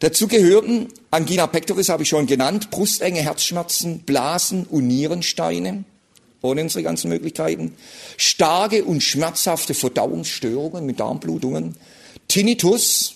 Dazu 0.00 0.28
gehörten 0.28 0.88
Angina 1.10 1.46
pectoris, 1.46 1.88
habe 1.88 2.04
ich 2.04 2.08
schon 2.08 2.26
genannt, 2.26 2.70
Brustenge, 2.70 3.20
Herzschmerzen, 3.20 4.00
Blasen 4.00 4.64
und 4.64 4.86
Nierensteine, 4.86 5.84
ohne 6.40 6.62
unsere 6.62 6.84
ganzen 6.84 7.08
Möglichkeiten, 7.08 7.74
starke 8.16 8.84
und 8.84 9.02
schmerzhafte 9.02 9.74
Verdauungsstörungen 9.74 10.86
mit 10.86 11.00
Darmblutungen, 11.00 11.76
Tinnitus, 12.28 13.14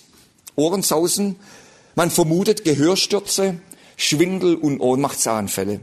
Ohrensausen, 0.57 1.37
man 1.95 2.11
vermutet 2.11 2.65
Gehörstürze, 2.65 3.61
Schwindel 3.97 4.57
und 4.57 4.81
Ohnmachtsanfälle. 4.81 5.81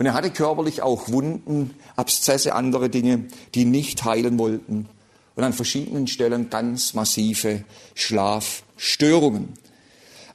Und 0.00 0.06
er 0.06 0.14
hatte 0.14 0.30
körperlich 0.30 0.80
auch 0.80 1.10
Wunden, 1.10 1.74
Abszesse, 1.94 2.54
andere 2.54 2.88
Dinge, 2.88 3.26
die 3.54 3.66
nicht 3.66 4.02
heilen 4.02 4.38
wollten. 4.38 4.88
Und 5.36 5.44
an 5.44 5.52
verschiedenen 5.52 6.06
Stellen 6.06 6.48
ganz 6.48 6.94
massive 6.94 7.64
Schlafstörungen. 7.94 9.50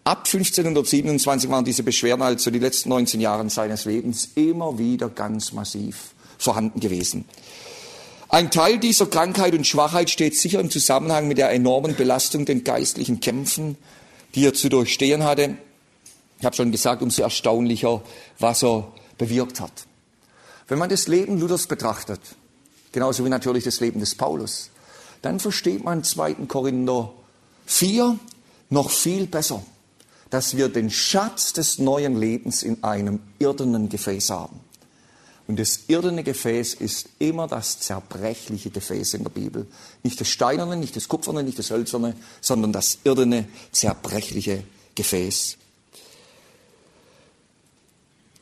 Ab 0.03 0.28
1527 0.32 1.49
waren 1.49 1.66
diese 1.66 1.82
Beschwerden, 1.82 2.22
also 2.22 2.51
die 2.51 2.59
letzten 2.59 2.89
19 2.89 3.20
Jahre 3.20 3.49
seines 3.49 3.86
Lebens, 3.86 4.30
immer 4.36 4.78
wieder 4.78 5.09
ganz 5.09 5.51
massiv 5.51 6.13
vorhanden 6.38 6.80
gewesen. 6.80 7.26
Ein 8.30 8.51
Teil 8.51 8.78
dieser 8.78 9.07
Krankheit 9.07 9.55
und 9.55 9.66
Schwachheit 9.66 10.11
steht 10.11 10.38
sicher 10.38 10.59
im 10.59 10.70
Zusammenhang 10.70 11.28
mit 11.28 11.39
der 11.39 11.49
enormen 11.49 11.95
Belastung, 11.95 12.45
den 12.45 12.63
geistlichen 12.63 13.20
Kämpfen, 13.20 13.78
die 14.36 14.45
er 14.45 14.53
zu 14.53 14.70
durchstehen 14.70 15.24
hatte. 15.24 15.57
Ich 16.38 16.45
habe 16.45 16.55
schon 16.55 16.72
gesagt, 16.72 17.01
umso 17.01 17.24
erstaunlicher, 17.24 18.03
was 18.38 18.63
er 18.63 18.91
bewirkt 19.18 19.59
hat. 19.59 19.86
Wenn 20.68 20.80
man 20.80 20.89
das 20.89 21.07
Leben 21.07 21.39
Luthers 21.39 21.68
betrachtet, 21.68 22.22
genauso 22.91 23.24
wie 23.26 23.30
natürlich 23.30 23.63
das 23.63 23.80
Leben 23.80 23.99
des 23.99 24.16
Paulus, 24.16 24.70
dann 25.22 25.39
versteht 25.39 25.84
man 25.84 26.03
2. 26.03 26.34
Korinther 26.47 27.11
4 27.66 28.20
noch 28.70 28.89
viel 28.89 29.28
besser, 29.28 29.63
dass 30.30 30.57
wir 30.57 30.70
den 30.70 30.89
Schatz 30.89 31.53
des 31.53 31.80
neuen 31.80 32.20
Lebens 32.20 32.63
in 32.63 32.84
einem 32.84 33.20
irdenen 33.39 33.89
Gefäß 33.89 34.30
haben. 34.32 34.59
Und 35.47 35.59
das 35.59 35.82
irdene 35.88 36.24
Gefäß 36.24 36.74
ist 36.74 37.09
immer 37.20 37.47
das 37.47 37.80
zerbrechliche 37.80 38.72
Gefäß 38.72 39.13
in 39.13 39.24
der 39.24 39.30
Bibel. 39.30 39.68
Nicht 40.01 40.20
das 40.20 40.28
steinerne, 40.30 40.76
nicht 40.76 40.95
das 40.95 41.07
kupferne, 41.07 41.43
nicht 41.43 41.59
das 41.59 41.70
hölzerne, 41.70 42.16
sondern 42.41 42.74
das 42.74 42.97
irdene, 43.03 43.47
zerbrechliche 43.72 44.63
Gefäß. 44.95 45.57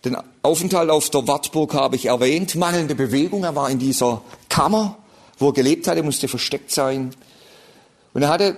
Den 0.05 0.17
Aufenthalt 0.41 0.89
auf 0.89 1.09
der 1.09 1.27
Wartburg 1.27 1.73
habe 1.73 1.95
ich 1.95 2.07
erwähnt. 2.07 2.55
Mangelnde 2.55 2.93
Bewegung. 2.93 3.45
Er 3.45 3.55
war 3.55 3.69
in 3.69 3.79
dieser 3.79 4.21
Kammer, 4.49 4.97
wo 5.37 5.49
er 5.49 5.53
gelebt 5.53 5.87
hatte, 5.87 6.03
musste 6.03 6.27
versteckt 6.27 6.71
sein. 6.71 7.15
Und 8.13 8.23
er 8.23 8.29
hatte 8.29 8.57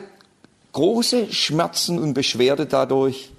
große 0.74 1.32
Schmerzen 1.32 2.00
und 2.00 2.16
Beschwerde 2.16 2.66
dadurch, 2.66 3.32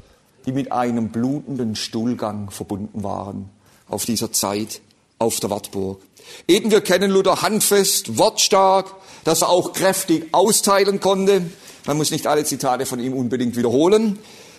die 0.46 0.52
mit 0.52 0.70
einem 0.70 1.09
blutenden 1.09 1.74
Stuhlgang 1.74 2.50
verbunden 2.50 3.02
waren 3.02 3.50
auf 3.88 4.04
dieser 4.04 4.32
Zeit 4.32 4.80
auf 5.18 5.40
der 5.40 5.50
Wartburg. 5.50 6.00
Eben 6.46 6.70
wir 6.70 6.82
kennen 6.82 7.11
Luther 7.11 7.42
handfest, 7.42 8.18
wortstark, 8.18 8.94
dass 9.24 9.42
er 9.42 9.48
auch 9.48 9.72
kräftig 9.72 10.28
austeilen 10.32 11.00
konnte. 11.00 11.42
Man 11.86 11.96
muss 11.96 12.12
nicht 12.12 12.28
alle 12.28 12.44
Zitate 12.44 12.86
von 12.86 13.00
ihm 13.00 13.14
unbedingt 13.14 13.57
wiederholen, 13.57 14.18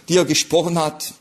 die 0.09 0.17
er 0.17 0.25
gesprochen 0.25 0.77
hat. 0.77 1.13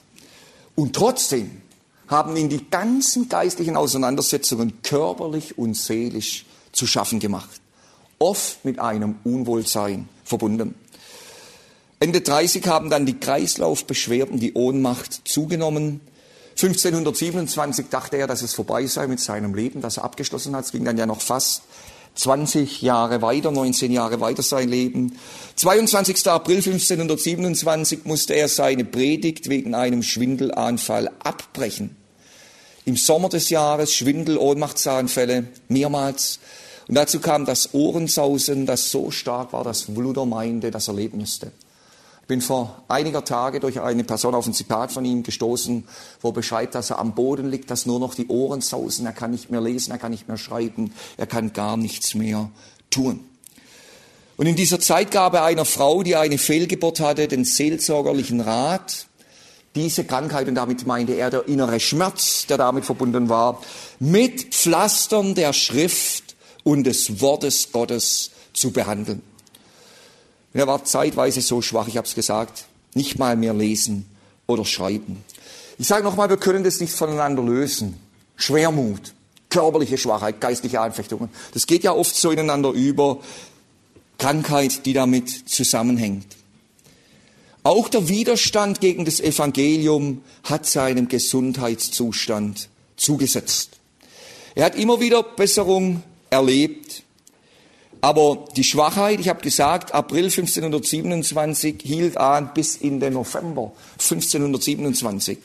Und 0.74 0.95
trotzdem 0.95 1.62
haben 2.09 2.37
ihn 2.37 2.49
die 2.49 2.69
ganzen 2.71 3.29
geistlichen 3.29 3.77
Auseinandersetzungen 3.77 4.83
körperlich 4.83 5.59
und 5.59 5.77
seelisch 5.77 6.47
zu 6.73 6.87
schaffen 6.87 7.21
gemacht. 7.21 7.61
Oft 8.19 8.65
mit 8.65 8.79
einem 8.79 9.17
Unwohlsein 9.25 10.09
verbunden. 10.25 10.75
Ende 11.99 12.21
30 12.21 12.67
haben 12.67 12.91
dann 12.91 13.07
die 13.07 13.19
Kreislaufbeschwerden, 13.19 14.39
die 14.39 14.53
Ohnmacht 14.53 15.27
zugenommen. 15.27 16.01
1527 16.51 17.87
dachte 17.91 18.17
er, 18.17 18.27
dass 18.27 18.43
es 18.43 18.55
vorbei 18.55 18.87
sei 18.87 19.07
mit 19.07 19.21
seinem 19.21 19.55
Leben, 19.55 19.81
das 19.81 19.99
er 19.99 20.05
abgeschlossen 20.05 20.55
hat. 20.55 20.67
Es 20.67 20.73
ging 20.73 20.85
dann 20.85 20.99
ja 20.99 21.07
noch 21.07 21.21
fast 21.21 21.63
20 22.17 22.83
Jahre 22.83 23.23
weiter, 23.23 23.51
19 23.51 23.93
Jahre 23.93 24.21
weiter 24.21 24.43
sein 24.43 24.69
Leben. 24.69 25.19
22. 25.55 26.27
April 26.27 26.57
1527 26.57 28.05
musste 28.05 28.35
er 28.35 28.49
seine 28.49 28.85
Predigt 28.85 29.49
wegen 29.49 29.75
einem 29.75 30.03
Schwindelanfall 30.03 31.11
abbrechen. 31.23 31.97
Im 32.85 32.97
Sommer 32.97 33.29
des 33.29 33.51
Jahres 33.51 33.95
Schwindel, 33.95 34.39
Ohnmachtsanfälle, 34.39 35.45
mehrmals. 35.69 36.39
Und 36.89 36.95
dazu 36.95 37.21
kam 37.21 37.45
das 37.45 37.75
Ohrensausen, 37.75 38.64
das 38.64 38.91
so 38.91 39.11
stark 39.11 39.53
war, 39.53 39.64
dass 39.64 39.89
Luther 39.89 40.25
meinte, 40.25 40.71
das 40.71 40.89
erleben 40.89 41.19
müsste. 41.19 41.53
Ich 42.27 42.29
bin 42.29 42.41
vor 42.41 42.83
einiger 42.89 43.24
Tage 43.24 43.61
durch 43.61 43.81
eine 43.81 44.03
Person 44.03 44.35
auf 44.35 44.49
ein 44.49 44.53
Zitat 44.53 44.91
von 44.91 45.05
ihm 45.05 45.22
gestoßen, 45.22 45.85
wo 46.20 46.33
beschreibt, 46.33 46.74
dass 46.74 46.91
er 46.91 46.99
am 46.99 47.14
Boden 47.14 47.49
liegt, 47.49 47.70
dass 47.70 47.87
nur 47.87 48.01
noch 48.01 48.16
die 48.16 48.27
Ohren 48.27 48.61
sausen, 48.62 49.07
er 49.07 49.12
kann 49.12 49.31
nicht 49.31 49.53
mehr 49.53 49.61
lesen, 49.61 49.93
er 49.93 49.99
kann 49.99 50.11
nicht 50.11 50.27
mehr 50.27 50.37
schreiben, 50.37 50.93
er 51.16 51.29
kann 51.29 51.53
gar 51.53 51.77
nichts 51.77 52.16
mehr 52.16 52.51
tun. 52.91 53.20
Und 54.37 54.47
in 54.47 54.57
dieser 54.57 54.81
Zeit 54.81 55.12
gab 55.12 55.35
er 55.35 55.45
einer 55.45 55.64
Frau, 55.64 56.03
die 56.03 56.16
eine 56.16 56.37
Fehlgeburt 56.37 56.99
hatte, 56.99 57.29
den 57.29 57.45
seelsorgerlichen 57.45 58.41
Rat, 58.41 59.07
diese 59.77 60.03
Krankheit, 60.03 60.49
und 60.49 60.57
damit 60.57 60.85
meinte 60.85 61.12
er 61.12 61.31
der 61.31 61.47
innere 61.47 61.79
Schmerz, 61.79 62.47
der 62.49 62.57
damit 62.57 62.85
verbunden 62.85 63.29
war, 63.29 63.62
mit 64.01 64.53
Pflastern 64.53 65.37
der 65.37 65.53
Schrift 65.53 66.35
und 66.64 66.89
des 66.89 67.20
Wortes 67.20 67.70
Gottes 67.70 68.33
zu 68.53 68.72
behandeln. 68.72 69.22
Und 70.53 70.61
er 70.61 70.67
war 70.67 70.85
zeitweise 70.85 71.41
so 71.41 71.63
schwach, 71.63 71.89
ich 71.89 71.97
habe 71.97 72.07
es 72.07 72.15
gesagt, 72.15 72.67
nicht 72.95 73.19
mal 73.19 73.37
mehr 73.37 73.55
lesen 73.55 74.07
oder 74.47 74.65
schreiben. 74.65 75.23
Ich 75.79 75.87
sage 75.87 76.03
nochmal, 76.05 76.31
wir 76.31 76.39
können 76.39 76.65
das 76.65 76.81
nicht 76.81 76.93
voneinander 76.93 77.43
lösen. 77.43 78.01
Schwermut, 78.37 79.15
körperliche 79.51 79.99
Schwachheit, 79.99 80.41
geistliche 80.41 80.81
Anfechtungen. 80.81 81.29
Das 81.53 81.67
geht 81.67 81.85
ja 81.85 81.93
oft 81.93 82.15
so 82.15 82.31
ineinander 82.31 82.71
über. 82.71 83.19
Krankheit, 84.19 84.87
die 84.87 84.95
damit 84.95 85.49
zusammenhängt. 85.49 86.27
Auch 87.63 87.89
der 87.89 88.09
Widerstand 88.09 88.81
gegen 88.81 89.05
das 89.05 89.21
Evangelium 89.21 90.23
hat 90.45 90.67
seinem 90.67 91.09
Gesundheitszustand 91.09 92.69
zugesetzt. 92.97 93.71
Er 94.55 94.67
hat 94.67 94.77
immer 94.77 95.01
wieder 95.01 95.23
Besserung 95.23 96.03
erlebt, 96.31 97.03
aber 98.01 98.45
die 98.57 98.65
Schwachheit, 98.65 99.21
ich 99.21 99.29
habe 99.29 99.41
gesagt, 99.41 99.95
April 99.95 100.25
1527 100.25 101.77
hielt 101.83 102.17
an 102.17 102.53
bis 102.55 102.77
in 102.77 103.01
den 103.01 103.15
November 103.15 103.73
1527. 103.95 105.39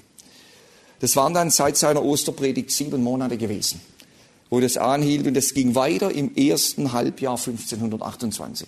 Das 0.99 1.15
waren 1.15 1.33
dann 1.33 1.49
seit 1.49 1.77
seiner 1.77 2.03
Osterpredigt 2.03 2.69
sieben 2.69 3.03
Monate 3.03 3.37
gewesen, 3.37 3.81
wo 4.49 4.59
das 4.59 4.77
anhielt 4.77 5.25
und 5.25 5.35
es 5.35 5.53
ging 5.53 5.73
weiter 5.75 6.11
im 6.11 6.35
ersten 6.35 6.93
Halbjahr 6.93 7.37
1528, 7.37 8.67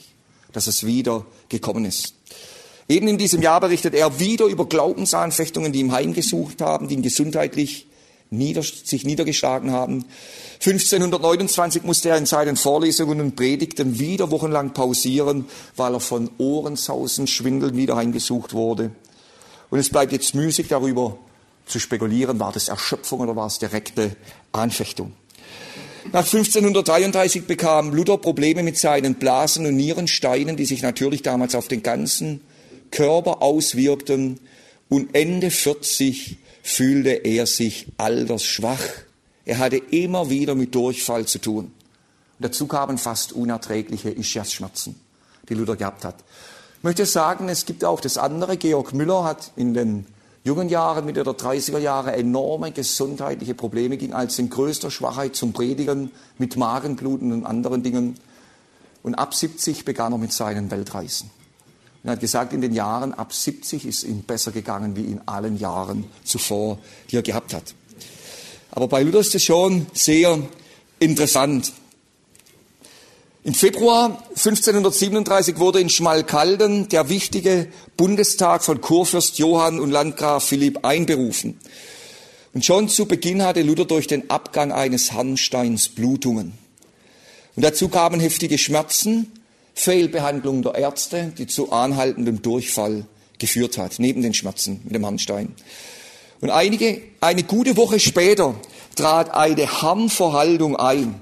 dass 0.51 0.67
es 0.67 0.85
wieder 0.85 1.25
gekommen 1.49 1.85
ist. 1.85 2.15
Eben 2.89 3.07
in 3.07 3.17
diesem 3.17 3.41
Jahr 3.41 3.61
berichtet 3.61 3.93
er 3.93 4.19
wieder 4.19 4.45
über 4.45 4.65
Glaubensanfechtungen, 4.65 5.71
die 5.71 5.79
ihm 5.79 5.91
heimgesucht 5.91 6.61
haben, 6.61 6.87
die 6.87 6.95
ihn 6.95 7.01
gesundheitlich 7.01 7.87
nieder, 8.37 8.63
sich 8.63 9.05
niedergeschlagen 9.05 9.71
haben. 9.71 10.05
1529 10.55 11.83
musste 11.83 12.09
er 12.09 12.17
in 12.17 12.25
seinen 12.25 12.55
Vorlesungen 12.55 13.21
und 13.21 13.35
Predigten 13.35 13.99
wieder 13.99 14.31
wochenlang 14.31 14.73
pausieren, 14.73 15.45
weil 15.75 15.93
er 15.93 15.99
von 15.99 16.29
Ohrensausen, 16.37 17.27
Schwindeln 17.27 17.75
wieder 17.75 17.95
heimgesucht 17.95 18.53
wurde. 18.53 18.91
Und 19.69 19.79
es 19.79 19.89
bleibt 19.89 20.11
jetzt 20.11 20.35
müßig 20.35 20.67
darüber 20.67 21.17
zu 21.65 21.79
spekulieren, 21.79 22.39
war 22.39 22.51
das 22.51 22.67
Erschöpfung 22.67 23.21
oder 23.21 23.35
war 23.35 23.47
es 23.47 23.59
direkte 23.59 24.15
Anfechtung. 24.51 25.13
Nach 26.11 26.25
1533 26.25 27.45
bekam 27.45 27.93
Luther 27.93 28.17
Probleme 28.17 28.61
mit 28.61 28.77
seinen 28.77 29.15
Blasen 29.15 29.65
und 29.65 29.77
Nierensteinen, 29.77 30.57
die 30.57 30.65
sich 30.65 30.81
natürlich 30.81 31.21
damals 31.21 31.55
auf 31.55 31.69
den 31.69 31.81
ganzen 31.81 32.41
Körper 32.91 33.41
auswirkten. 33.41 34.39
Und 34.89 35.15
Ende 35.15 35.49
40 35.49 36.37
fühlte 36.63 37.11
er 37.11 37.45
sich 37.45 37.87
altersschwach. 37.97 38.79
Er 39.45 39.59
hatte 39.59 39.77
immer 39.77 40.29
wieder 40.29 40.55
mit 40.55 40.73
Durchfall 40.73 41.25
zu 41.25 41.37
tun. 41.37 41.65
Und 41.65 41.73
dazu 42.39 42.65
kamen 42.65 42.97
fast 42.97 43.33
unerträgliche 43.33 44.09
Ischiasschmerzen, 44.09 44.95
die 45.49 45.53
Luther 45.53 45.75
gehabt 45.75 46.05
hat. 46.05 46.15
Ich 46.77 46.83
möchte 46.83 47.05
sagen, 47.05 47.49
es 47.49 47.65
gibt 47.65 47.85
auch 47.85 47.99
das 47.99 48.17
andere. 48.17 48.57
Georg 48.57 48.93
Müller 48.93 49.25
hat 49.25 49.51
in 49.55 49.73
den 49.73 50.05
jungen 50.43 50.69
Jahren, 50.69 51.05
Mitte 51.05 51.23
der 51.23 51.33
30er 51.33 51.79
Jahre, 51.79 52.13
enorme 52.13 52.71
gesundheitliche 52.71 53.53
Probleme, 53.53 53.97
ging 53.97 54.13
als 54.13 54.39
in 54.39 54.49
größter 54.49 54.89
Schwachheit 54.89 55.35
zum 55.35 55.53
Predigen 55.53 56.11
mit 56.37 56.57
Magenbluten 56.57 57.31
und 57.33 57.45
anderen 57.45 57.83
Dingen. 57.83 58.15
Und 59.03 59.15
ab 59.15 59.33
70 59.33 59.83
begann 59.83 60.13
er 60.13 60.17
mit 60.17 60.31
seinen 60.31 60.71
Weltreisen. 60.71 61.29
Und 62.03 62.09
er 62.09 62.13
hat 62.13 62.19
gesagt, 62.19 62.51
in 62.51 62.59
den 62.59 62.73
Jahren 62.73 63.13
ab 63.13 63.33
70 63.33 63.85
ist 63.85 64.03
ihm 64.03 64.23
besser 64.23 64.51
gegangen 64.51 64.97
wie 64.97 65.05
in 65.05 65.21
allen 65.25 65.57
Jahren 65.57 66.03
zuvor, 66.25 66.77
die 67.09 67.15
er 67.15 67.21
gehabt 67.21 67.53
hat. 67.53 67.73
Aber 68.71 68.89
bei 68.89 69.03
Luther 69.03 69.19
ist 69.19 69.33
es 69.35 69.43
schon 69.43 69.87
sehr 69.93 70.39
interessant. 70.99 71.71
Im 73.45 73.53
Februar 73.53 74.23
1537 74.29 75.59
wurde 75.59 75.79
in 75.79 75.89
Schmalkalden 75.89 76.89
der 76.89 77.09
wichtige 77.09 77.67
Bundestag 77.95 78.63
von 78.63 78.81
Kurfürst 78.81 79.37
Johann 79.37 79.79
und 79.79 79.91
Landgraf 79.91 80.45
Philipp 80.45 80.85
einberufen. 80.85 81.59
Und 82.53 82.65
schon 82.65 82.89
zu 82.89 83.05
Beginn 83.05 83.43
hatte 83.43 83.61
Luther 83.61 83.85
durch 83.85 84.07
den 84.07 84.29
Abgang 84.29 84.71
eines 84.71 85.13
Harnsteins 85.13 85.89
Blutungen. 85.89 86.53
Und 87.55 87.63
dazu 87.63 87.89
kamen 87.89 88.19
heftige 88.19 88.57
Schmerzen, 88.57 89.31
Fehlbehandlung 89.73 90.61
der 90.61 90.75
Ärzte, 90.75 91.33
die 91.37 91.47
zu 91.47 91.71
anhaltendem 91.71 92.41
Durchfall 92.41 93.05
geführt 93.39 93.77
hat, 93.77 93.95
neben 93.97 94.21
den 94.21 94.33
Schmerzen 94.33 94.81
mit 94.83 94.95
dem 94.95 95.05
Harnstein. 95.05 95.53
Und 96.41 96.49
einige, 96.49 97.01
eine 97.21 97.43
gute 97.43 97.77
Woche 97.77 97.99
später 97.99 98.55
trat 98.95 99.33
eine 99.33 99.81
Harnverhaltung 99.81 100.75
ein. 100.75 101.21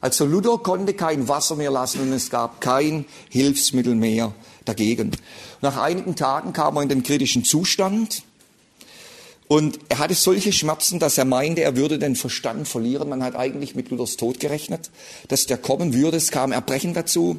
Also 0.00 0.24
Luther 0.24 0.58
konnte 0.58 0.94
kein 0.94 1.26
Wasser 1.26 1.56
mehr 1.56 1.70
lassen 1.70 2.00
und 2.02 2.12
es 2.12 2.30
gab 2.30 2.60
kein 2.60 3.04
Hilfsmittel 3.30 3.94
mehr 3.94 4.32
dagegen. 4.64 5.10
Nach 5.60 5.76
einigen 5.76 6.14
Tagen 6.14 6.52
kam 6.52 6.76
er 6.76 6.82
in 6.82 6.88
den 6.88 7.02
kritischen 7.02 7.44
Zustand 7.44 8.22
und 9.48 9.78
er 9.88 9.98
hatte 9.98 10.14
solche 10.14 10.52
Schmerzen, 10.52 10.98
dass 10.98 11.18
er 11.18 11.24
meinte, 11.24 11.62
er 11.62 11.76
würde 11.76 11.98
den 11.98 12.16
Verstand 12.16 12.68
verlieren. 12.68 13.08
Man 13.08 13.22
hat 13.22 13.34
eigentlich 13.34 13.74
mit 13.74 13.90
Luthers 13.90 14.16
Tod 14.16 14.40
gerechnet, 14.40 14.90
dass 15.28 15.46
der 15.46 15.56
kommen 15.56 15.94
würde. 15.94 16.18
Es 16.18 16.30
kam 16.30 16.52
Erbrechen 16.52 16.94
dazu. 16.94 17.38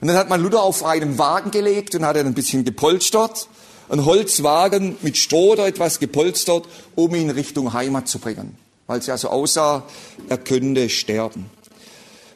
Und 0.00 0.08
dann 0.08 0.16
hat 0.16 0.28
man 0.28 0.42
Luther 0.42 0.62
auf 0.62 0.84
einen 0.84 1.16
Wagen 1.16 1.52
gelegt 1.52 1.94
und 1.94 2.04
hat 2.04 2.16
ihn 2.16 2.26
ein 2.26 2.34
bisschen 2.34 2.64
gepolstert 2.64 3.48
ein 3.88 4.04
Holzwagen 4.04 4.96
mit 5.02 5.16
Stroh 5.16 5.52
oder 5.52 5.66
etwas 5.66 5.98
gepolstert, 5.98 6.66
um 6.94 7.14
ihn 7.14 7.30
Richtung 7.30 7.72
Heimat 7.72 8.08
zu 8.08 8.18
bringen, 8.18 8.56
weil 8.86 8.98
es 8.98 9.06
ja 9.06 9.16
so 9.16 9.28
aussah, 9.28 9.84
er 10.28 10.38
könnte 10.38 10.88
sterben. 10.88 11.50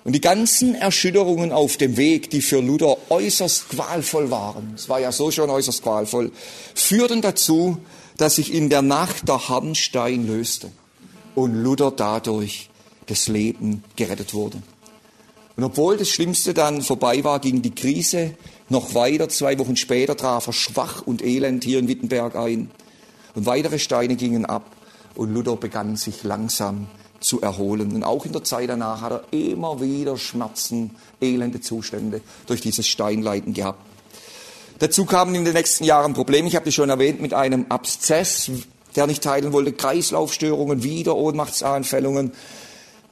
Und 0.05 0.13
die 0.13 0.21
ganzen 0.21 0.75
Erschütterungen 0.75 1.53
auf 1.53 1.77
dem 1.77 1.97
Weg, 1.97 2.31
die 2.31 2.41
für 2.41 2.61
Luther 2.61 2.97
äußerst 3.11 3.69
qualvoll 3.71 4.31
waren, 4.31 4.73
es 4.75 4.89
war 4.89 5.01
ja 5.01 5.13
so 5.13 5.31
schon 5.31 5.51
äußerst 5.51 5.83
qualvoll, 5.83 6.33
führten 6.75 7.21
dazu, 7.21 7.79
dass 8.19 8.37
sich 8.37 8.53
in 8.53 8.69
der 8.69 8.83
Nacht 8.83 9.27
der 9.29 9.49
Harnstein 9.49 10.27
löste 10.27 10.71
und 11.35 11.55
Luther 11.55 11.91
dadurch 11.91 12.69
das 13.07 13.29
Leben 13.29 13.85
gerettet 13.97 14.35
wurde. 14.35 14.63
Und 15.57 15.65
obwohl 15.65 15.97
das 15.97 16.09
Schlimmste 16.09 16.53
dann 16.53 16.83
vorbei 16.83 17.25
war, 17.25 17.41
ging 17.41 17.63
die 17.63 17.75
Krise 17.75 18.35
noch 18.69 18.95
weiter, 18.95 19.29
zwei 19.29 19.59
Wochen 19.59 19.77
später 19.77 20.17
traf 20.17 20.47
er 20.47 20.53
schwach 20.53 21.03
und 21.07 21.25
elend 21.25 21.65
hier 21.65 21.79
in 21.79 21.89
Wittenberg 21.89 22.37
ein. 22.37 22.71
Und 23.35 23.47
weitere 23.47 23.79
Steine 23.79 24.17
gingen 24.17 24.45
ab 24.45 24.77
und 25.15 25.33
Luther 25.33 25.57
begann 25.57 25.97
sich 25.97 26.23
langsam 26.23 26.87
zu 27.21 27.41
erholen. 27.41 27.93
Und 27.93 28.05
auch 28.05 28.27
in 28.27 28.33
der 28.33 28.45
Zeit 28.45 28.69
danach 28.69 29.01
hat 29.01 29.13
er 29.13 29.33
immer 29.33 29.81
wieder 29.81 30.17
Schmerzen, 30.17 30.91
elende 31.21 31.61
Zustände 31.61 32.21
durch 32.47 32.61
dieses 32.61 32.87
Steinleiden 32.87 33.55
gehabt. 33.55 33.88
Dazu 34.79 35.05
kamen 35.07 35.35
in 35.35 35.45
den 35.45 35.55
nächsten 35.55 35.83
Jahren 35.85 36.15
Probleme, 36.15 36.47
ich 36.47 36.55
habe 36.55 36.67
das 36.67 36.75
schon 36.75 36.89
erwähnt, 36.89 37.21
mit 37.21 37.35
einem 37.35 37.67
Abszess, 37.69 38.51
der 38.95 39.09
nicht 39.09 39.25
teilen 39.25 39.53
wollte, 39.53 39.73
Kreislaufstörungen, 39.73 40.85
wieder 40.85 41.17
Ohnmachtsanfällungen. 41.17 42.33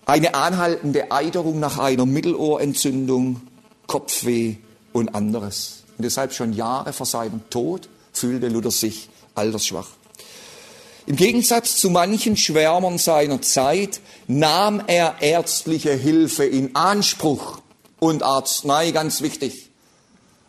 eine 0.05 0.35
anhaltende 0.35 1.11
Eiterung 1.11 1.59
nach 1.59 1.79
einer 1.79 2.07
Mittelohrentzündung, 2.07 3.41
Kopfweh 3.89 4.55
und 4.93 5.15
anderes. 5.17 5.83
Und 5.99 6.05
deshalb 6.05 6.33
schon 6.33 6.53
Jahre 6.53 6.93
vor 6.93 7.07
seinem 7.07 7.41
Tod 7.51 7.89
fühlte 8.13 8.47
Luther 8.47 8.71
sich 8.71 9.09
altersschwach. 9.35 9.89
Im 11.07 11.17
Gegensatz 11.17 11.77
zu 11.77 11.91
manchen 11.91 12.37
Schwärmern 12.37 12.99
seiner 12.99 13.43
Zeit 13.43 14.01
nahm 14.29 14.81
er 14.87 15.17
ärztliche 15.21 15.93
Hilfe 15.93 16.45
in 16.45 16.77
Anspruch 16.77 17.59
und 17.99 18.23
Arznei, 18.23 18.93
ganz 18.93 19.23
wichtig, 19.23 19.66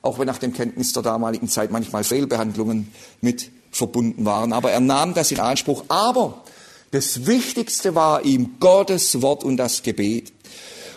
auch 0.01 0.19
wenn 0.19 0.27
nach 0.27 0.37
dem 0.37 0.53
Kenntnis 0.53 0.93
der 0.93 1.03
damaligen 1.03 1.47
Zeit 1.47 1.71
manchmal 1.71 2.03
Fehlbehandlungen 2.03 2.91
mit 3.21 3.49
verbunden 3.71 4.25
waren. 4.25 4.53
Aber 4.53 4.71
er 4.71 4.79
nahm 4.79 5.13
das 5.13 5.31
in 5.31 5.39
Anspruch. 5.39 5.85
Aber 5.87 6.41
das 6.91 7.25
Wichtigste 7.25 7.95
war 7.95 8.23
ihm 8.23 8.55
Gottes 8.59 9.21
Wort 9.21 9.43
und 9.43 9.57
das 9.57 9.83
Gebet. 9.83 10.31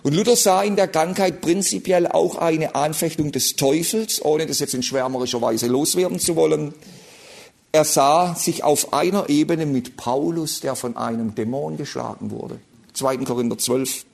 Und 0.02 0.14
Luther 0.14 0.36
sah 0.36 0.62
in 0.62 0.76
der 0.76 0.88
Krankheit 0.88 1.40
prinzipiell 1.40 2.06
auch 2.06 2.36
eine 2.36 2.74
Anfechtung 2.74 3.32
des 3.32 3.56
Teufels, 3.56 4.24
ohne 4.24 4.46
das 4.46 4.60
jetzt 4.60 4.74
in 4.74 4.82
schwärmerischer 4.82 5.42
Weise 5.42 5.66
loswerden 5.66 6.18
zu 6.18 6.36
wollen. 6.36 6.72
Er 7.72 7.84
sah 7.84 8.34
sich 8.34 8.64
auf 8.64 8.92
einer 8.92 9.28
Ebene 9.28 9.66
mit 9.66 9.96
Paulus, 9.96 10.60
der 10.60 10.74
von 10.74 10.96
einem 10.96 11.34
Dämon 11.34 11.76
geschlagen 11.76 12.30
wurde. 12.30 12.58
2. 12.94 13.18
Korinther 13.18 13.58
12. 13.58 14.06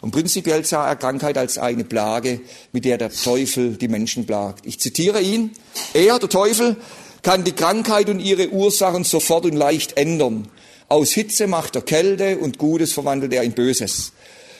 Und 0.00 0.12
prinzipiell 0.12 0.64
sah 0.64 0.88
er 0.88 0.96
Krankheit 0.96 1.36
als 1.36 1.58
eine 1.58 1.84
Plage, 1.84 2.40
mit 2.72 2.84
der 2.84 2.96
der 2.96 3.10
Teufel 3.10 3.76
die 3.76 3.88
Menschen 3.88 4.26
plagt. 4.26 4.64
Ich 4.66 4.80
zitiere 4.80 5.20
ihn. 5.20 5.50
Er, 5.92 6.18
der 6.18 6.28
Teufel, 6.28 6.76
kann 7.22 7.44
die 7.44 7.52
Krankheit 7.52 8.08
und 8.08 8.20
ihre 8.20 8.48
Ursachen 8.48 9.04
sofort 9.04 9.44
und 9.44 9.54
leicht 9.54 9.96
ändern. 9.98 10.48
Aus 10.88 11.10
Hitze 11.12 11.46
macht 11.46 11.76
er 11.76 11.82
Kälte 11.82 12.38
und 12.38 12.58
Gutes 12.58 12.92
verwandelt 12.92 13.32
er 13.32 13.42
in 13.42 13.52
Böses. 13.52 14.12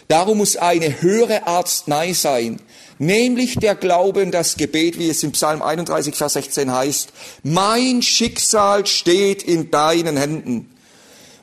Darum 0.09 0.39
muss 0.39 0.57
eine 0.57 1.03
höhere 1.03 1.47
Arznei 1.47 2.13
sein, 2.13 2.61
nämlich 2.99 3.55
der 3.55 3.77
Glaube 3.77 4.23
und 4.23 4.33
das 4.33 4.57
Gebet, 4.57 4.99
wie 4.99 5.09
es 5.09 5.23
im 5.23 5.33
Psalm 5.33 5.63
31, 5.63 6.15
Vers 6.15 6.35
16 6.35 6.73
heißt. 6.73 7.11
Mein 7.45 8.03
Schicksal 8.03 8.87
steht 8.87 9.43
in 9.43 9.71
deinen 9.71 10.17
Händen. 10.17 10.69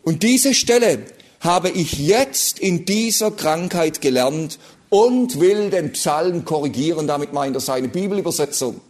Und 0.04 0.22
diese 0.24 0.54
Stelle 0.54 1.00
habe 1.40 1.70
ich 1.70 2.00
jetzt 2.00 2.60
in 2.60 2.86
dieser 2.86 3.32
Krankheit 3.32 4.02
gelernt 4.02 4.60
und 4.90 5.40
will 5.40 5.70
den 5.70 5.92
Psalm 5.94 6.46
korrigieren. 6.46 7.08
Damit 7.08 7.34
meint 7.34 7.56
er 7.56 7.60
seine 7.60 7.88
Bibelübersetzung. 7.88 8.82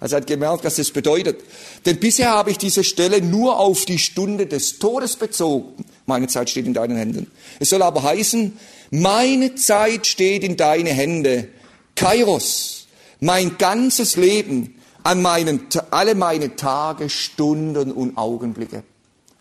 Also 0.00 0.16
er 0.16 0.20
hat 0.20 0.26
gemerkt, 0.26 0.64
was 0.64 0.76
das 0.76 0.90
bedeutet. 0.90 1.40
Denn 1.86 1.98
bisher 1.98 2.30
habe 2.30 2.50
ich 2.50 2.58
diese 2.58 2.84
Stelle 2.84 3.22
nur 3.22 3.58
auf 3.58 3.84
die 3.84 3.98
Stunde 3.98 4.46
des 4.46 4.78
Todes 4.78 5.16
bezogen. 5.16 5.84
Meine 6.06 6.26
Zeit 6.26 6.50
steht 6.50 6.66
in 6.66 6.74
deinen 6.74 6.96
Händen. 6.96 7.30
Es 7.58 7.70
soll 7.70 7.82
aber 7.82 8.02
heißen, 8.02 8.58
meine 8.90 9.54
Zeit 9.54 10.06
steht 10.06 10.44
in 10.44 10.56
deine 10.56 10.90
Hände. 10.90 11.48
Kairos, 11.94 12.86
mein 13.20 13.56
ganzes 13.56 14.16
Leben, 14.16 14.74
an 15.04 15.22
meinen, 15.22 15.68
alle 15.90 16.14
meine 16.14 16.56
Tage, 16.56 17.08
Stunden 17.08 17.92
und 17.92 18.18
Augenblicke. 18.18 18.82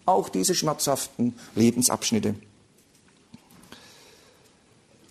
Auch 0.05 0.29
diese 0.29 0.55
schmerzhaften 0.55 1.33
Lebensabschnitte. 1.55 2.35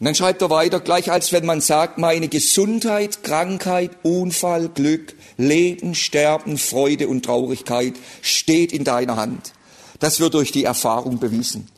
Und 0.03 0.07
dann 0.07 0.17
schreibt 0.17 0.43
er 0.43 0.51
weiter, 0.51 0.81
gleich 0.81 1.13
als 1.13 1.31
wenn 1.31 1.47
man 1.47 1.61
sagt, 1.61 1.97
meine 1.97 2.27
Gesundheit, 2.27 3.23
Krankheit, 3.23 3.93
Unfall, 4.03 4.69
Glück, 4.69 5.15
Leben, 5.37 5.95
Sterben, 5.95 6.59
Freude 6.59 7.07
und 7.07 7.25
Traurigkeit 7.25 7.95
steht 8.21 8.73
in 8.73 8.83
deiner 8.83 9.15
Hand. 9.15 9.53
Das 10.01 10.19
wird 10.19 10.35
durch 10.35 10.51
die 10.51 10.65
Erfahrung 10.65 11.21
bewiesen. 11.21 11.69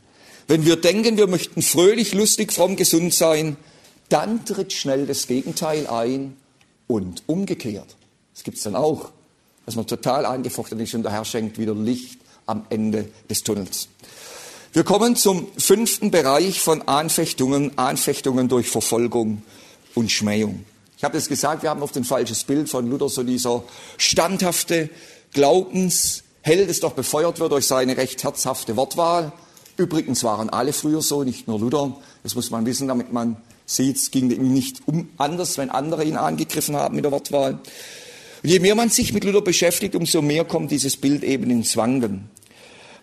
Wenn 0.49 0.65
wir 0.65 0.77
denken, 0.77 1.19
wir 1.19 1.27
möchten 1.27 1.61
fröhlich, 1.61 2.15
lustig, 2.15 2.55
fromm, 2.55 2.77
gesund 2.77 3.13
sein, 3.13 3.59
dann 4.09 4.47
tritt 4.47 4.73
schnell 4.73 5.05
das 5.05 5.27
Gegenteil 5.27 5.87
ein 5.87 6.35
und 6.87 7.25
umgekehrt. 7.27 7.95
Das 8.33 8.43
gibt's 8.43 8.63
dann 8.63 8.75
auch, 8.75 9.11
dass 9.67 9.77
man 9.77 9.87
total 9.87 10.25
angefochten 10.25 10.81
ist 10.81 10.95
und 10.95 11.03
der 11.03 11.13
Herr 11.13 11.27
schenkt 11.27 11.59
wieder 11.59 11.75
Licht 11.75 12.21
am 12.47 12.65
Ende 12.71 13.11
des 13.29 13.43
Tunnels. 13.43 13.89
Wir 14.75 14.83
kommen 14.83 15.15
zum 15.15 15.47
fünften 15.57 16.11
Bereich 16.11 16.61
von 16.61 16.83
Anfechtungen, 16.89 17.79
Anfechtungen 17.79 18.49
durch 18.49 18.69
Verfolgung 18.69 19.41
und 19.95 20.11
Schmähung. 20.11 20.65
Ich 20.99 21.05
habe 21.05 21.17
es 21.17 21.29
gesagt, 21.29 21.63
wir 21.63 21.71
haben 21.71 21.81
oft 21.81 21.97
ein 21.97 22.03
falsches 22.03 22.43
Bild 22.43 22.69
von 22.69 22.91
Luther, 22.91 23.09
so 23.09 23.23
dieser 23.23 23.63
standhafte 23.99 24.91
Glaubensheld, 25.33 26.69
das 26.69 26.81
doch 26.81 26.95
befeuert 26.95 27.39
wird 27.39 27.53
durch 27.53 27.69
seine 27.69 27.97
recht 27.97 28.25
herzhafte 28.25 28.75
Wortwahl. 28.75 29.33
Übrigens 29.77 30.25
waren 30.25 30.51
alle 30.51 30.73
früher 30.73 31.03
so, 31.03 31.23
nicht 31.23 31.47
nur 31.47 31.61
Luther. 31.61 31.97
Das 32.25 32.35
muss 32.35 32.51
man 32.51 32.67
wissen, 32.67 32.89
damit 32.89 33.13
man 33.13 33.37
sieht, 33.67 33.95
es 33.99 34.11
ging 34.11 34.29
ihm 34.33 34.53
nicht 34.53 34.81
um 34.87 35.09
anders, 35.19 35.57
wenn 35.57 35.71
andere 35.71 36.03
ihn 36.03 36.17
angegriffen 36.17 36.75
haben 36.75 36.97
mit 36.97 37.05
der 37.05 37.13
Wortwahl. 37.13 37.61
Und 38.43 38.51
je 38.51 38.59
mehr 38.59 38.75
man 38.75 38.91
sich 38.91 39.13
mit 39.13 39.23
Luther 39.23 39.41
beschäftigt, 39.41 39.95
umso 39.95 40.21
mehr 40.21 40.45
kommt 40.45 40.73
dieses 40.73 40.97
Bild 40.97 41.23
eben 41.23 41.49
ins 41.49 41.77
Wanken. 41.77 42.29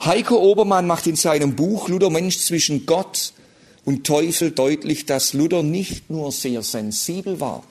Heiko 0.03 0.37
Obermann 0.37 0.87
macht 0.87 1.05
in 1.05 1.15
seinem 1.15 1.55
Buch 1.55 1.87
Luther 1.87 2.09
Mensch 2.09 2.39
zwischen 2.39 2.87
Gott 2.87 3.33
und 3.85 4.03
Teufel 4.03 4.49
deutlich, 4.49 5.05
dass 5.05 5.33
Luther 5.33 5.61
nicht 5.61 6.09
nur 6.09 6.31
sehr 6.31 6.63
sensibel 6.63 7.39
war. 7.39 7.63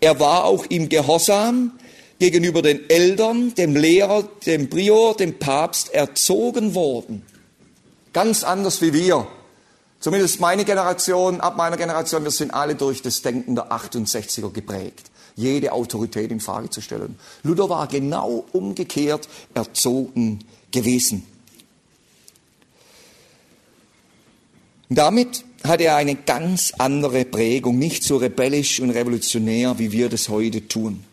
Er 0.00 0.18
war 0.20 0.44
auch 0.44 0.64
im 0.66 0.88
Gehorsam 0.88 1.72
gegenüber 2.18 2.62
den 2.62 2.88
Eltern, 2.88 3.52
dem 3.54 3.76
Lehrer, 3.76 4.26
dem 4.46 4.70
Prior, 4.70 5.14
dem 5.14 5.38
Papst 5.38 5.92
erzogen 5.92 6.74
worden. 6.74 7.22
Ganz 8.14 8.42
anders 8.42 8.80
wie 8.80 8.94
wir. 8.94 9.26
Zumindest 10.00 10.40
meine 10.40 10.64
Generation, 10.64 11.42
ab 11.42 11.58
meiner 11.58 11.76
Generation, 11.76 12.24
wir 12.24 12.30
sind 12.30 12.54
alle 12.54 12.74
durch 12.74 13.02
das 13.02 13.20
Denken 13.20 13.54
der 13.54 13.70
68er 13.70 14.50
geprägt. 14.50 15.10
Jede 15.36 15.72
Autorität 15.72 16.30
in 16.30 16.40
Frage 16.40 16.70
zu 16.70 16.80
stellen. 16.80 17.18
Luther 17.42 17.68
war 17.68 17.86
genau 17.86 18.46
umgekehrt 18.52 19.28
erzogen 19.52 20.38
gewesen. 20.70 21.33
Damit 24.88 25.44
hat 25.64 25.80
er 25.80 25.96
eine 25.96 26.14
ganz 26.14 26.72
andere 26.78 27.24
Prägung, 27.24 27.78
nicht 27.78 28.04
so 28.04 28.18
rebellisch 28.18 28.80
und 28.80 28.90
revolutionär, 28.90 29.78
wie 29.78 29.92
wir 29.92 30.08
das 30.08 30.28
heute 30.28 30.68
tun. 30.68 31.04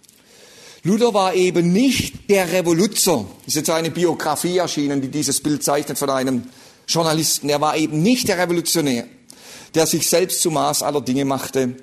Luther 0.83 1.13
war 1.13 1.35
eben 1.35 1.71
nicht 1.71 2.29
der 2.29 2.51
Revoluzer. 2.51 3.25
Es 3.41 3.49
ist 3.49 3.55
jetzt 3.55 3.69
eine 3.69 3.91
Biografie 3.91 4.57
erschienen, 4.57 4.99
die 4.99 5.09
dieses 5.09 5.41
Bild 5.41 5.63
zeichnet 5.63 5.97
von 5.97 6.09
einem 6.09 6.43
Journalisten. 6.87 7.49
Er 7.49 7.61
war 7.61 7.77
eben 7.77 8.01
nicht 8.01 8.27
der 8.27 8.39
Revolutionär, 8.39 9.05
der 9.75 9.85
sich 9.85 10.09
selbst 10.09 10.41
zum 10.41 10.55
Maß 10.55 10.81
aller 10.81 11.01
Dinge 11.01 11.23
machte. 11.23 11.75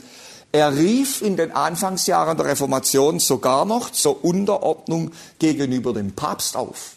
Er 0.50 0.76
rief 0.76 1.22
in 1.22 1.36
den 1.36 1.52
Anfangsjahren 1.52 2.36
der 2.36 2.46
Reformation 2.46 3.20
sogar 3.20 3.64
noch 3.64 3.90
zur 3.90 4.24
Unterordnung 4.24 5.12
gegenüber 5.38 5.92
dem 5.92 6.12
Papst 6.12 6.56
auf. 6.56 6.96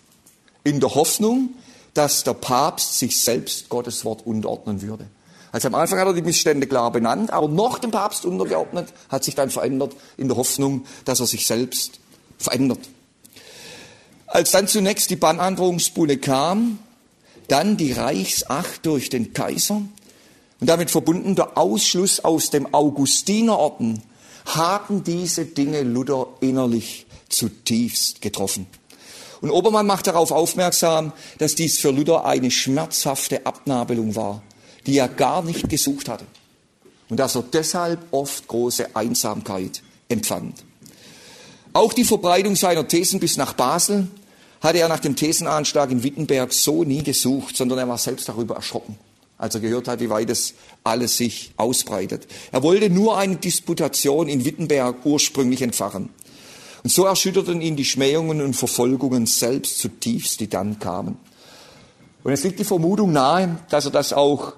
In 0.63 0.79
der 0.79 0.95
Hoffnung, 0.95 1.49
dass 1.93 2.23
der 2.23 2.33
Papst 2.33 2.99
sich 2.99 3.21
selbst 3.21 3.69
Gottes 3.69 4.05
Wort 4.05 4.25
unterordnen 4.25 4.81
würde. 4.81 5.07
Also 5.51 5.67
am 5.67 5.75
Anfang 5.75 5.99
hat 5.99 6.07
er 6.07 6.13
die 6.13 6.21
Missstände 6.21 6.65
klar 6.65 6.91
benannt, 6.91 7.31
aber 7.31 7.49
noch 7.49 7.79
dem 7.79 7.91
Papst 7.91 8.25
untergeordnet, 8.25 8.87
hat 9.09 9.23
sich 9.23 9.35
dann 9.35 9.49
verändert 9.49 9.95
in 10.15 10.29
der 10.29 10.37
Hoffnung, 10.37 10.85
dass 11.03 11.19
er 11.19 11.25
sich 11.25 11.45
selbst 11.45 11.99
verändert. 12.37 12.79
Als 14.27 14.51
dann 14.51 14.67
zunächst 14.67 15.09
die 15.09 15.17
Bannandrohungsbulle 15.17 16.17
kam, 16.17 16.79
dann 17.49 17.75
die 17.75 17.91
Reichsacht 17.91 18.85
durch 18.85 19.09
den 19.09 19.33
Kaiser 19.33 19.81
und 20.61 20.67
damit 20.67 20.89
verbunden 20.89 21.35
der 21.35 21.57
Ausschluss 21.57 22.21
aus 22.21 22.49
dem 22.49 22.73
Augustinerorden, 22.73 24.01
haben 24.45 25.03
diese 25.03 25.45
Dinge 25.45 25.81
Luther 25.81 26.27
innerlich 26.39 27.05
zutiefst 27.27 28.21
getroffen. 28.21 28.67
Und 29.41 29.49
Obermann 29.49 29.87
macht 29.87 30.07
darauf 30.07 30.31
aufmerksam, 30.31 31.13
dass 31.39 31.55
dies 31.55 31.79
für 31.79 31.91
Luther 31.91 32.25
eine 32.25 32.51
schmerzhafte 32.51 33.45
Abnabelung 33.45 34.15
war, 34.15 34.43
die 34.85 34.97
er 34.97 35.07
gar 35.07 35.41
nicht 35.41 35.67
gesucht 35.67 36.07
hatte. 36.07 36.25
Und 37.09 37.17
dass 37.17 37.35
er 37.35 37.43
deshalb 37.43 37.99
oft 38.11 38.47
große 38.47 38.95
Einsamkeit 38.95 39.81
empfand. 40.07 40.63
Auch 41.73 41.93
die 41.93 42.03
Verbreitung 42.03 42.55
seiner 42.55 42.87
Thesen 42.87 43.19
bis 43.19 43.37
nach 43.37 43.53
Basel 43.53 44.07
hatte 44.61 44.79
er 44.79 44.87
nach 44.87 44.99
dem 44.99 45.15
Thesenanschlag 45.15 45.89
in 45.89 46.03
Wittenberg 46.03 46.53
so 46.53 46.83
nie 46.83 47.01
gesucht, 47.01 47.57
sondern 47.57 47.79
er 47.79 47.87
war 47.87 47.97
selbst 47.97 48.29
darüber 48.29 48.55
erschrocken, 48.55 48.97
als 49.37 49.55
er 49.55 49.61
gehört 49.61 49.87
hat, 49.87 49.99
wie 49.99 50.09
weit 50.09 50.29
es 50.29 50.53
alles 50.83 51.17
sich 51.17 51.51
ausbreitet. 51.57 52.27
Er 52.51 52.61
wollte 52.61 52.89
nur 52.89 53.17
eine 53.17 53.37
Disputation 53.37 54.27
in 54.27 54.45
Wittenberg 54.45 54.97
ursprünglich 55.05 55.61
entfachen. 55.61 56.09
Und 56.83 56.89
so 56.89 57.05
erschütterten 57.05 57.61
ihn 57.61 57.75
die 57.75 57.85
Schmähungen 57.85 58.41
und 58.41 58.55
Verfolgungen 58.55 59.25
selbst 59.25 59.77
zutiefst, 59.77 60.39
die 60.39 60.49
dann 60.49 60.79
kamen. 60.79 61.17
Und 62.23 62.31
es 62.31 62.43
liegt 62.43 62.59
die 62.59 62.63
Vermutung 62.63 63.11
nahe, 63.11 63.57
dass 63.69 63.85
er 63.85 63.91
das 63.91 64.13
auch 64.13 64.53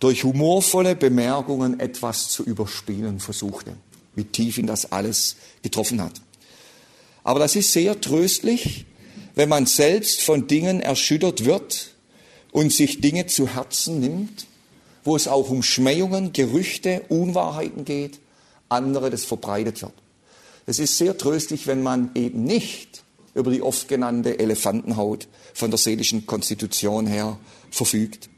durch 0.00 0.24
humorvolle 0.24 0.94
Bemerkungen 0.94 1.80
etwas 1.80 2.28
zu 2.28 2.44
überspielen 2.44 3.18
versuchte, 3.18 3.72
wie 4.14 4.24
tief 4.24 4.58
ihn 4.58 4.66
das 4.66 4.92
alles 4.92 5.36
getroffen 5.62 6.00
hat. 6.00 6.20
Aber 7.24 7.40
das 7.40 7.56
ist 7.56 7.72
sehr 7.72 8.00
tröstlich, 8.00 8.86
wenn 9.34 9.48
man 9.48 9.66
selbst 9.66 10.22
von 10.22 10.46
Dingen 10.46 10.80
erschüttert 10.80 11.44
wird 11.44 11.94
und 12.52 12.72
sich 12.72 13.00
Dinge 13.00 13.26
zu 13.26 13.48
Herzen 13.48 14.00
nimmt, 14.00 14.46
wo 15.04 15.16
es 15.16 15.28
auch 15.28 15.50
um 15.50 15.62
Schmähungen, 15.62 16.32
Gerüchte, 16.32 17.02
Unwahrheiten 17.08 17.84
geht, 17.84 18.20
andere 18.68 19.10
das 19.10 19.24
verbreitet 19.24 19.82
wird. 19.82 19.92
Es 20.68 20.78
ist 20.78 20.98
sehr 20.98 21.16
tröstlich, 21.16 21.66
wenn 21.66 21.82
man 21.82 22.10
eben 22.14 22.44
nicht 22.44 23.02
über 23.34 23.50
die 23.50 23.62
oft 23.62 23.88
genannte 23.88 24.38
Elefantenhaut 24.38 25.26
von 25.54 25.70
der 25.70 25.78
seelischen 25.78 26.26
Konstitution 26.26 27.06
her 27.06 27.38
verfügt. 27.70 28.28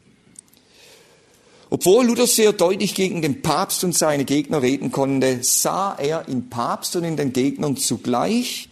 Obwohl 1.70 2.06
Luther 2.06 2.28
sehr 2.28 2.52
deutlich 2.52 2.94
gegen 2.94 3.20
den 3.20 3.42
Papst 3.42 3.82
und 3.82 3.98
seine 3.98 4.24
Gegner 4.24 4.62
reden 4.62 4.92
konnte, 4.92 5.40
sah 5.42 5.96
er 5.96 6.28
im 6.28 6.48
Papst 6.48 6.94
und 6.94 7.02
in 7.02 7.16
den 7.16 7.32
Gegnern 7.32 7.76
zugleich 7.76 8.68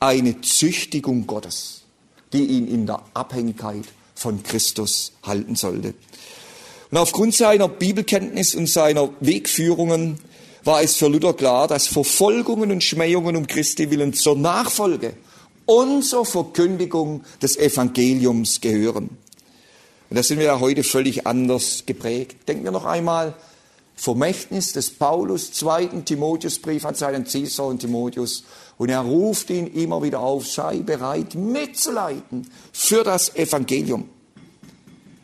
eine 0.00 0.40
Züchtigung 0.40 1.26
Gottes, 1.26 1.82
die 2.32 2.46
ihn 2.46 2.66
in 2.66 2.86
der 2.86 3.02
Abhängigkeit 3.12 3.84
von 4.14 4.42
Christus 4.42 5.12
halten 5.22 5.54
sollte. 5.54 5.92
Und 6.90 6.96
aufgrund 6.96 7.34
seiner 7.34 7.68
Bibelkenntnis 7.68 8.54
und 8.54 8.70
seiner 8.70 9.10
Wegführungen 9.20 10.18
war 10.64 10.82
es 10.82 10.96
für 10.96 11.08
Luther 11.08 11.34
klar, 11.34 11.68
dass 11.68 11.86
Verfolgungen 11.86 12.70
und 12.70 12.84
Schmähungen 12.84 13.36
um 13.36 13.46
Christi 13.46 13.90
willen 13.90 14.12
zur 14.12 14.36
Nachfolge 14.36 15.14
und 15.66 16.02
zur 16.02 16.24
Verkündigung 16.24 17.24
des 17.40 17.56
Evangeliums 17.56 18.60
gehören. 18.60 19.10
Und 20.10 20.16
da 20.16 20.22
sind 20.22 20.38
wir 20.38 20.46
ja 20.46 20.60
heute 20.60 20.84
völlig 20.84 21.26
anders 21.26 21.84
geprägt. 21.86 22.48
Denken 22.48 22.64
wir 22.64 22.70
noch 22.70 22.84
einmal, 22.84 23.34
Vermächtnis 23.94 24.72
des 24.72 24.90
Paulus, 24.90 25.52
zweiten 25.52 26.04
Timotheusbrief 26.04 26.84
an 26.84 26.94
seinen 26.94 27.26
Ziehsohn 27.26 27.78
Timotheus. 27.78 28.44
Und 28.78 28.88
er 28.88 29.00
ruft 29.00 29.50
ihn 29.50 29.66
immer 29.68 30.02
wieder 30.02 30.20
auf, 30.20 30.46
sei 30.48 30.78
bereit 30.78 31.34
mitzuleiten 31.34 32.48
für 32.72 33.04
das 33.04 33.34
Evangelium. 33.36 34.08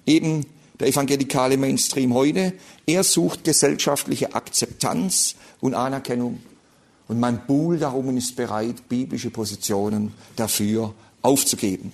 Eben 0.06 0.46
der 0.78 0.88
evangelikale 0.88 1.56
Mainstream 1.56 2.14
heute, 2.14 2.52
er 2.88 3.04
sucht 3.04 3.44
gesellschaftliche 3.44 4.34
Akzeptanz 4.34 5.36
und 5.60 5.74
Anerkennung. 5.74 6.40
Und 7.06 7.20
man 7.20 7.46
buhlt 7.46 7.82
darum 7.82 8.08
und 8.08 8.16
ist 8.16 8.34
bereit, 8.34 8.88
biblische 8.88 9.30
Positionen 9.30 10.14
dafür 10.36 10.94
aufzugeben. 11.22 11.92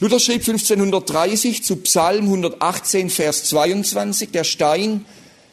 Luther 0.00 0.18
schrieb 0.18 0.40
1530 0.40 1.62
zu 1.62 1.76
Psalm 1.76 2.24
118, 2.24 3.10
Vers 3.10 3.44
22, 3.44 4.30
der 4.30 4.44
Stein, 4.44 5.04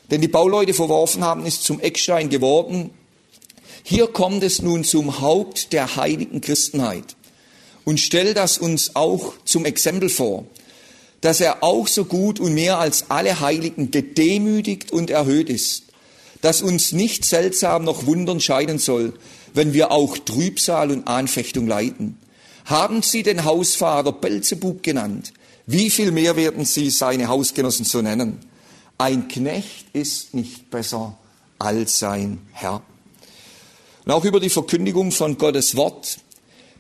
den 0.10 0.22
die 0.22 0.28
Bauleute 0.28 0.74
verworfen 0.74 1.24
haben, 1.24 1.46
ist 1.46 1.64
zum 1.64 1.80
Eckstein 1.80 2.30
geworden. 2.30 2.90
Hier 3.84 4.08
kommt 4.08 4.44
es 4.44 4.62
nun 4.62 4.84
zum 4.84 5.22
Haupt 5.22 5.72
der 5.74 5.98
heiligen 5.98 6.42
Christenheit 6.42 7.16
und 7.86 8.00
stellt 8.00 8.38
das 8.38 8.58
uns 8.58 8.96
auch 8.96 9.34
zum 9.46 9.66
Exempel 9.66 10.10
vor 10.10 10.46
dass 11.22 11.42
er 11.42 11.64
auch 11.64 11.88
so 11.88 12.06
gut 12.06 12.40
und 12.40 12.54
mehr 12.54 12.80
als 12.80 13.10
alle 13.10 13.40
Heiligen 13.40 13.92
gedemütigt 13.92 14.92
und 14.92 15.10
erhöht 15.10 15.50
ist, 15.50 15.84
dass 16.42 16.62
uns 16.62 16.92
nicht 16.92 17.26
seltsam 17.26 17.84
noch 17.84 18.06
wundern 18.06 18.40
scheiden 18.40 18.78
soll, 18.78 19.14
wenn 19.54 19.74
wir 19.74 19.92
auch 19.92 20.18
Trübsal 20.18 20.92
und 20.92 21.08
Anfechtung 21.08 21.68
leiden. 21.68 22.18
Haben 22.66 23.02
Sie 23.02 23.24
den 23.24 23.46
Hausvater 23.46 24.12
Belzebub 24.12 24.84
genannt? 24.84 25.34
Wie 25.66 25.90
viel 25.90 26.12
mehr 26.12 26.36
werden 26.36 26.66
Sie 26.66 26.90
seine 26.90 27.28
Hausgenossen 27.28 27.86
so 27.86 28.02
nennen? 28.02 28.40
Ein 28.98 29.28
Knecht 29.28 29.88
ist 29.94 30.34
nicht 30.34 30.70
besser 30.70 31.18
als 31.60 32.00
sein 32.00 32.40
Herr. 32.52 32.82
Und 34.06 34.12
auch 34.12 34.26
über 34.26 34.40
die 34.40 34.50
Verkündigung 34.50 35.12
von 35.12 35.38
Gottes 35.38 35.76
Wort 35.76 36.20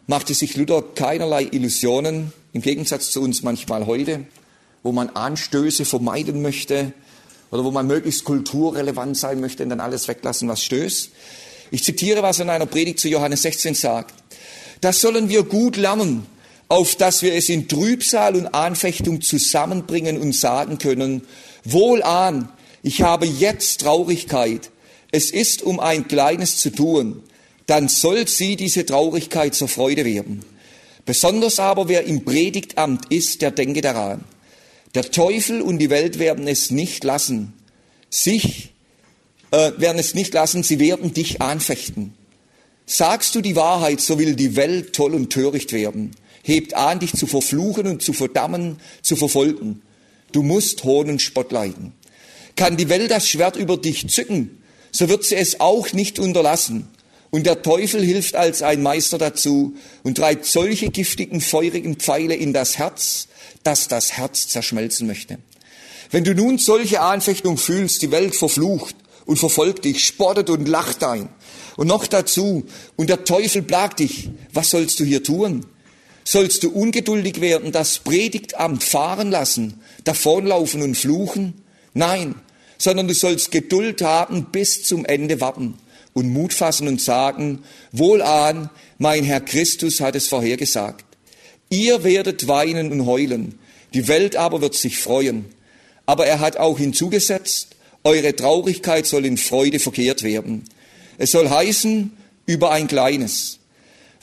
machte 0.08 0.34
sich 0.34 0.56
Luther 0.56 0.82
keinerlei 0.82 1.44
Illusionen, 1.52 2.32
im 2.58 2.64
Gegensatz 2.64 3.12
zu 3.12 3.22
uns 3.22 3.44
manchmal 3.44 3.86
heute, 3.86 4.22
wo 4.82 4.92
man 4.92 5.12
Anstöße 5.12 5.86
vermeiden 5.86 6.42
möchte 6.42 6.92
oder 7.52 7.64
wo 7.64 7.70
man 7.70 7.86
möglichst 7.86 8.24
kulturrelevant 8.24 9.16
sein 9.16 9.40
möchte 9.40 9.62
und 9.62 9.70
dann 9.70 9.80
alles 9.80 10.08
weglassen, 10.08 10.50
was 10.50 10.64
stößt. 10.64 11.12
Ich 11.70 11.84
zitiere, 11.84 12.24
was 12.24 12.40
er 12.40 12.46
in 12.46 12.50
einer 12.50 12.66
Predigt 12.66 13.00
zu 13.00 13.10
Johannes 13.10 13.44
16 13.44 13.76
sagt. 13.76 14.16
Das 14.82 15.02
sollen 15.02 15.30
wir 15.30 15.44
gut 15.44 15.78
lernen, 15.78 16.26
auf 16.68 16.96
dass 16.96 17.22
wir 17.22 17.36
es 17.36 17.48
in 17.48 17.68
Trübsal 17.68 18.36
und 18.36 18.48
Anfechtung 18.48 19.22
zusammenbringen 19.22 20.18
und 20.18 20.34
sagen 20.34 20.80
können, 20.80 21.28
wohlan, 21.64 22.50
ich 22.82 23.04
habe 23.04 23.28
jetzt 23.28 23.82
Traurigkeit, 23.82 24.72
es 25.12 25.30
ist 25.30 25.62
um 25.62 25.80
ein 25.80 26.08
Kleines 26.08 26.58
zu 26.58 26.72
tun, 26.72 27.22
dann 27.68 27.88
soll 27.88 28.28
sie 28.28 28.56
diese 28.56 28.84
Traurigkeit 28.84 29.54
zur 29.54 29.68
Freude 29.68 30.06
werden. 30.06 30.44
Besonders 31.08 31.58
aber 31.62 31.88
wer 31.88 32.04
im 32.04 32.26
Predigtamt 32.26 33.06
ist, 33.14 33.42
der 33.42 33.52
denke 33.52 33.80
daran. 33.80 34.26
Der 34.94 35.10
Teufel 35.10 35.62
und 35.62 35.80
die 35.80 35.90
Welt 35.90 36.20
werden 36.20 36.50
es 36.50 36.70
nicht 36.70 37.06
lassen, 37.06 37.54
sich, 38.10 38.74
äh, 39.52 39.72
werden 39.78 40.00
es 40.00 40.16
nicht 40.16 40.34
lassen, 40.34 40.64
sie 40.64 40.80
werden 40.80 41.14
dich 41.14 41.42
anfechten. 41.42 42.14
Sagst 42.86 43.34
du 43.36 43.42
die 43.42 43.56
Wahrheit, 43.56 44.02
so 44.02 44.20
will 44.20 44.36
die 44.36 44.58
Welt 44.58 44.92
toll 44.92 45.16
und 45.16 45.30
töricht 45.32 45.72
werden, 45.72 46.12
hebt 46.44 46.74
an, 46.74 47.00
dich 47.00 47.14
zu 47.14 47.26
verfluchen 47.26 47.88
und 47.88 48.02
zu 48.02 48.12
verdammen, 48.12 48.78
zu 49.02 49.16
verfolgen. 49.16 49.82
Du 50.34 50.44
musst 50.44 50.84
Hohn 50.84 51.10
und 51.10 51.22
Spott 51.22 51.54
leiden. 51.54 51.94
Kann 52.58 52.76
die 52.76 52.90
Welt 52.90 53.12
das 53.12 53.30
Schwert 53.30 53.56
über 53.56 53.78
dich 53.78 54.10
zücken, 54.10 54.62
so 54.92 55.08
wird 55.08 55.24
sie 55.24 55.36
es 55.36 55.62
auch 55.62 55.94
nicht 55.94 56.20
unterlassen. 56.20 56.90
Und 57.30 57.46
der 57.46 57.62
Teufel 57.62 58.04
hilft 58.04 58.36
als 58.36 58.62
ein 58.62 58.82
Meister 58.82 59.18
dazu 59.18 59.76
und 60.04 60.16
treibt 60.16 60.46
solche 60.46 60.90
giftigen, 60.90 61.42
feurigen 61.42 61.96
Pfeile 61.96 62.36
in 62.36 62.54
das 62.54 62.78
Herz, 62.78 63.28
dass 63.64 63.88
das 63.88 64.14
Herz 64.14 64.48
zerschmelzen 64.48 65.08
möchte. 65.08 65.38
Wenn 66.10 66.24
du 66.24 66.34
nun 66.34 66.58
solche 66.58 67.02
Anfechtung 67.02 67.58
fühlst, 67.58 68.02
die 68.02 68.12
Welt 68.12 68.34
verflucht 68.36 68.96
und 69.26 69.38
verfolgt 69.38 69.84
dich, 69.84 70.06
spottet 70.06 70.50
und 70.50 70.68
lacht 70.68 71.04
ein, 71.04 71.30
und 71.76 71.88
noch 71.88 72.08
dazu, 72.08 72.66
und 72.96 73.10
der 73.10 73.26
Teufel 73.26 73.62
plagt 73.62 74.00
dich, 74.00 74.30
was 74.54 74.70
sollst 74.72 75.00
du 75.00 75.04
hier 75.04 75.24
tun? 75.24 75.66
Sollst 76.24 76.64
du 76.64 76.72
ungeduldig 76.72 77.40
werden, 77.40 77.72
das 77.72 78.00
Predigtamt 78.00 78.84
fahren 78.84 79.30
lassen, 79.30 79.82
davonlaufen 80.06 80.82
und 80.82 80.96
fluchen? 80.96 81.62
Nein, 81.94 82.36
sondern 82.78 83.08
du 83.08 83.14
sollst 83.14 83.52
Geduld 83.52 84.02
haben, 84.02 84.48
bis 84.52 84.84
zum 84.84 85.06
Ende 85.06 85.40
warten 85.40 85.76
und 86.18 86.34
Mut 86.34 86.52
fassen 86.52 86.88
und 86.88 87.00
sagen, 87.00 87.64
wohlan, 87.92 88.72
mein 88.98 89.24
Herr 89.24 89.40
Christus 89.40 90.02
hat 90.02 90.16
es 90.16 90.28
vorhergesagt. 90.28 91.06
Ihr 91.70 92.04
werdet 92.04 92.48
weinen 92.48 92.92
und 92.92 93.06
heulen, 93.06 93.60
die 93.94 94.08
Welt 94.08 94.36
aber 94.36 94.62
wird 94.62 94.74
sich 94.74 94.98
freuen. 94.98 95.46
Aber 96.08 96.26
er 96.26 96.40
hat 96.40 96.58
auch 96.58 96.80
hinzugesetzt, 96.80 97.76
eure 98.04 98.36
Traurigkeit 98.36 99.06
soll 99.06 99.26
in 99.26 99.38
Freude 99.38 99.78
verkehrt 99.78 100.24
werden. 100.24 100.64
Es 101.20 101.32
soll 101.32 101.50
heißen, 101.50 102.12
über 102.48 102.72
ein 102.72 102.88
Kleines. 102.88 103.60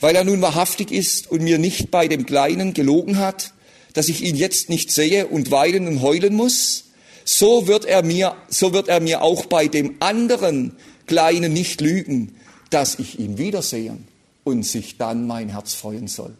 Weil 0.01 0.17
er 0.17 0.25
nun 0.25 0.41
wahrhaftig 0.41 0.91
ist 0.91 1.31
und 1.31 1.43
mir 1.43 1.59
nicht 1.59 1.91
bei 1.91 2.09
dem 2.09 2.25
Kleinen 2.25 2.73
gelogen 2.73 3.19
hat, 3.19 3.53
dass 3.93 4.09
ich 4.09 4.21
ihn 4.21 4.35
jetzt 4.35 4.69
nicht 4.69 4.91
sehe 4.91 5.27
und 5.27 5.49
weinen 5.51 5.87
und 5.87 6.01
heulen 6.01 6.35
muss, 6.35 6.85
so 7.23 7.67
wird 7.67 7.85
er 7.85 8.03
mir, 8.03 8.35
so 8.49 8.73
wird 8.73 8.89
er 8.89 8.99
mir 8.99 9.21
auch 9.21 9.45
bei 9.45 9.67
dem 9.67 9.95
anderen 9.99 10.75
Kleinen 11.05 11.53
nicht 11.53 11.81
lügen, 11.81 12.35
dass 12.69 12.99
ich 12.99 13.19
ihn 13.19 13.37
wiedersehen 13.37 14.07
und 14.43 14.63
sich 14.63 14.97
dann 14.97 15.27
mein 15.27 15.49
Herz 15.49 15.73
freuen 15.73 16.07
soll. 16.07 16.33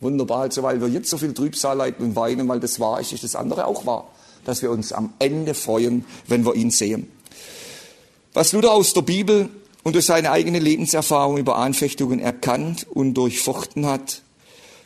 Wunderbar, 0.00 0.42
also 0.42 0.62
weil 0.62 0.80
wir 0.80 0.88
jetzt 0.88 1.10
so 1.10 1.18
viel 1.18 1.34
Trübsal 1.34 1.76
leiden 1.76 2.06
und 2.06 2.16
weinen, 2.16 2.46
weil 2.48 2.60
das 2.60 2.78
wahr 2.78 3.00
ist, 3.00 3.12
ist 3.12 3.24
das 3.24 3.34
andere 3.34 3.66
auch 3.66 3.84
wahr, 3.84 4.08
dass 4.44 4.62
wir 4.62 4.70
uns 4.70 4.92
am 4.92 5.12
Ende 5.18 5.54
freuen, 5.54 6.04
wenn 6.28 6.44
wir 6.44 6.54
ihn 6.54 6.70
sehen. 6.70 7.08
Was 8.32 8.52
Luther 8.52 8.72
aus 8.72 8.92
der 8.92 9.02
Bibel 9.02 9.48
und 9.82 9.94
durch 9.94 10.06
seine 10.06 10.30
eigene 10.30 10.60
Lebenserfahrung 10.60 11.38
über 11.38 11.56
Anfechtungen 11.56 12.20
erkannt 12.20 12.86
und 12.88 13.14
durchfochten 13.14 13.86
hat, 13.86 14.22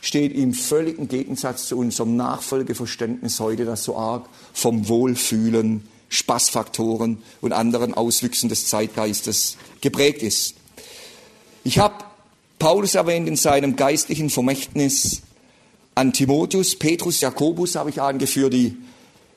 steht 0.00 0.34
im 0.34 0.54
völligen 0.54 1.08
Gegensatz 1.08 1.66
zu 1.68 1.76
unserem 1.76 2.16
Nachfolgeverständnis 2.16 3.38
heute, 3.40 3.64
das 3.64 3.84
so 3.84 3.96
arg 3.96 4.26
vom 4.52 4.88
Wohlfühlen 4.88 5.86
Spaßfaktoren 6.12 7.22
und 7.40 7.52
anderen 7.52 7.94
Auswüchsen 7.94 8.50
des 8.50 8.66
Zeitgeistes 8.66 9.56
geprägt 9.80 10.22
ist. 10.22 10.54
Ich 11.64 11.78
habe 11.78 12.04
Paulus 12.58 12.94
erwähnt 12.94 13.26
in 13.28 13.36
seinem 13.36 13.76
geistlichen 13.76 14.28
Vermächtnis 14.28 15.22
an 15.94 16.12
Timotheus, 16.12 16.78
Petrus, 16.78 17.20
Jakobus 17.20 17.76
habe 17.76 17.90
ich 17.90 18.00
angeführt, 18.00 18.52
die 18.52 18.76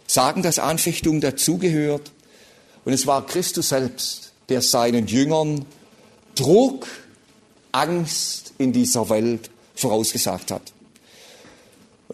sagen, 0.05 0.43
dass 0.43 0.59
Anfechtung 0.59 1.21
dazugehört. 1.21 2.11
Und 2.83 2.93
es 2.93 3.07
war 3.07 3.25
Christus 3.25 3.69
selbst, 3.69 4.33
der 4.49 4.61
seinen 4.61 5.07
Jüngern 5.07 5.65
Druck, 6.35 6.87
Angst 7.71 8.53
in 8.57 8.73
dieser 8.73 9.09
Welt 9.09 9.49
vorausgesagt 9.75 10.51
hat. 10.51 10.74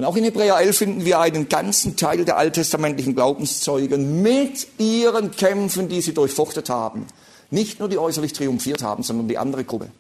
Und 0.02 0.08
auch 0.08 0.16
in 0.16 0.24
Hebräer 0.24 0.58
11 0.58 0.78
finden 0.80 1.06
wir 1.06 1.20
einen 1.20 1.48
ganzen 1.48 1.96
Teil 1.96 2.26
der 2.26 2.36
alttestamentlichen 2.36 3.14
Glaubenszeugen 3.14 4.24
mit 4.24 4.66
ihren 4.80 5.30
Kämpfen, 5.30 5.90
die 5.90 6.02
sie 6.02 6.16
durchfochtet 6.16 6.72
haben. 6.72 7.06
Nicht 7.52 7.80
nur 7.80 7.88
die 7.88 8.00
äußerlich 8.00 8.34
triumphiert 8.34 8.82
haben, 8.82 9.04
sondern 9.04 9.28
die 9.28 9.38
andere 9.38 9.64
Gruppe, 9.64 9.92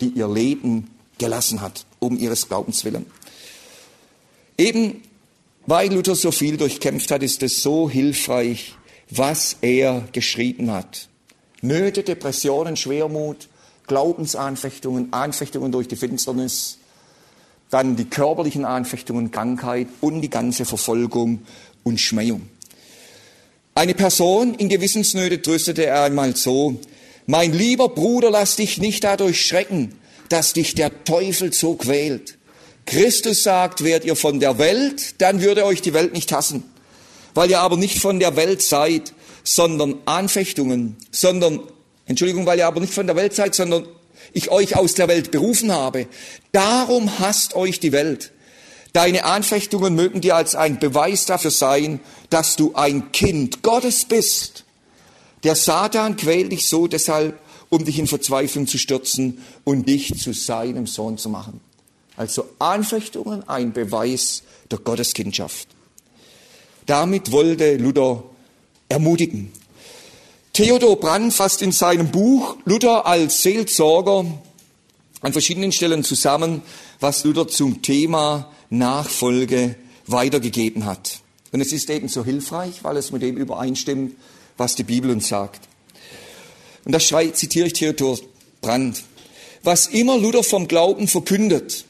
die 0.00 0.08
ihr 0.08 0.26
Leben 0.26 0.90
gelassen 1.18 1.60
hat, 1.60 1.86
um 2.00 2.18
ihres 2.18 2.48
Glaubens 2.48 2.84
willen. 2.84 3.06
Eben 4.58 5.02
weil 5.66 5.94
Luther 5.94 6.16
so 6.16 6.32
viel 6.32 6.56
durchkämpft 6.56 7.12
hat, 7.12 7.22
ist 7.22 7.40
es 7.44 7.62
so 7.62 7.88
hilfreich, 7.88 8.74
was 9.10 9.58
er 9.60 10.08
geschrieben 10.10 10.72
hat. 10.72 11.06
Nöte, 11.62 12.02
Depressionen, 12.02 12.76
Schwermut, 12.76 13.48
Glaubensanfechtungen, 13.86 15.12
Anfechtungen 15.12 15.70
durch 15.70 15.86
die 15.86 15.94
Finsternis, 15.94 16.78
dann 17.76 17.96
die 17.96 18.06
körperlichen 18.06 18.64
Anfechtungen, 18.64 19.30
Krankheit 19.30 19.88
und 20.00 20.22
die 20.22 20.30
ganze 20.30 20.64
Verfolgung 20.64 21.42
und 21.84 22.00
Schmähung. 22.00 22.48
Eine 23.74 23.92
Person 23.92 24.54
in 24.54 24.70
Gewissensnöte 24.70 25.42
tröstete 25.42 25.84
er 25.84 26.04
einmal 26.04 26.34
so, 26.36 26.80
mein 27.26 27.52
lieber 27.52 27.90
Bruder, 27.90 28.30
lass 28.30 28.56
dich 28.56 28.78
nicht 28.78 29.04
dadurch 29.04 29.44
schrecken, 29.44 29.98
dass 30.30 30.54
dich 30.54 30.74
der 30.74 31.04
Teufel 31.04 31.52
so 31.52 31.74
quält. 31.74 32.38
Christus 32.86 33.42
sagt, 33.42 33.84
wärt 33.84 34.04
ihr 34.06 34.16
von 34.16 34.40
der 34.40 34.58
Welt, 34.58 35.20
dann 35.20 35.42
würde 35.42 35.66
euch 35.66 35.82
die 35.82 35.92
Welt 35.92 36.14
nicht 36.14 36.32
hassen. 36.32 36.62
Weil 37.34 37.50
ihr 37.50 37.60
aber 37.60 37.76
nicht 37.76 37.98
von 37.98 38.20
der 38.20 38.36
Welt 38.36 38.62
seid, 38.62 39.12
sondern 39.44 39.96
Anfechtungen, 40.06 40.96
sondern, 41.10 41.60
Entschuldigung, 42.06 42.46
weil 42.46 42.58
ihr 42.58 42.66
aber 42.66 42.80
nicht 42.80 42.94
von 42.94 43.06
der 43.06 43.16
Welt 43.16 43.34
seid, 43.34 43.54
sondern 43.54 43.86
ich 44.36 44.50
euch 44.50 44.76
aus 44.76 44.92
der 44.92 45.08
Welt 45.08 45.30
berufen 45.30 45.72
habe. 45.72 46.06
Darum 46.52 47.18
hasst 47.18 47.56
euch 47.56 47.80
die 47.80 47.92
Welt. 47.92 48.32
Deine 48.92 49.24
Anfechtungen 49.24 49.94
mögen 49.94 50.20
dir 50.20 50.36
als 50.36 50.54
ein 50.54 50.78
Beweis 50.78 51.24
dafür 51.24 51.50
sein, 51.50 52.00
dass 52.28 52.56
du 52.56 52.74
ein 52.74 53.12
Kind 53.12 53.62
Gottes 53.62 54.04
bist. 54.04 54.64
Der 55.42 55.54
Satan 55.54 56.16
quält 56.16 56.52
dich 56.52 56.68
so 56.68 56.86
deshalb, 56.86 57.38
um 57.70 57.84
dich 57.84 57.98
in 57.98 58.06
Verzweiflung 58.06 58.66
zu 58.66 58.76
stürzen 58.76 59.42
und 59.64 59.88
dich 59.88 60.18
zu 60.18 60.34
seinem 60.34 60.86
Sohn 60.86 61.16
zu 61.16 61.30
machen. 61.30 61.60
Also 62.16 62.46
Anfechtungen 62.58 63.48
ein 63.48 63.72
Beweis 63.72 64.42
der 64.70 64.78
Gotteskindschaft. 64.78 65.68
Damit 66.84 67.32
wollte 67.32 67.76
Luther 67.76 68.22
ermutigen. 68.88 69.50
Theodor 70.56 70.96
Brand 70.98 71.34
fasst 71.34 71.60
in 71.60 71.70
seinem 71.70 72.10
Buch 72.10 72.56
Luther 72.64 73.04
als 73.04 73.42
Seelsorger 73.42 74.24
an 75.20 75.32
verschiedenen 75.32 75.70
Stellen 75.70 76.02
zusammen, 76.02 76.62
was 76.98 77.24
Luther 77.24 77.46
zum 77.46 77.82
Thema 77.82 78.50
Nachfolge 78.70 79.76
weitergegeben 80.06 80.86
hat. 80.86 81.20
Und 81.52 81.60
es 81.60 81.72
ist 81.72 81.90
eben 81.90 82.08
so 82.08 82.24
hilfreich, 82.24 82.82
weil 82.84 82.96
es 82.96 83.12
mit 83.12 83.20
dem 83.20 83.36
übereinstimmt, 83.36 84.16
was 84.56 84.74
die 84.76 84.84
Bibel 84.84 85.10
uns 85.10 85.28
sagt. 85.28 85.60
Und 86.86 86.92
da 86.92 87.00
zitiere 87.00 87.66
ich 87.66 87.74
Theodor 87.74 88.18
Brand. 88.62 89.02
Was 89.62 89.88
immer 89.88 90.16
Luther 90.16 90.42
vom 90.42 90.68
Glauben 90.68 91.06
verkündet, 91.06 91.84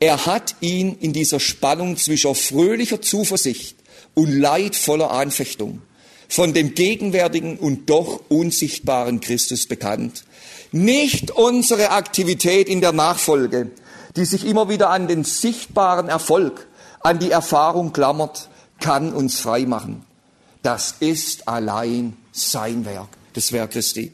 er 0.00 0.24
hat 0.24 0.56
ihn 0.62 0.96
in 1.00 1.12
dieser 1.12 1.38
Spannung 1.38 1.98
zwischen 1.98 2.34
fröhlicher 2.34 3.02
Zuversicht 3.02 3.76
und 4.14 4.32
leidvoller 4.32 5.10
Anfechtung 5.10 5.82
von 6.28 6.54
dem 6.54 6.74
gegenwärtigen 6.74 7.58
und 7.58 7.90
doch 7.90 8.20
unsichtbaren 8.28 9.20
Christus 9.20 9.66
bekannt. 9.66 10.24
Nicht 10.72 11.30
unsere 11.30 11.90
Aktivität 11.90 12.68
in 12.68 12.80
der 12.80 12.92
Nachfolge, 12.92 13.70
die 14.16 14.24
sich 14.24 14.44
immer 14.46 14.68
wieder 14.68 14.90
an 14.90 15.08
den 15.08 15.24
sichtbaren 15.24 16.08
Erfolg, 16.08 16.66
an 17.00 17.18
die 17.18 17.30
Erfahrung 17.30 17.92
klammert, 17.92 18.48
kann 18.80 19.12
uns 19.12 19.38
frei 19.38 19.66
machen. 19.66 20.04
Das 20.62 20.96
ist 21.00 21.46
allein 21.46 22.16
sein 22.32 22.84
Werk, 22.84 23.08
das 23.34 23.52
Werk 23.52 23.72
Christi. 23.72 24.12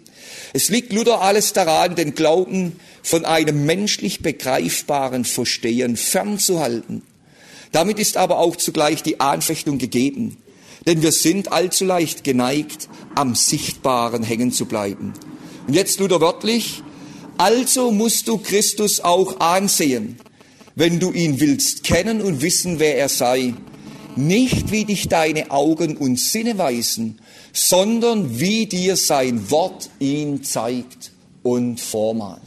Es 0.53 0.69
liegt 0.69 0.93
Luther 0.93 1.21
alles 1.21 1.53
daran, 1.53 1.95
den 1.95 2.15
Glauben 2.15 2.79
von 3.03 3.25
einem 3.25 3.65
menschlich 3.67 4.21
begreifbaren 4.21 5.25
Verstehen 5.25 5.97
fernzuhalten. 5.97 7.03
Damit 7.73 7.99
ist 7.99 8.17
aber 8.17 8.39
auch 8.39 8.57
zugleich 8.57 9.03
die 9.03 9.21
Anfechtung 9.21 9.79
gegeben. 9.79 10.37
Denn 10.87 11.03
wir 11.03 11.13
sind 11.13 11.53
allzu 11.53 11.85
leicht 11.85 12.25
geneigt, 12.25 12.89
am 13.15 13.35
Sichtbaren 13.35 14.23
hängen 14.23 14.53
zu 14.53 14.67
bleiben. 14.67 15.13
Und 15.67 15.75
jetzt 15.75 16.01
Luther 16.01 16.21
wörtlich, 16.21 16.83
also 17.37 17.91
musst 17.91 18.29
du 18.29 18.39
Christus 18.39 19.01
auch 19.01 19.41
ansehen, 19.41 20.19
wenn 20.75 21.01
du 21.01 21.13
ihn 21.13 21.41
willst 21.41 21.85
kennen 21.85 22.23
und 22.23 22.43
wissen, 22.43 22.79
wer 22.79 22.99
er 22.99 23.09
sei. 23.09 23.55
Nicht 24.17 24.73
wie 24.73 24.85
dich 24.85 25.09
deine 25.09 25.51
Augen 25.51 25.97
und 25.97 26.19
Sinne 26.19 26.59
weisen, 26.59 27.21
sondern 27.53 28.41
wie 28.41 28.67
dir 28.67 28.97
sein 28.97 29.51
Wort 29.51 29.89
ihn 29.99 30.43
zeigt 30.43 31.13
und 31.43 31.81
vormalt. 31.81 32.41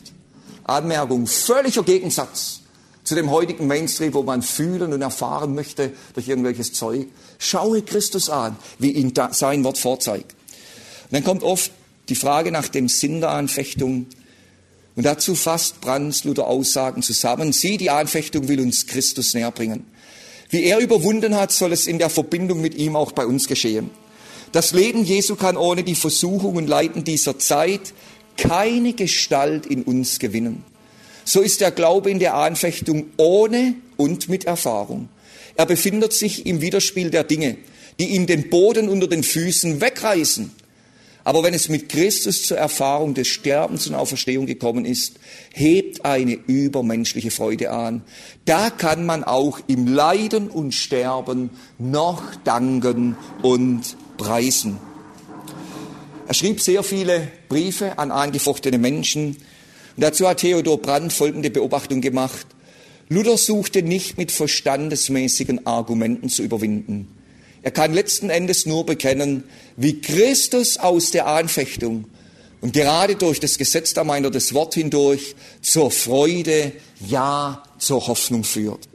Anmerkung, 0.64 1.28
völliger 1.28 1.84
Gegensatz 1.84 2.62
zu 3.04 3.16
dem 3.16 3.32
heutigen 3.32 3.68
Mainstream, 3.68 4.14
wo 4.14 4.24
man 4.24 4.42
fühlen 4.42 4.94
und 4.94 5.02
erfahren 5.02 5.56
möchte 5.56 5.92
durch 6.14 6.28
irgendwelches 6.28 6.74
Zeug. 6.74 7.08
Schaue 7.44 7.82
Christus 7.82 8.30
an, 8.30 8.56
wie 8.80 8.92
ihn 8.92 9.14
sein 9.32 9.64
Wort 9.64 9.78
vorzeigt. 9.78 10.32
Und 10.32 11.12
dann 11.12 11.24
kommt 11.24 11.44
oft 11.44 11.72
die 12.10 12.16
Frage 12.16 12.52
nach 12.52 12.68
dem 12.68 12.88
Sinn 12.88 13.20
der 13.20 13.32
Anfechtung. 13.32 14.08
Und 14.96 15.06
dazu 15.06 15.36
fasst 15.36 15.82
Brands 15.82 16.24
Luther 16.24 16.48
Aussagen 16.48 17.02
zusammen. 17.02 17.52
Sie, 17.52 17.78
die 17.78 17.90
Anfechtung 17.90 18.48
will 18.48 18.62
uns 18.62 18.88
Christus 18.88 19.34
näher 19.34 19.52
bringen. 19.52 19.86
Wie 20.50 20.64
er 20.64 20.80
überwunden 20.80 21.36
hat, 21.36 21.52
soll 21.52 21.74
es 21.74 21.88
in 21.88 21.98
der 21.98 22.10
Verbindung 22.10 22.62
mit 22.62 22.76
ihm 22.76 22.96
auch 22.96 23.12
bei 23.12 23.26
uns 23.26 23.48
geschehen. 23.48 23.90
Das 24.52 24.72
Leben 24.72 25.04
Jesu 25.04 25.36
kann 25.36 25.58
ohne 25.58 25.84
die 25.84 25.96
Versuchung 25.96 26.56
und 26.56 26.68
Leiden 26.68 27.04
dieser 27.04 27.40
Zeit 27.40 27.94
keine 28.38 28.94
Gestalt 28.94 29.66
in 29.66 29.84
uns 29.84 30.20
gewinnen. 30.20 30.64
So 31.26 31.42
ist 31.42 31.62
der 31.62 31.72
Glaube 31.72 32.12
in 32.12 32.20
der 32.20 32.36
Anfechtung 32.36 33.08
ohne 33.18 33.76
und 33.98 34.30
mit 34.30 34.46
Erfahrung. 34.46 35.10
Er 35.56 35.66
befindet 35.66 36.14
sich 36.14 36.46
im 36.46 36.62
Widerspiel 36.62 37.10
der 37.10 37.24
Dinge, 37.24 37.58
die 38.00 38.16
ihm 38.16 38.26
den 38.26 38.50
Boden 38.50 38.90
unter 38.90 39.08
den 39.08 39.24
Füßen 39.24 39.82
wegreißen. 39.82 40.52
Aber 41.26 41.42
wenn 41.44 41.54
es 41.54 41.70
mit 41.70 41.88
Christus 41.88 42.44
zur 42.44 42.58
Erfahrung 42.58 43.14
des 43.14 43.30
Sterbens 43.30 43.88
und 43.88 43.96
Auferstehung 43.96 44.46
gekommen 44.46 44.84
ist, 44.84 45.20
hebt 45.54 46.04
eine 46.04 46.34
übermenschliche 46.34 47.32
Freude 47.32 47.72
an. 47.72 48.02
Da 48.44 48.70
kann 48.70 49.06
man 49.06 49.24
auch 49.24 49.60
im 49.68 49.88
Leiden 49.88 50.50
und 50.50 50.74
Sterben 50.74 51.52
noch 51.78 52.36
danken 52.44 53.16
und 53.42 53.96
preisen. 54.18 54.80
Er 56.28 56.34
schrieb 56.34 56.60
sehr 56.60 56.84
viele 56.84 57.30
Briefe 57.48 57.98
an 57.98 58.12
angefochtene 58.12 58.78
Menschen, 58.78 59.38
und 59.96 60.02
dazu 60.02 60.28
hat 60.28 60.40
Theodor 60.40 60.82
Brandt 60.82 61.14
folgende 61.14 61.52
Beobachtung 61.52 62.02
gemacht. 62.02 62.48
Luther 63.10 63.38
suchte 63.38 63.84
nicht 63.84 64.18
mit 64.18 64.32
verstandesmäßigen 64.32 65.66
Argumenten 65.66 66.30
zu 66.30 66.44
überwinden. 66.44 67.08
Er 67.62 67.72
kann 67.72 67.94
letzten 67.94 68.30
Endes 68.30 68.66
nur 68.66 68.86
bekennen, 68.86 69.44
wie 69.78 70.02
Christus 70.02 70.78
aus 70.78 71.12
der 71.12 71.28
Anfechtung 71.28 72.06
und 72.64 72.74
gerade 72.74 73.16
durch 73.16 73.40
das 73.40 73.58
Gesetz 73.58 73.94
der 73.94 74.04
Meiner 74.04 74.32
das 74.32 74.54
Wort 74.54 74.74
hindurch 74.76 75.36
zur 75.62 75.92
Freude, 75.92 76.72
ja 77.06 77.62
zur 77.78 78.08
Hoffnung 78.08 78.44
führt. 78.44 78.88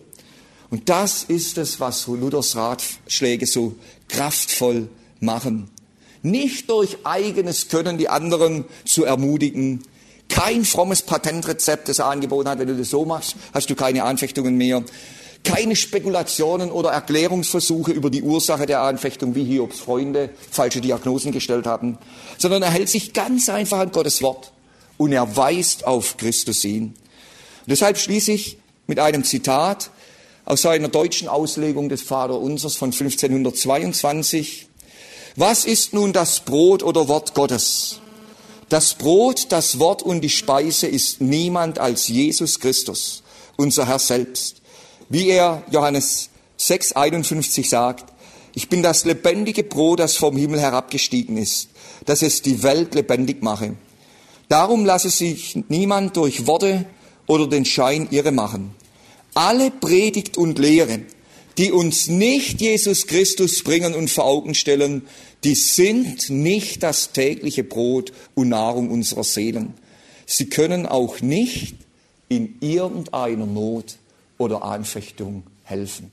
Und 0.70 0.88
das 0.88 1.24
ist 1.24 1.58
es, 1.58 1.80
was 1.80 2.06
Luthers 2.06 2.56
Ratschläge 2.56 3.46
so 3.46 3.74
kraftvoll 4.08 4.88
machen. 5.20 5.70
Nicht 6.22 6.68
durch 6.70 6.96
eigenes 7.04 7.68
Können 7.68 7.98
die 7.98 8.08
anderen 8.08 8.64
zu 8.84 9.04
ermutigen, 9.04 9.82
kein 10.28 10.64
frommes 10.64 11.02
Patentrezept, 11.02 11.88
das 11.88 11.98
er 11.98 12.06
angeboten 12.06 12.48
hat. 12.48 12.58
Wenn 12.58 12.68
du 12.68 12.76
das 12.76 12.90
so 12.90 13.04
machst, 13.04 13.36
hast 13.52 13.70
du 13.70 13.74
keine 13.74 14.04
Anfechtungen 14.04 14.56
mehr. 14.56 14.84
Keine 15.44 15.76
Spekulationen 15.76 16.70
oder 16.70 16.90
Erklärungsversuche 16.90 17.92
über 17.92 18.10
die 18.10 18.22
Ursache 18.22 18.66
der 18.66 18.82
Anfechtung, 18.82 19.34
wie 19.34 19.44
Hiobs 19.44 19.78
Freunde 19.78 20.30
falsche 20.50 20.80
Diagnosen 20.80 21.32
gestellt 21.32 21.66
haben, 21.66 21.98
sondern 22.38 22.62
er 22.62 22.70
hält 22.70 22.88
sich 22.88 23.12
ganz 23.12 23.48
einfach 23.48 23.78
an 23.78 23.92
Gottes 23.92 24.20
Wort 24.20 24.52
und 24.96 25.12
er 25.12 25.36
weist 25.36 25.86
auf 25.86 26.16
Christus 26.16 26.62
hin. 26.62 26.86
Und 26.86 26.94
deshalb 27.68 27.98
schließe 27.98 28.32
ich 28.32 28.58
mit 28.86 28.98
einem 28.98 29.22
Zitat 29.24 29.90
aus 30.44 30.62
seiner 30.62 30.88
deutschen 30.88 31.28
Auslegung 31.28 31.88
des 31.88 32.02
Vaterunsers 32.02 32.74
von 32.74 32.90
1522. 32.90 34.66
Was 35.36 35.64
ist 35.64 35.92
nun 35.92 36.12
das 36.12 36.40
Brot 36.40 36.82
oder 36.82 37.06
Wort 37.06 37.34
Gottes? 37.34 38.00
Das 38.68 38.94
Brot, 38.94 39.46
das 39.48 39.78
Wort 39.78 40.02
und 40.02 40.20
die 40.20 40.28
Speise 40.28 40.86
ist 40.86 41.22
niemand 41.22 41.78
als 41.78 42.08
Jesus 42.08 42.60
Christus, 42.60 43.22
unser 43.56 43.86
Herr 43.86 43.98
selbst. 43.98 44.60
Wie 45.08 45.28
er 45.28 45.62
Johannes 45.70 46.28
6, 46.58 46.92
51 46.92 47.68
sagt, 47.68 48.12
ich 48.54 48.68
bin 48.68 48.82
das 48.82 49.06
lebendige 49.06 49.62
Brot, 49.62 50.00
das 50.00 50.16
vom 50.16 50.36
Himmel 50.36 50.60
herabgestiegen 50.60 51.38
ist, 51.38 51.68
dass 52.04 52.20
es 52.20 52.42
die 52.42 52.62
Welt 52.62 52.94
lebendig 52.94 53.42
mache. 53.42 53.76
Darum 54.48 54.84
lasse 54.84 55.08
sich 55.08 55.58
niemand 55.68 56.16
durch 56.16 56.46
Worte 56.46 56.84
oder 57.26 57.46
den 57.46 57.64
Schein 57.64 58.08
irre 58.10 58.32
machen. 58.32 58.74
Alle 59.32 59.70
Predigt 59.70 60.36
und 60.36 60.58
Lehre, 60.58 61.00
die 61.56 61.72
uns 61.72 62.08
nicht 62.08 62.60
Jesus 62.60 63.06
Christus 63.06 63.62
bringen 63.62 63.94
und 63.94 64.10
vor 64.10 64.24
Augen 64.24 64.54
stellen, 64.54 65.06
die 65.44 65.54
sind 65.54 66.30
nicht 66.30 66.82
das 66.82 67.12
tägliche 67.12 67.64
Brot 67.64 68.12
und 68.34 68.48
Nahrung 68.48 68.90
unserer 68.90 69.24
Seelen. 69.24 69.74
Sie 70.26 70.48
können 70.48 70.86
auch 70.86 71.20
nicht 71.20 71.76
in 72.28 72.56
irgendeiner 72.60 73.46
Not 73.46 73.96
oder 74.36 74.62
Anfechtung 74.62 75.44
helfen. 75.64 76.10